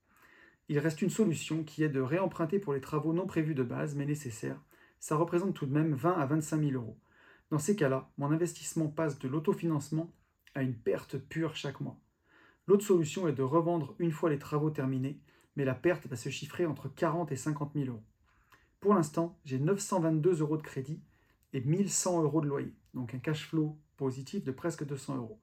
[0.68, 3.94] Il reste une solution qui est de réemprunter pour les travaux non prévus de base
[3.94, 4.60] mais nécessaires
[5.00, 6.98] ça représente tout de même 20 à 25 000 euros.
[7.52, 10.12] Dans ces cas-là, mon investissement passe de l'autofinancement
[10.56, 12.00] à une perte pure chaque mois.
[12.68, 15.20] L'autre solution est de revendre une fois les travaux terminés,
[15.56, 18.04] mais la perte va se chiffrer entre 40 et 50 000 euros.
[18.80, 21.00] Pour l'instant, j'ai 922 euros de crédit
[21.54, 25.40] et 1100 euros de loyer, donc un cash flow positif de presque 200 euros.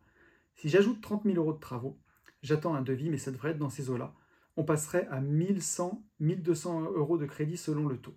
[0.56, 1.98] Si j'ajoute 30 000 euros de travaux,
[2.42, 4.14] j'attends un devis, mais ça devrait être dans ces eaux-là.
[4.56, 8.16] On passerait à 1100, 1200 euros de crédit selon le taux.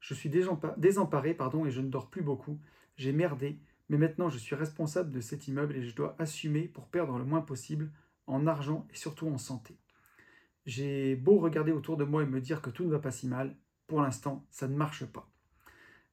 [0.00, 2.58] Je suis désemparé pardon, et je ne dors plus beaucoup.
[2.96, 6.86] J'ai merdé, mais maintenant je suis responsable de cet immeuble et je dois assumer pour
[6.88, 7.90] perdre le moins possible
[8.26, 9.76] en argent et surtout en santé.
[10.66, 13.26] J'ai beau regarder autour de moi et me dire que tout ne va pas si
[13.26, 15.28] mal, pour l'instant, ça ne marche pas.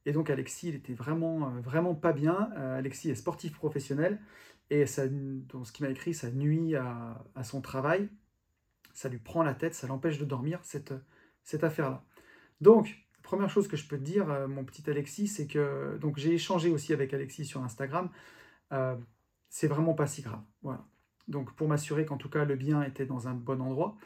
[0.06, 2.50] Et donc Alexis, il était vraiment, euh, vraiment pas bien.
[2.58, 4.20] Euh, Alexis est sportif professionnel
[4.70, 8.10] et ça, ce qu'il m'a écrit, ça nuit à, son travail,
[8.94, 12.04] ça lui prend la tête, ça l'empêche de dormir, cette affaire-là.
[12.60, 16.18] Donc, première chose que je peux te dire, euh, mon petit Alexis, c'est que donc
[16.18, 18.10] j'ai échangé aussi avec Alexis sur Instagram.
[18.72, 18.96] Euh,
[19.50, 20.42] c'est vraiment pas si grave.
[20.62, 20.86] Voilà.
[21.28, 23.98] Donc pour m'assurer qu'en tout cas le bien était dans un bon endroit,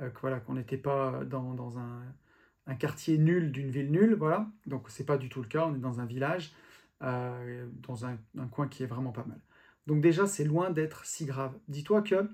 [0.00, 4.46] euh, qu'on n'était pas dans, un, quartier nul d'une ville nulle, voilà.
[4.66, 5.64] Donc c'est pas du tout le cas.
[5.66, 6.52] On est dans un village,
[7.00, 9.40] dans un, un, coin qui est vraiment pas mal.
[9.86, 11.58] Donc déjà c'est loin d'être si grave.
[11.68, 12.28] Dis-toi que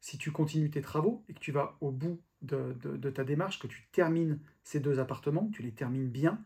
[0.00, 3.66] si tu continues tes travaux et que tu vas au bout de, ta démarche, que
[3.66, 6.42] tu termines ces deux appartements, tu les termines bien,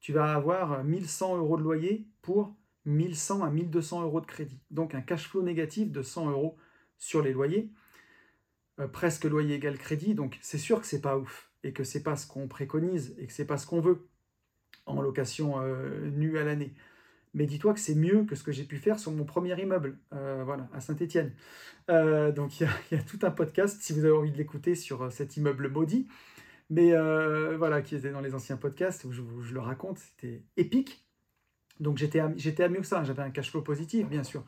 [0.00, 2.54] tu vas avoir 1100 euros de loyer pour
[2.84, 4.60] 1100 à 1200 euros de crédit.
[4.70, 6.56] Donc un cash flow négatif de 100 euros
[6.98, 7.70] sur les loyers,
[8.80, 10.14] euh, presque loyer égal crédit.
[10.14, 13.26] Donc c'est sûr que c'est pas ouf et que c'est pas ce qu'on préconise et
[13.26, 14.08] que c'est pas ce qu'on veut
[14.86, 16.74] en location euh, nue à l'année.
[17.38, 19.96] Mais dis-toi que c'est mieux que ce que j'ai pu faire sur mon premier immeuble,
[20.12, 21.32] euh, voilà, à Saint-Étienne.
[21.88, 25.02] Euh, donc il y, a tout un podcast, si vous avez envie de l'écouter, sur
[25.02, 26.08] euh, cet immeuble maudit.
[26.68, 26.90] Mais
[27.56, 29.22] voilà, qui était dans les anciens podcasts où je,
[29.54, 31.06] le raconte, c'était épique.
[31.78, 34.44] Donc j'étais à, j'étais à mieux que ça, j'avais un cash flow positif, bien sûr.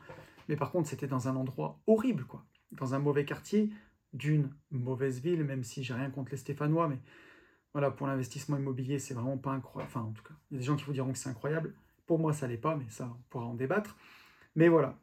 [0.48, 2.44] Mais par contre, c'était dans un endroit horrible, quoi.
[2.72, 3.70] Dans un mauvais quartier,
[4.14, 6.98] d'une mauvaise ville, même si j'ai rien contre les Stéphanois, mais
[7.72, 9.92] voilà, pour l'investissement immobilier, c'est vraiment pas incroyable.
[9.94, 11.72] Enfin, en tout cas, il y a des gens qui vous diront que c'est incroyable.
[12.10, 13.96] Pour moi, ça l'est pas, mais ça, on pourra en débattre.
[14.56, 14.98] Mais voilà.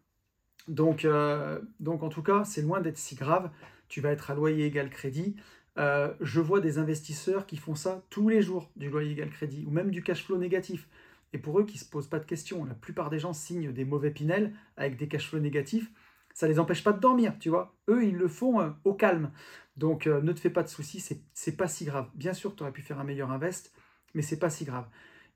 [0.68, 3.50] Donc, euh, donc en tout cas, c'est loin d'être si grave.
[3.88, 5.38] Tu vas être à loyer égal crédit.
[5.78, 9.64] Euh, je vois des investisseurs qui font ça tous les jours, du loyer égal crédit,
[9.66, 10.90] ou même du cash flow négatif.
[11.32, 13.72] Et pour eux qui ne se posent pas de questions, la plupart des gens signent
[13.72, 15.90] des mauvais pinels avec des cash flows négatifs.
[16.34, 17.74] Ça ne les empêche pas de dormir, tu vois.
[17.88, 19.32] Eux, ils le font euh, au calme.
[19.78, 22.10] Donc ne te fais pas de soucis, c'est pas si grave.
[22.16, 23.72] Bien sûr, tu aurais pu faire un meilleur invest,
[24.14, 24.90] mais c'est pas si grave.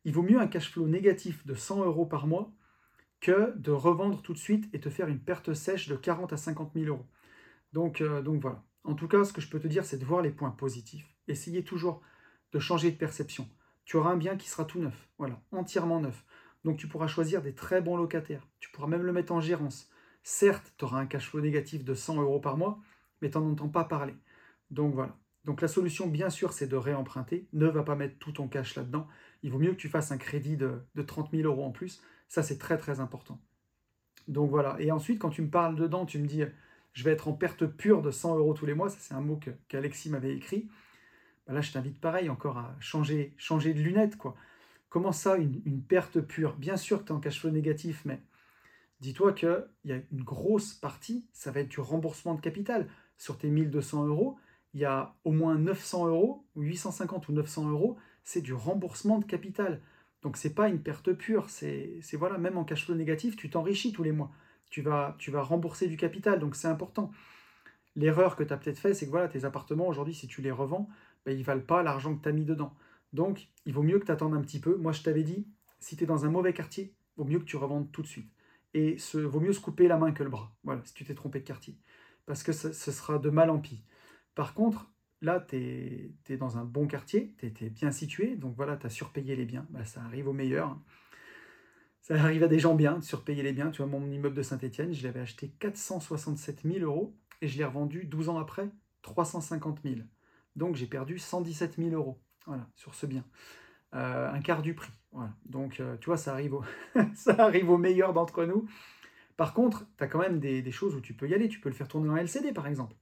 [0.05, 2.51] Il vaut mieux un cash flow négatif de 100 euros par mois
[3.19, 6.37] que de revendre tout de suite et te faire une perte sèche de 40 à
[6.37, 7.05] 50 000 euros.
[7.73, 8.63] Donc, donc voilà.
[8.83, 11.07] En tout cas, ce que je peux te dire, c'est de voir les points positifs.
[11.27, 12.01] Essayez toujours
[12.51, 13.47] de changer de perception.
[13.85, 16.25] Tu auras un bien qui sera tout neuf, voilà, entièrement neuf.
[16.63, 18.47] Donc tu pourras choisir des très bons locataires.
[18.59, 19.89] Tu pourras même le mettre en gérance.
[20.23, 22.79] Certes, tu auras un cash flow négatif de 100 euros par mois,
[23.21, 24.15] mais tu n'en entends pas parler.
[24.69, 25.17] Donc voilà.
[25.43, 27.47] Donc la solution, bien sûr, c'est de réemprunter.
[27.53, 29.07] Ne va pas mettre tout ton cash là-dedans.
[29.43, 32.01] Il vaut mieux que tu fasses un crédit de, de 30 000 euros en plus.
[32.27, 33.39] Ça, c'est très très important.
[34.27, 34.75] Donc voilà.
[34.79, 36.43] Et ensuite, quand tu me parles dedans, tu me dis
[36.93, 38.89] je vais être en perte pure de 100 euros tous les mois.
[38.89, 40.69] Ça, c'est un mot qu'Alexis m'avait écrit.
[41.47, 44.17] Bah là, je t'invite pareil encore à changer, de lunettes.
[44.17, 44.35] quoi.
[44.89, 46.55] Comment ça, une, perte pure?
[46.55, 48.21] Bien sûr que tu es en cash flow négatif, mais
[48.99, 52.87] dis-toi qu'il y a une grosse partie, ça va être du remboursement de capital.
[53.17, 54.37] Sur tes 1200 euros,
[54.73, 59.19] il y a au moins 900 euros, ou 850 ou 900 euros, c'est du remboursement
[59.19, 59.81] de capital.
[60.21, 64.03] Donc c'est pas une perte pure, c'est voilà, même en cash négatif, tu t'enrichis tous
[64.03, 64.31] les mois
[64.71, 67.11] tu vas, tu vas rembourser du capital, donc c'est important.
[67.95, 70.49] L'erreur que tu as peut-être fait, c'est que voilà, tes appartements, aujourd'hui, si tu les
[70.49, 70.89] revends,
[71.25, 72.73] ben, ils valent pas l'argent que tu as mis dedans.
[73.13, 74.77] Donc, il vaut mieux que tu attendes un petit peu.
[74.77, 75.45] Moi, je t'avais dit,
[75.79, 78.31] si tu es dans un mauvais quartier, vaut mieux que tu revendes tout de suite.
[78.73, 81.13] Et ce vaut mieux se couper la main que le bras, voilà, si tu t'es
[81.13, 81.77] trompé de quartier.
[82.25, 83.83] Parce que ce, sera de mal en pis.
[84.33, 84.89] Par contre,
[85.21, 85.55] là, tu
[86.29, 89.45] es, dans un bon quartier, tu es, bien situé, donc voilà, tu as surpayé les
[89.45, 90.77] biens, ben, ça arrive au meilleur.
[92.01, 93.69] Ça arrive à des gens bien de surpayer les biens.
[93.69, 97.63] Tu vois, mon immeuble de Saint-Etienne, je l'avais acheté 467 000 euros et je l'ai
[97.63, 98.69] revendu 12 ans après
[99.03, 99.95] 350 000.
[100.55, 102.19] Donc j'ai perdu 117 000 euros
[102.75, 103.23] sur ce bien.
[103.93, 104.91] Euh, un quart du prix.
[105.45, 106.63] Donc euh, tu vois, ça arrive, au
[107.13, 108.67] ça arrive au meilleur d'entre nous.
[109.37, 111.49] Par contre, tu as quand même des, choses où tu peux y aller.
[111.49, 112.95] Tu peux le faire tourner en LCD, par exemple.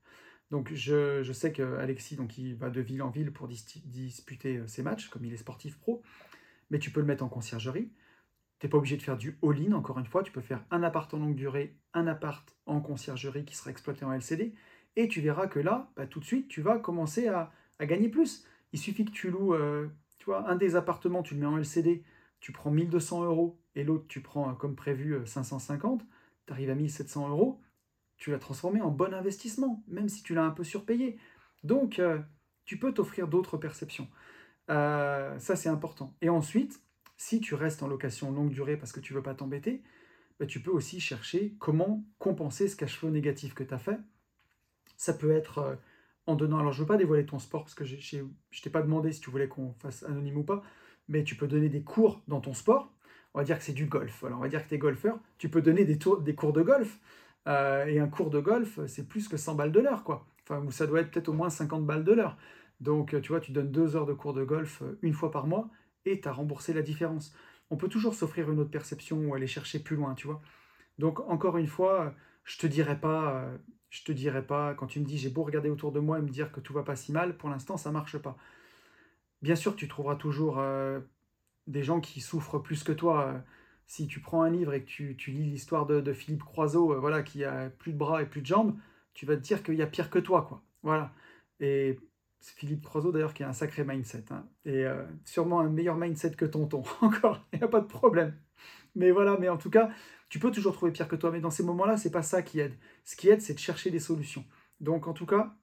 [0.50, 4.66] Donc je, je sais qu'Alexis, donc, il va de ville en ville pour disputer euh,
[4.66, 6.02] ses matchs, comme il est sportif pro.
[6.70, 7.90] Mais tu peux le mettre en conciergerie.
[8.58, 10.82] Tu n'es pas obligé de faire du all-in, encore une fois, tu peux faire un
[10.82, 14.54] appart en longue durée, un appart en conciergerie qui sera exploité en LCD,
[14.96, 18.44] et tu verras que là, bah, tout de suite, tu vas commencer à, gagner plus.
[18.72, 21.56] Il suffit que tu loues, euh, tu vois, un des appartements, tu le mets en
[21.56, 22.04] LCD,
[22.40, 26.04] tu prends 1200 euros, et l'autre, tu prends, euh, comme prévu, 550,
[26.46, 27.62] tu arrives à 1700 euros,
[28.20, 31.18] tu l'as transformé en bon investissement, même si tu l'as un peu surpayé.
[31.64, 32.20] Donc, euh,
[32.64, 34.08] tu peux t'offrir d'autres perceptions.
[34.68, 36.14] ça, c'est important.
[36.20, 36.80] Et ensuite,
[37.16, 39.82] si tu restes en location longue durée parce que tu veux pas t'embêter,
[40.40, 43.98] bah, tu peux aussi chercher comment compenser ce cash flow négatif que tu as fait.
[44.96, 45.76] Ça peut être euh,
[46.26, 48.70] en donnant, alors je ne veux pas dévoiler ton sport parce que je ne t'ai
[48.70, 50.62] pas demandé si tu voulais qu'on fasse anonyme ou pas,
[51.08, 52.90] mais tu peux donner des cours dans ton sport.
[53.34, 54.24] On va dire que c'est du golf.
[54.24, 56.98] On va dire que tu es golfeur, tu peux donner des, des cours de golf.
[57.48, 60.26] Euh, et un cours de golf, c'est plus que 100 balles de l'heure, quoi.
[60.42, 62.36] Enfin, ça doit être peut-être au moins 50 balles de l'heure.
[62.80, 65.46] Donc, tu vois, tu donnes deux heures de cours de golf euh, une fois par
[65.46, 65.70] mois
[66.04, 67.34] et tu as remboursé la différence.
[67.70, 70.40] On peut toujours s'offrir une autre perception ou aller chercher plus loin, tu vois.
[70.98, 72.14] Donc encore une fois,
[72.44, 73.58] je te dirais pas, euh,
[73.90, 76.22] je te dirais pas quand tu me dis j'ai beau regarder autour de moi et
[76.22, 78.36] me dire que tout va pas si mal, pour l'instant ça marche pas.
[79.42, 81.00] Bien sûr, tu trouveras toujours euh,
[81.66, 83.42] des gens qui souffrent plus que toi.
[83.90, 87.24] Si tu prends un livre et que tu, lis l'histoire de, Philippe Croiseau, euh, voilà,
[87.24, 88.76] qui a plus de bras et plus de jambes,
[89.14, 90.62] tu vas te dire qu'il y a pire que toi, quoi.
[90.84, 91.12] Voilà.
[91.58, 91.98] Et
[92.40, 94.26] Philippe Croiseau d'ailleurs qui a un sacré mindset.
[94.30, 94.46] Hein.
[94.64, 96.84] Et euh, sûrement un meilleur mindset que tonton.
[97.00, 98.32] Encore, il n'y a pas de problème.
[98.94, 99.90] Mais voilà, mais en tout cas,
[100.28, 101.32] tu peux toujours trouver pire que toi.
[101.32, 102.74] Mais dans ces moments-là, c'est pas ça qui aide.
[103.04, 104.44] Ce qui aide, c'est de chercher des solutions.
[104.78, 105.56] Donc en tout cas,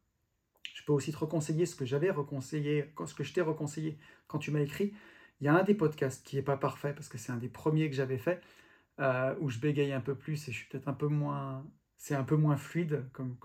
[0.73, 3.97] je peux aussi te reconseiller ce que j'avais reconseillé, ce que je t'ai reconseillé
[4.27, 4.91] quand tu m'as écrit.
[5.39, 7.49] Il y a un des podcasts qui n'est pas parfait parce que c'est un des
[7.49, 8.41] premiers que j'avais fait
[8.99, 11.65] euh, où je bégaye un peu plus et je suis peut-être un peu moins,
[11.97, 13.37] c'est un peu moins fluide comme,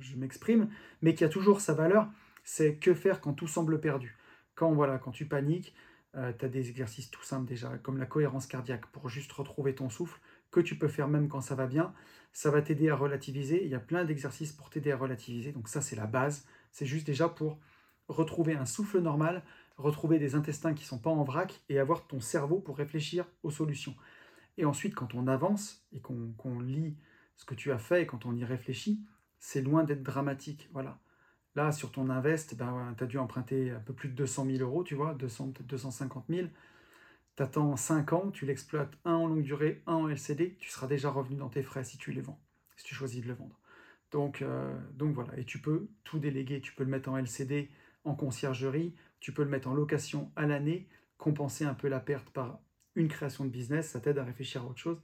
[0.00, 0.70] je m'exprime,
[1.02, 2.08] mais qui a toujours sa valeur
[2.44, 4.16] c'est que faire quand tout semble perdu.
[4.54, 5.74] Quand, voilà, quand tu paniques,
[6.14, 9.74] euh, tu as des exercices tout simples déjà, comme la cohérence cardiaque, pour juste retrouver
[9.74, 10.20] ton souffle,
[10.52, 11.92] que tu peux faire même quand ça va bien.
[12.32, 13.64] Ça va t'aider à relativiser.
[13.64, 15.52] Il y a plein d'exercices pour t'aider à relativiser.
[15.52, 16.46] Donc ça, c'est la base.
[16.70, 17.58] C'est juste déjà pour
[18.08, 19.42] retrouver un souffle normal,
[19.76, 23.26] retrouver des intestins qui ne sont pas en vrac et avoir ton cerveau pour réfléchir
[23.42, 23.94] aux solutions.
[24.56, 26.96] Et ensuite, quand on avance et qu'on lit
[27.36, 29.04] ce que tu as fait et quand on y réfléchit,
[29.38, 30.68] c'est loin d'être dramatique.
[30.72, 31.00] Voilà.
[31.56, 34.58] Là, sur ton invest, ben, tu as dû emprunter un peu plus de 200 000
[34.58, 36.48] euros, tu vois, 200, 250 000.
[37.36, 40.86] Tu attends 5 ans, tu l'exploites un en longue durée, un en LCD, tu seras
[40.86, 42.40] déjà revenu dans tes frais si tu les vends,
[42.76, 43.58] si tu choisis de le vendre.
[44.12, 47.70] Donc, euh, donc voilà, et tu peux tout déléguer, tu peux le mettre en LCD,
[48.04, 48.94] en conciergerie,
[49.24, 50.86] tu peux le mettre en location à l'année,
[51.16, 52.60] compenser un peu la perte par
[52.94, 55.00] une création de business, ça t'aide à réfléchir à autre chose.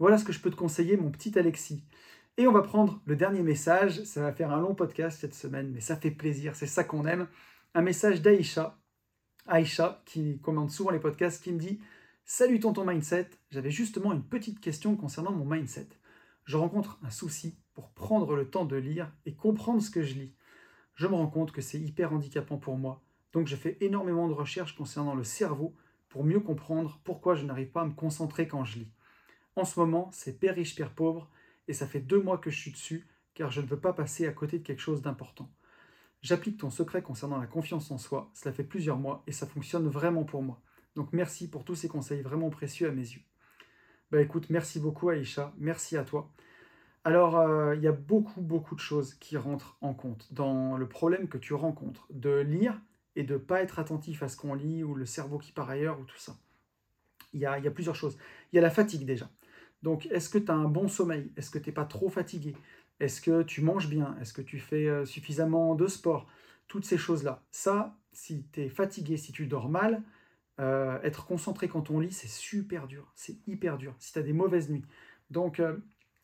[0.00, 1.84] Voilà ce que je peux te conseiller, mon petit Alexis.
[2.36, 4.02] Et on va prendre le dernier message.
[4.02, 6.56] Ça va faire un long podcast cette semaine, mais ça fait plaisir.
[6.56, 7.28] C'est ça qu'on aime.
[7.74, 8.76] Un message d'Aïcha.
[9.46, 11.78] Aïcha, qui commente souvent les podcasts, qui me dit
[12.24, 13.30] Salut tonton mindset.
[13.52, 15.90] J'avais justement une petite question concernant mon mindset.
[16.44, 20.14] Je rencontre un souci pour prendre le temps de lire et comprendre ce que je
[20.14, 20.34] lis.
[20.96, 23.04] Je me rends compte que c'est hyper handicapant pour moi.
[23.32, 25.74] Donc je fais énormément de recherches concernant le cerveau
[26.08, 28.92] pour mieux comprendre pourquoi je n'arrive pas à me concentrer quand je lis.
[29.56, 31.30] En ce moment, c'est père riche, père pauvre,
[31.66, 34.26] et ça fait deux mois que je suis dessus, car je ne veux pas passer
[34.26, 35.50] à côté de quelque chose d'important.
[36.22, 39.88] J'applique ton secret concernant la confiance en soi, cela fait plusieurs mois, et ça fonctionne
[39.88, 40.60] vraiment pour moi.
[40.96, 43.22] Donc merci pour tous ces conseils vraiment précieux à mes yeux.
[44.10, 46.32] Bah écoute, merci beaucoup Aïcha, merci à toi.
[47.04, 50.88] Alors, euh, il y a beaucoup, beaucoup de choses qui rentrent en compte dans le
[50.88, 52.80] problème que tu rencontres de lire
[53.18, 55.68] et de ne pas être attentif à ce qu'on lit ou le cerveau qui part
[55.68, 56.36] ailleurs ou tout ça.
[57.32, 58.16] Il y a, plusieurs choses.
[58.52, 59.28] Il y a la fatigue déjà.
[59.82, 61.32] Donc, est-ce que tu as un bon sommeil?
[61.36, 62.54] Est-ce que tu n'es pas trop fatigué?
[63.00, 64.16] Est-ce que tu manges bien?
[64.20, 66.28] Est-ce que tu fais euh, suffisamment de sport?
[66.68, 67.42] Toutes ces choses-là.
[67.50, 70.04] Ça, si tu es fatigué, si tu dors mal,
[70.60, 73.10] euh, être concentré quand on lit, c'est super dur.
[73.16, 73.96] C'est hyper dur.
[73.98, 74.84] Si tu as des mauvaises nuits.
[75.30, 75.76] Donc, euh,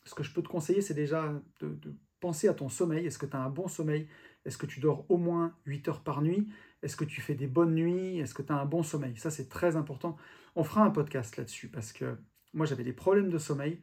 [0.05, 1.77] ce que je peux te conseiller, c'est déjà de,
[2.21, 3.05] penser à ton sommeil.
[3.05, 4.09] Est-ce que tu as un bon sommeil?
[4.45, 6.49] Est-ce que tu dors au moins 8 heures par nuit?
[6.85, 8.19] Est-ce que tu fais des bonnes nuits?
[8.19, 9.17] Est-ce que tu as un bon sommeil?
[9.17, 10.19] Ça, c'est très important.
[10.55, 12.19] On fera un podcast là-dessus parce que
[12.53, 13.81] moi, j'avais des problèmes de sommeil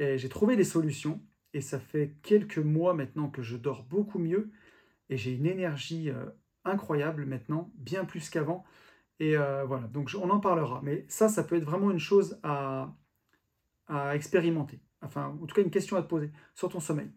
[0.00, 1.22] et j'ai trouvé des solutions.
[1.54, 4.50] Et ça fait quelques mois maintenant que je dors beaucoup mieux
[5.08, 6.26] et j'ai une énergie euh,
[6.64, 8.64] incroyable maintenant, bien plus qu'avant.
[9.20, 10.80] Et euh, voilà, donc on en parlera.
[10.82, 12.92] Mais ça, ça peut être vraiment une chose à,
[14.14, 14.80] expérimenter.
[15.02, 17.10] Enfin, en tout cas, une question à te poser sur ton sommeil.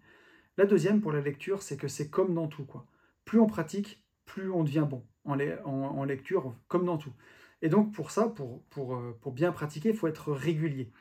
[0.58, 2.66] La deuxième pour la lecture, c'est que c'est comme dans tout.
[2.66, 2.86] quoi.
[3.24, 7.14] Plus on pratique, plus on devient bon en, lecture, comme dans tout.
[7.62, 10.92] Et donc pour ça, pour, pour, euh, pour bien pratiquer, il faut être régulier.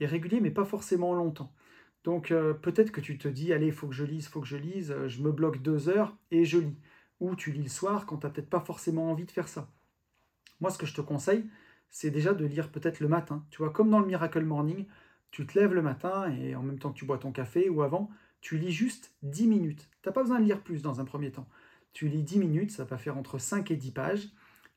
[0.00, 1.52] Et régulier, mais pas forcément longtemps.
[2.04, 4.40] Donc euh, peut-être que tu te dis, allez, il faut que je lise, il faut
[4.40, 6.78] que je lise, euh, je me bloque deux heures et je lis.
[7.20, 9.68] Ou tu lis le soir quand tu n'as peut-être pas forcément envie de faire ça.
[10.60, 11.48] Moi, ce que je te conseille,
[11.90, 13.44] c'est déjà de lire peut-être le matin.
[13.50, 14.86] Tu vois, comme dans le Miracle Morning,
[15.30, 17.82] tu te lèves le matin et en même temps que tu bois ton café ou
[17.82, 18.10] avant,
[18.40, 19.88] tu lis juste 10 minutes.
[20.02, 21.48] Tu n'as pas besoin de lire plus dans un premier temps.
[21.98, 24.28] Tu lis 10 minutes, ça va faire entre 5 et 10 pages.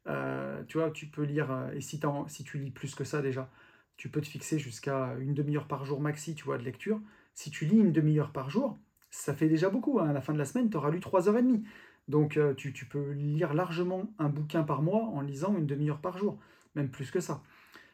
[0.07, 1.99] Euh, tu vois, tu peux lire, euh, et si,
[2.43, 3.47] tu lis plus que ça déjà,
[3.95, 6.99] tu peux te fixer jusqu'à une demi-heure par jour maxi, tu vois, de lecture.
[7.35, 8.79] Si tu lis une demi-heure par jour,
[9.11, 9.99] ça fait déjà beaucoup.
[9.99, 10.09] Hein.
[10.09, 11.63] À la fin de la semaine, tu auras lu 3 heures et demie.
[12.07, 16.17] Donc euh, tu, peux lire largement un bouquin par mois en lisant une demi-heure par
[16.17, 16.39] jour,
[16.73, 17.43] même plus que ça.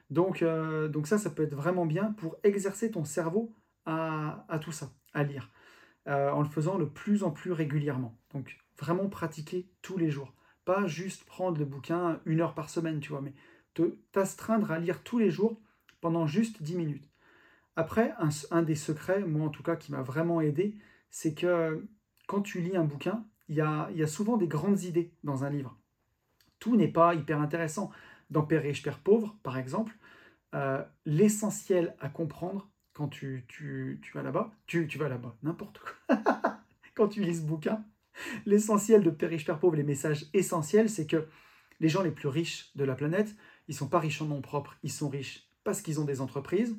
[0.10, 0.38] Donc,
[1.04, 3.54] ça, ça peut être vraiment bien pour exercer ton cerveau
[3.86, 5.52] à, à tout ça, à lire,
[6.06, 8.18] en le faisant le plus en plus régulièrement.
[8.34, 10.34] Donc vraiment pratiquer tous les jours.
[10.66, 13.34] Pas juste prendre le bouquin une heure par semaine, tu vois, mais
[14.12, 15.60] t'astreindre à lire tous les jours
[16.02, 17.10] pendant juste 10 minutes.
[17.76, 18.14] Après,
[18.52, 20.76] un, des secrets, moi en tout cas, qui m'a vraiment aidé,
[21.10, 21.88] c'est que
[22.28, 25.44] quand tu lis un bouquin, il y a, y a, souvent des grandes idées dans
[25.44, 25.78] un livre.
[26.60, 27.92] Tout n'est pas hyper intéressant.
[28.30, 29.96] Dans Père riche, Père pauvre, par exemple,
[30.56, 35.80] euh, l'essentiel à comprendre quand tu, tu, tu vas là-bas, tu, tu vas là-bas, n'importe
[35.80, 36.18] quoi.
[36.96, 37.86] quand tu lis ce bouquin,
[38.46, 41.28] L'essentiel de Père riche, Père pauvre, les messages essentiels, c'est que
[41.80, 43.36] les gens les plus riches de la planète,
[43.68, 46.78] ils sont pas riches en nom propre, ils sont riches parce qu'ils ont des entreprises,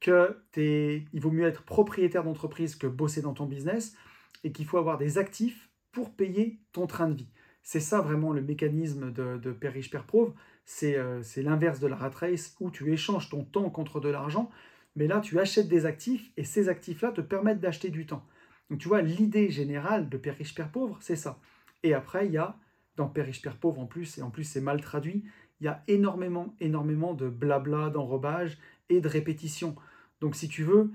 [0.00, 3.96] que il vaut mieux être propriétaire d'entreprise que bosser dans ton business,
[4.44, 7.28] et qu'il faut avoir des actifs pour payer ton train de vie.
[7.62, 10.34] C'est ça vraiment le mécanisme de, de Père riche, Père pauvre.
[10.82, 14.50] Euh, c'est l'inverse de la rat race où tu échanges ton temps contre de l'argent,
[14.96, 18.24] mais là tu achètes des actifs et ces actifs-là te permettent d'acheter du temps.
[18.70, 21.38] Donc tu vois, l'idée générale de Père riche, Père pauvre, c'est ça.
[21.82, 22.56] Et après, il y a,
[22.96, 25.24] dans Père riche, Père pauvre en plus, et en plus c'est mal traduit,
[25.60, 28.58] il y a énormément, énormément de blabla, d'enrobage
[28.88, 29.76] et de répétition.
[30.20, 30.90] Donc si tu veux,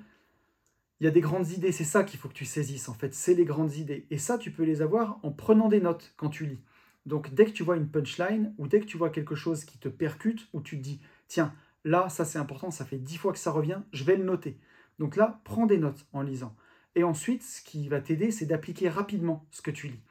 [1.00, 3.14] il y a des grandes idées, c'est ça qu'il faut que tu saisisses en fait,
[3.14, 4.06] c'est les grandes idées.
[4.10, 6.62] Et ça, tu peux les avoir en prenant des notes quand tu lis.
[7.06, 9.78] Donc dès que tu vois une punchline ou dès que tu vois quelque chose qui
[9.78, 13.34] te percute, ou tu te dis, tiens, là, ça c'est important, ça fait dix fois
[13.34, 14.58] que ça revient, je vais le noter.
[15.00, 16.56] Donc là, prends des notes en lisant.
[16.96, 20.02] Et ensuite, ce qui va t'aider, c'est d'appliquer rapidement ce que tu lis.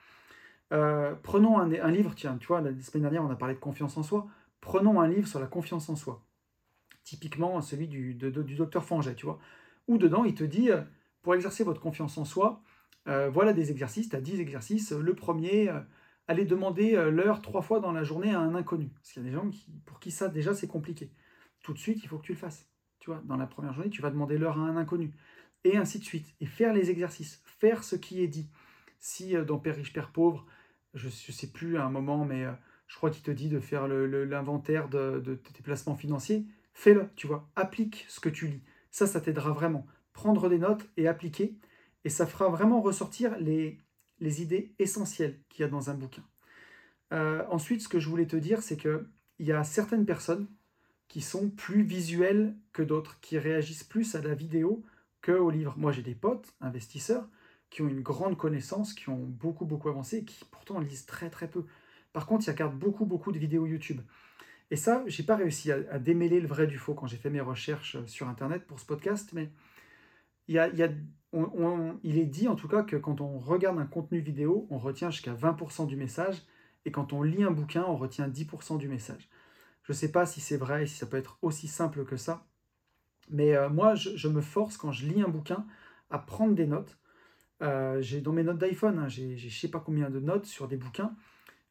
[0.73, 3.97] Euh, prenons un, livre, tiens, tu vois, la semaine dernière, on a parlé de confiance
[3.97, 4.27] en soi.
[4.61, 6.25] Prenons un livre sur la confiance en soi.
[7.05, 9.39] Typiquement, celui du, docteur Fanget, tu vois.
[9.87, 10.83] Où dedans, il te dit, euh,
[11.23, 12.63] pour exercer votre confiance en soi,
[13.09, 14.93] euh, voilà des exercices, tu as 10 exercices.
[14.93, 15.71] Le premier,
[16.27, 18.89] allez demander l'heure trois fois dans la journée à un inconnu.
[18.89, 19.51] Parce qu'il y a des gens
[19.85, 21.13] pour qui ça, déjà, c'est compliqué.
[21.63, 22.69] Tout de suite, il faut que tu le fasses.
[22.99, 25.13] Tu vois, dans la première journée, tu vas demander l'heure à un inconnu
[25.65, 26.35] et ainsi de suite.
[26.41, 28.49] Et faire les exercices, faire ce qui est dit.
[28.99, 30.47] Si euh, dans Père riche, Père pauvre,
[30.95, 32.53] je ne sais plus à un moment, mais euh,
[32.87, 36.45] je crois qu'il te dit de faire l'inventaire de, tes placements financiers,
[36.75, 38.63] fais-le, tu vois, applique ce que tu lis.
[38.91, 39.87] Ça, ça t'aidera vraiment.
[40.13, 41.57] Prendre des notes et appliquer.
[42.05, 43.79] et ça fera vraiment ressortir les,
[44.21, 46.25] les idées essentielles qu'il y a dans un bouquin.
[47.13, 49.07] Euh, ensuite, ce que je voulais te dire, c'est qu'il
[49.41, 50.49] y a certaines personnes
[51.09, 54.83] qui sont plus visuelles que d'autres, qui réagissent plus à la vidéo
[55.23, 55.75] qu'au livre.
[55.77, 57.29] Moi, j'ai des potes, investisseurs,
[57.71, 61.49] qui ont une grande connaissance, qui ont beaucoup, beaucoup avancé, qui pourtant lisent très, très
[61.49, 61.65] peu.
[62.13, 64.01] Par contre, ils regardent beaucoup, beaucoup de vidéos YouTube.
[64.71, 67.41] Et ça, j'ai pas réussi à, démêler le vrai du faux quand j'ai fait mes
[67.41, 69.51] recherches sur Internet pour ce podcast, mais
[70.49, 70.57] il,
[72.03, 75.11] il est dit en tout cas que quand on regarde un contenu vidéo, on retient
[75.11, 76.43] jusqu'à 20% du message,
[76.85, 79.29] et quand on lit un bouquin, on retient 10% du message.
[79.85, 82.47] Je ne sais pas si c'est vrai, si ça peut être aussi simple que ça,
[83.31, 85.67] mais euh, moi, je, me force quand je lis un bouquin
[86.11, 86.99] à prendre des notes.
[87.63, 90.69] Euh, j'ai dans mes notes d'iPhone, hein, j'ai je sais pas combien de notes sur
[90.69, 91.15] des bouquins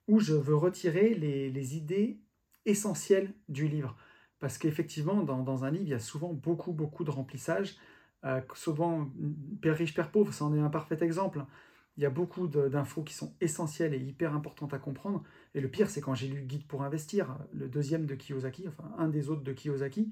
[0.08, 2.20] où je veux retirer les, idées
[2.66, 3.96] essentielles du livre.
[4.40, 7.76] Parce qu'effectivement, dans, un livre, il y a souvent beaucoup, beaucoup de remplissage.
[8.26, 9.10] Euh, souvent,
[9.62, 11.46] Père riche, Père pauvre, c'en est un parfait exemple.
[11.98, 15.24] Il y a beaucoup d'infos qui sont essentielles et hyper importantes à comprendre.
[15.54, 18.92] Et le pire, c'est quand j'ai lu Guide pour investir, le deuxième de Kiyosaki, enfin
[18.98, 20.12] un des autres de Kiyosaki,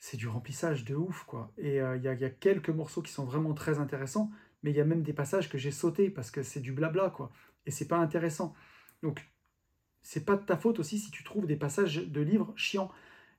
[0.00, 1.52] c'est du remplissage de ouf, quoi.
[1.58, 4.30] Et euh, il y, a, quelques morceaux qui sont vraiment très intéressants,
[4.62, 7.10] mais il y a même des passages que j'ai sautés parce que c'est du blabla,
[7.10, 7.30] quoi.
[7.66, 8.54] Et c'est pas intéressant.
[9.02, 9.30] Donc,
[10.02, 12.90] c'est pas de ta faute aussi si tu trouves des passages de livres chiants.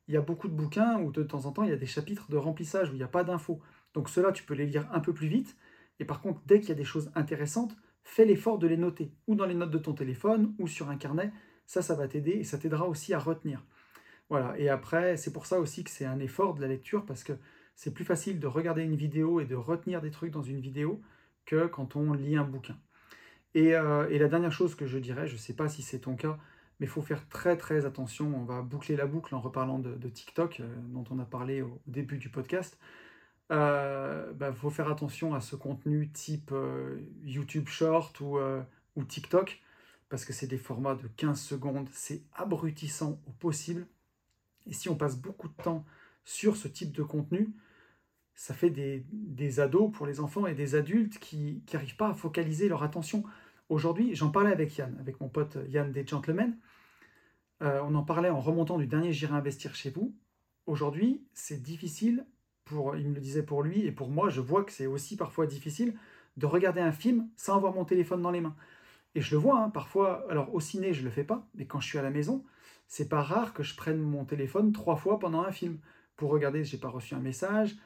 [0.08, 1.88] Il y a beaucoup de bouquins où de temps en temps il y a des
[1.88, 3.60] chapitres de remplissage où il n'y a pas d'infos.
[3.96, 5.58] Donc ceux-là, tu peux les lire un peu plus vite.
[6.00, 9.12] Et par contre, dès qu'il y a des choses intéressantes, fais l'effort de les noter,
[9.26, 11.32] ou dans les notes de ton téléphone, ou sur un carnet.
[11.66, 13.64] Ça, ça va t'aider et ça t'aidera aussi à retenir.
[14.32, 17.22] Voilà, et après, c'est pour ça aussi que c'est un effort de la lecture, parce
[17.22, 17.34] que
[17.76, 21.02] c'est plus facile de regarder une vidéo et de retenir des trucs dans une vidéo
[21.46, 22.78] que quand on lit un bouquin.
[23.58, 26.16] Euh, et, la dernière chose que je dirais, je ne sais pas si c'est ton
[26.16, 26.38] cas,
[26.80, 28.34] mais il faut faire très très attention.
[28.34, 31.82] On va boucler la boucle en reparlant de, TikTok, euh, dont on a parlé au
[31.86, 32.78] début du podcast.
[33.50, 36.54] Il euh, bah, faut faire attention à ce contenu type
[37.26, 38.40] YouTube Short ou,
[38.96, 39.62] ou TikTok,
[40.08, 43.88] parce que c'est des formats de 15 secondes, c'est abrutissant au possible.
[44.68, 45.86] Et si on passe beaucoup de temps
[46.24, 47.54] sur ce type de contenu,
[48.36, 52.14] ça fait des, des, ados pour les enfants et des adultes qui n'arrivent pas à
[52.14, 53.24] focaliser leur attention.
[53.70, 56.58] Aujourd'hui, j'en parlais avec Yann, avec mon pote Yann des Gentlemen.
[57.62, 60.16] Euh, on en parlait en remontant du dernier J'irai investir chez vous.
[60.66, 62.26] Aujourd'hui, c'est difficile,
[62.66, 65.18] pour, il me le disait pour lui et pour moi, je vois que c'est aussi
[65.18, 65.96] parfois difficile
[66.38, 68.56] de regarder un film sans avoir mon téléphone dans les mains.
[69.16, 71.66] Et je le vois, hein, parfois, alors au ciné, je ne le fais pas, mais
[71.66, 72.44] quand je suis à la maison,
[72.92, 75.80] c'est pas rare que je prenne mon téléphone trois fois pendant un film
[76.18, 77.78] pour regarder si j'ai pas reçu un message,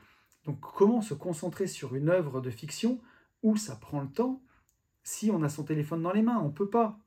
[0.45, 2.99] donc comment se concentrer sur une œuvre de fiction
[3.43, 4.41] où ça prend le temps
[5.03, 6.41] si on a son téléphone dans les mains?
[6.43, 6.97] On peut pas.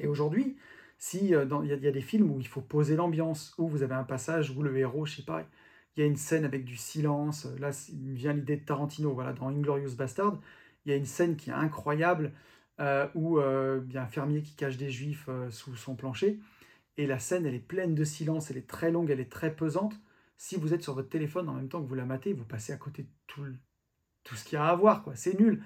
[0.00, 0.56] Et aujourd'hui,
[0.98, 3.94] si euh, il y, a des films où il faut poser l'ambiance, où vous avez
[3.94, 5.46] un passage où le héros, je sais pas,
[5.94, 7.46] il y a une scène avec du silence.
[7.60, 9.14] Là, vient l'idée de Tarantino.
[9.14, 10.40] Voilà, dans Inglorious Bastard,
[10.84, 12.32] il y a une scène qui est incroyable
[12.80, 16.40] euh, où euh, il y a un fermier qui cache des juifs sous son plancher.
[17.00, 19.56] Et la scène, elle est pleine de silence, elle est très longue, elle est très
[19.56, 19.98] pesante.
[20.36, 22.74] Si vous êtes sur votre téléphone en même temps que vous la matez, vous passez
[22.74, 23.42] à côté de tout,
[24.22, 25.16] tout ce qu'il y a à voir, quoi.
[25.16, 25.62] C'est nul.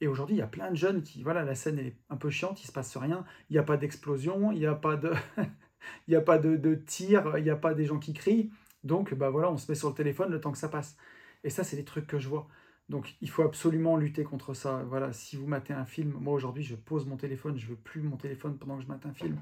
[0.00, 2.30] Et aujourd'hui, il y a plein de jeunes qui, voilà, la scène est un peu
[2.30, 5.12] chiante, il se passe rien, il n'y a pas d'explosion, il n'y a pas de,
[6.06, 8.52] il y a pas de, de tir, il n'y a pas des gens qui crient.
[8.84, 10.96] Donc, bah voilà, on se met sur le téléphone le temps que ça passe.
[11.42, 12.46] Et ça, c'est des trucs que je vois.
[12.88, 14.84] Donc, il faut absolument lutter contre ça.
[14.86, 18.00] Voilà, si vous matez un film, moi aujourd'hui, je pose mon téléphone, je veux plus
[18.00, 19.38] mon téléphone pendant que je mate un film.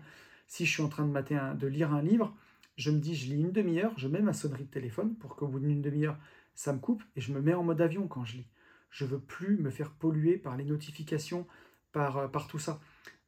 [0.47, 2.35] Si je suis en train de mater de lire un livre,
[2.77, 5.49] je me dis, je lis une demi-heure, je mets ma sonnerie de téléphone pour qu'au
[5.49, 6.19] bout d'une demi-heure,
[6.55, 8.49] ça me coupe et je me mets en mode avion quand je lis.
[8.91, 11.47] Je veux plus me faire polluer par les notifications,
[11.93, 12.81] par, euh, par tout ça.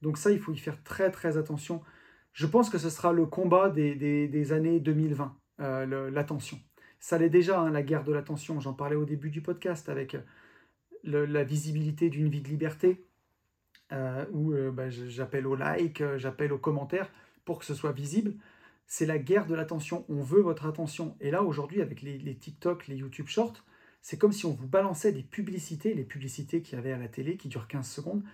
[0.03, 1.83] Donc ça, il faut y faire très très attention.
[2.33, 6.59] Je pense que ce sera le combat des, années 2020, euh, l'attention.
[7.01, 8.61] Ça l'est déjà, hein, la guerre de l'attention.
[8.61, 10.15] J'en parlais au début du podcast avec
[11.05, 13.08] euh, la visibilité d'une vie de liberté,
[14.33, 17.11] où bah, j'appelle au like, j'appelle aux commentaires
[17.45, 18.35] pour que ce soit visible
[18.89, 20.05] c'est la guerre de l'attention.
[20.09, 21.15] On veut votre attention.
[21.21, 23.63] Et là, aujourd'hui, avec les, TikTok, les YouTube Shorts,
[24.01, 27.09] c'est comme si on vous balançait des publicités, les publicités qu'il y avait à la
[27.09, 28.25] télé qui durent 15 secondes.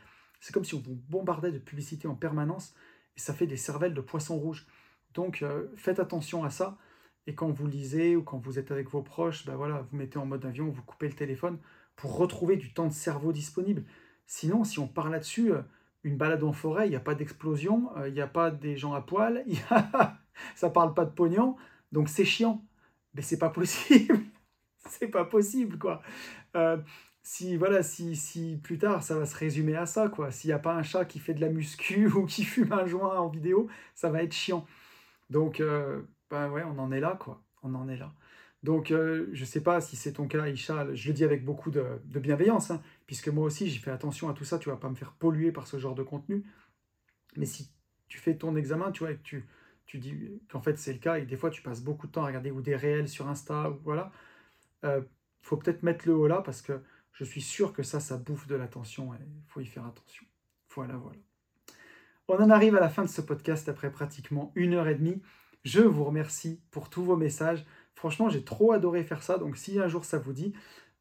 [0.40, 2.72] C'est comme si on vous bombardait de publicités en permanence
[3.16, 4.66] et ça fait des cervelles de poissons rouges.
[5.12, 6.78] Donc euh, faites attention à ça.
[7.26, 10.18] Et quand vous lisez ou quand vous êtes avec vos proches, ben voilà, vous mettez
[10.18, 11.58] en mode avion, vous coupez le téléphone
[11.96, 13.84] pour retrouver du temps de cerveau disponible.
[14.26, 15.62] Sinon, si on part là-dessus, euh,
[16.02, 18.76] une balade en forêt, il n'y a pas d'explosion, euh, il n'y a pas des
[18.76, 20.18] gens à poil, il y a
[20.54, 21.56] ça parle pas de pognon,
[21.92, 22.64] donc c'est chiant.
[23.14, 24.18] Mais c'est pas possible.
[24.88, 26.02] c'est pas possible, quoi.
[26.56, 26.78] Euh,
[27.22, 30.30] si, voilà, si, si plus tard, ça va se résumer à ça, quoi.
[30.30, 32.86] S'il n'y a pas un chat qui fait de la muscu ou qui fume un
[32.86, 34.66] joint en vidéo, ça va être chiant.
[35.30, 35.62] Donc,
[36.30, 37.42] ben ouais, on en est là, quoi.
[37.62, 38.12] On en est là.
[38.64, 41.70] Donc, je ne sais pas si c'est ton cas, Isha, je le dis avec beaucoup
[41.70, 44.88] de, bienveillance, hein, puisque moi aussi, j'ai fait attention à tout ça, tu vas pas
[44.88, 46.42] me faire polluer par ce genre de contenu.
[47.36, 47.70] Mais si
[48.08, 49.36] tu fais ton examen, tu vois, et que
[49.86, 52.22] tu, dis qu'en fait c'est le cas, et des fois tu passes beaucoup de temps
[52.22, 54.10] à regarder ou des réels sur Insta, ou voilà,
[54.84, 55.02] euh,
[55.42, 56.80] faut peut-être mettre le haut là, parce que
[57.12, 60.24] je suis sûr que ça, ça bouffe de l'attention, il faut y faire attention.
[60.74, 61.18] Voilà, voilà.
[62.28, 65.20] On en arrive à la fin de ce podcast après pratiquement une heure et demie.
[65.64, 67.64] Je vous remercie pour tous vos messages.
[67.94, 69.38] Franchement, j'ai trop adoré faire ça.
[69.38, 70.52] Donc, si un jour ça vous dit,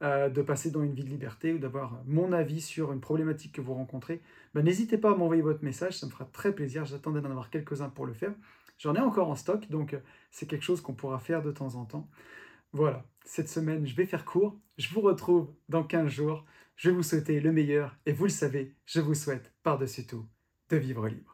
[0.04, 3.54] euh, de passer dans une vie de liberté ou d'avoir mon avis sur une problématique
[3.54, 4.22] que vous rencontrez,
[4.54, 6.84] ben, n'hésitez pas à m'envoyer votre message, ça me fera très plaisir.
[6.86, 8.34] J'attendais d'en avoir quelques-uns pour le faire.
[8.78, 10.00] J'en ai encore en stock, donc euh,
[10.30, 12.10] c'est quelque chose qu'on pourra faire de temps en temps.
[12.74, 14.60] Voilà, cette semaine, je vais faire court.
[14.78, 16.44] Je vous retrouve dans 15 jours.
[16.76, 20.26] Je vais vous souhaiter le meilleur et vous le savez, je vous souhaite par-dessus tout
[20.70, 21.33] de vivre libre.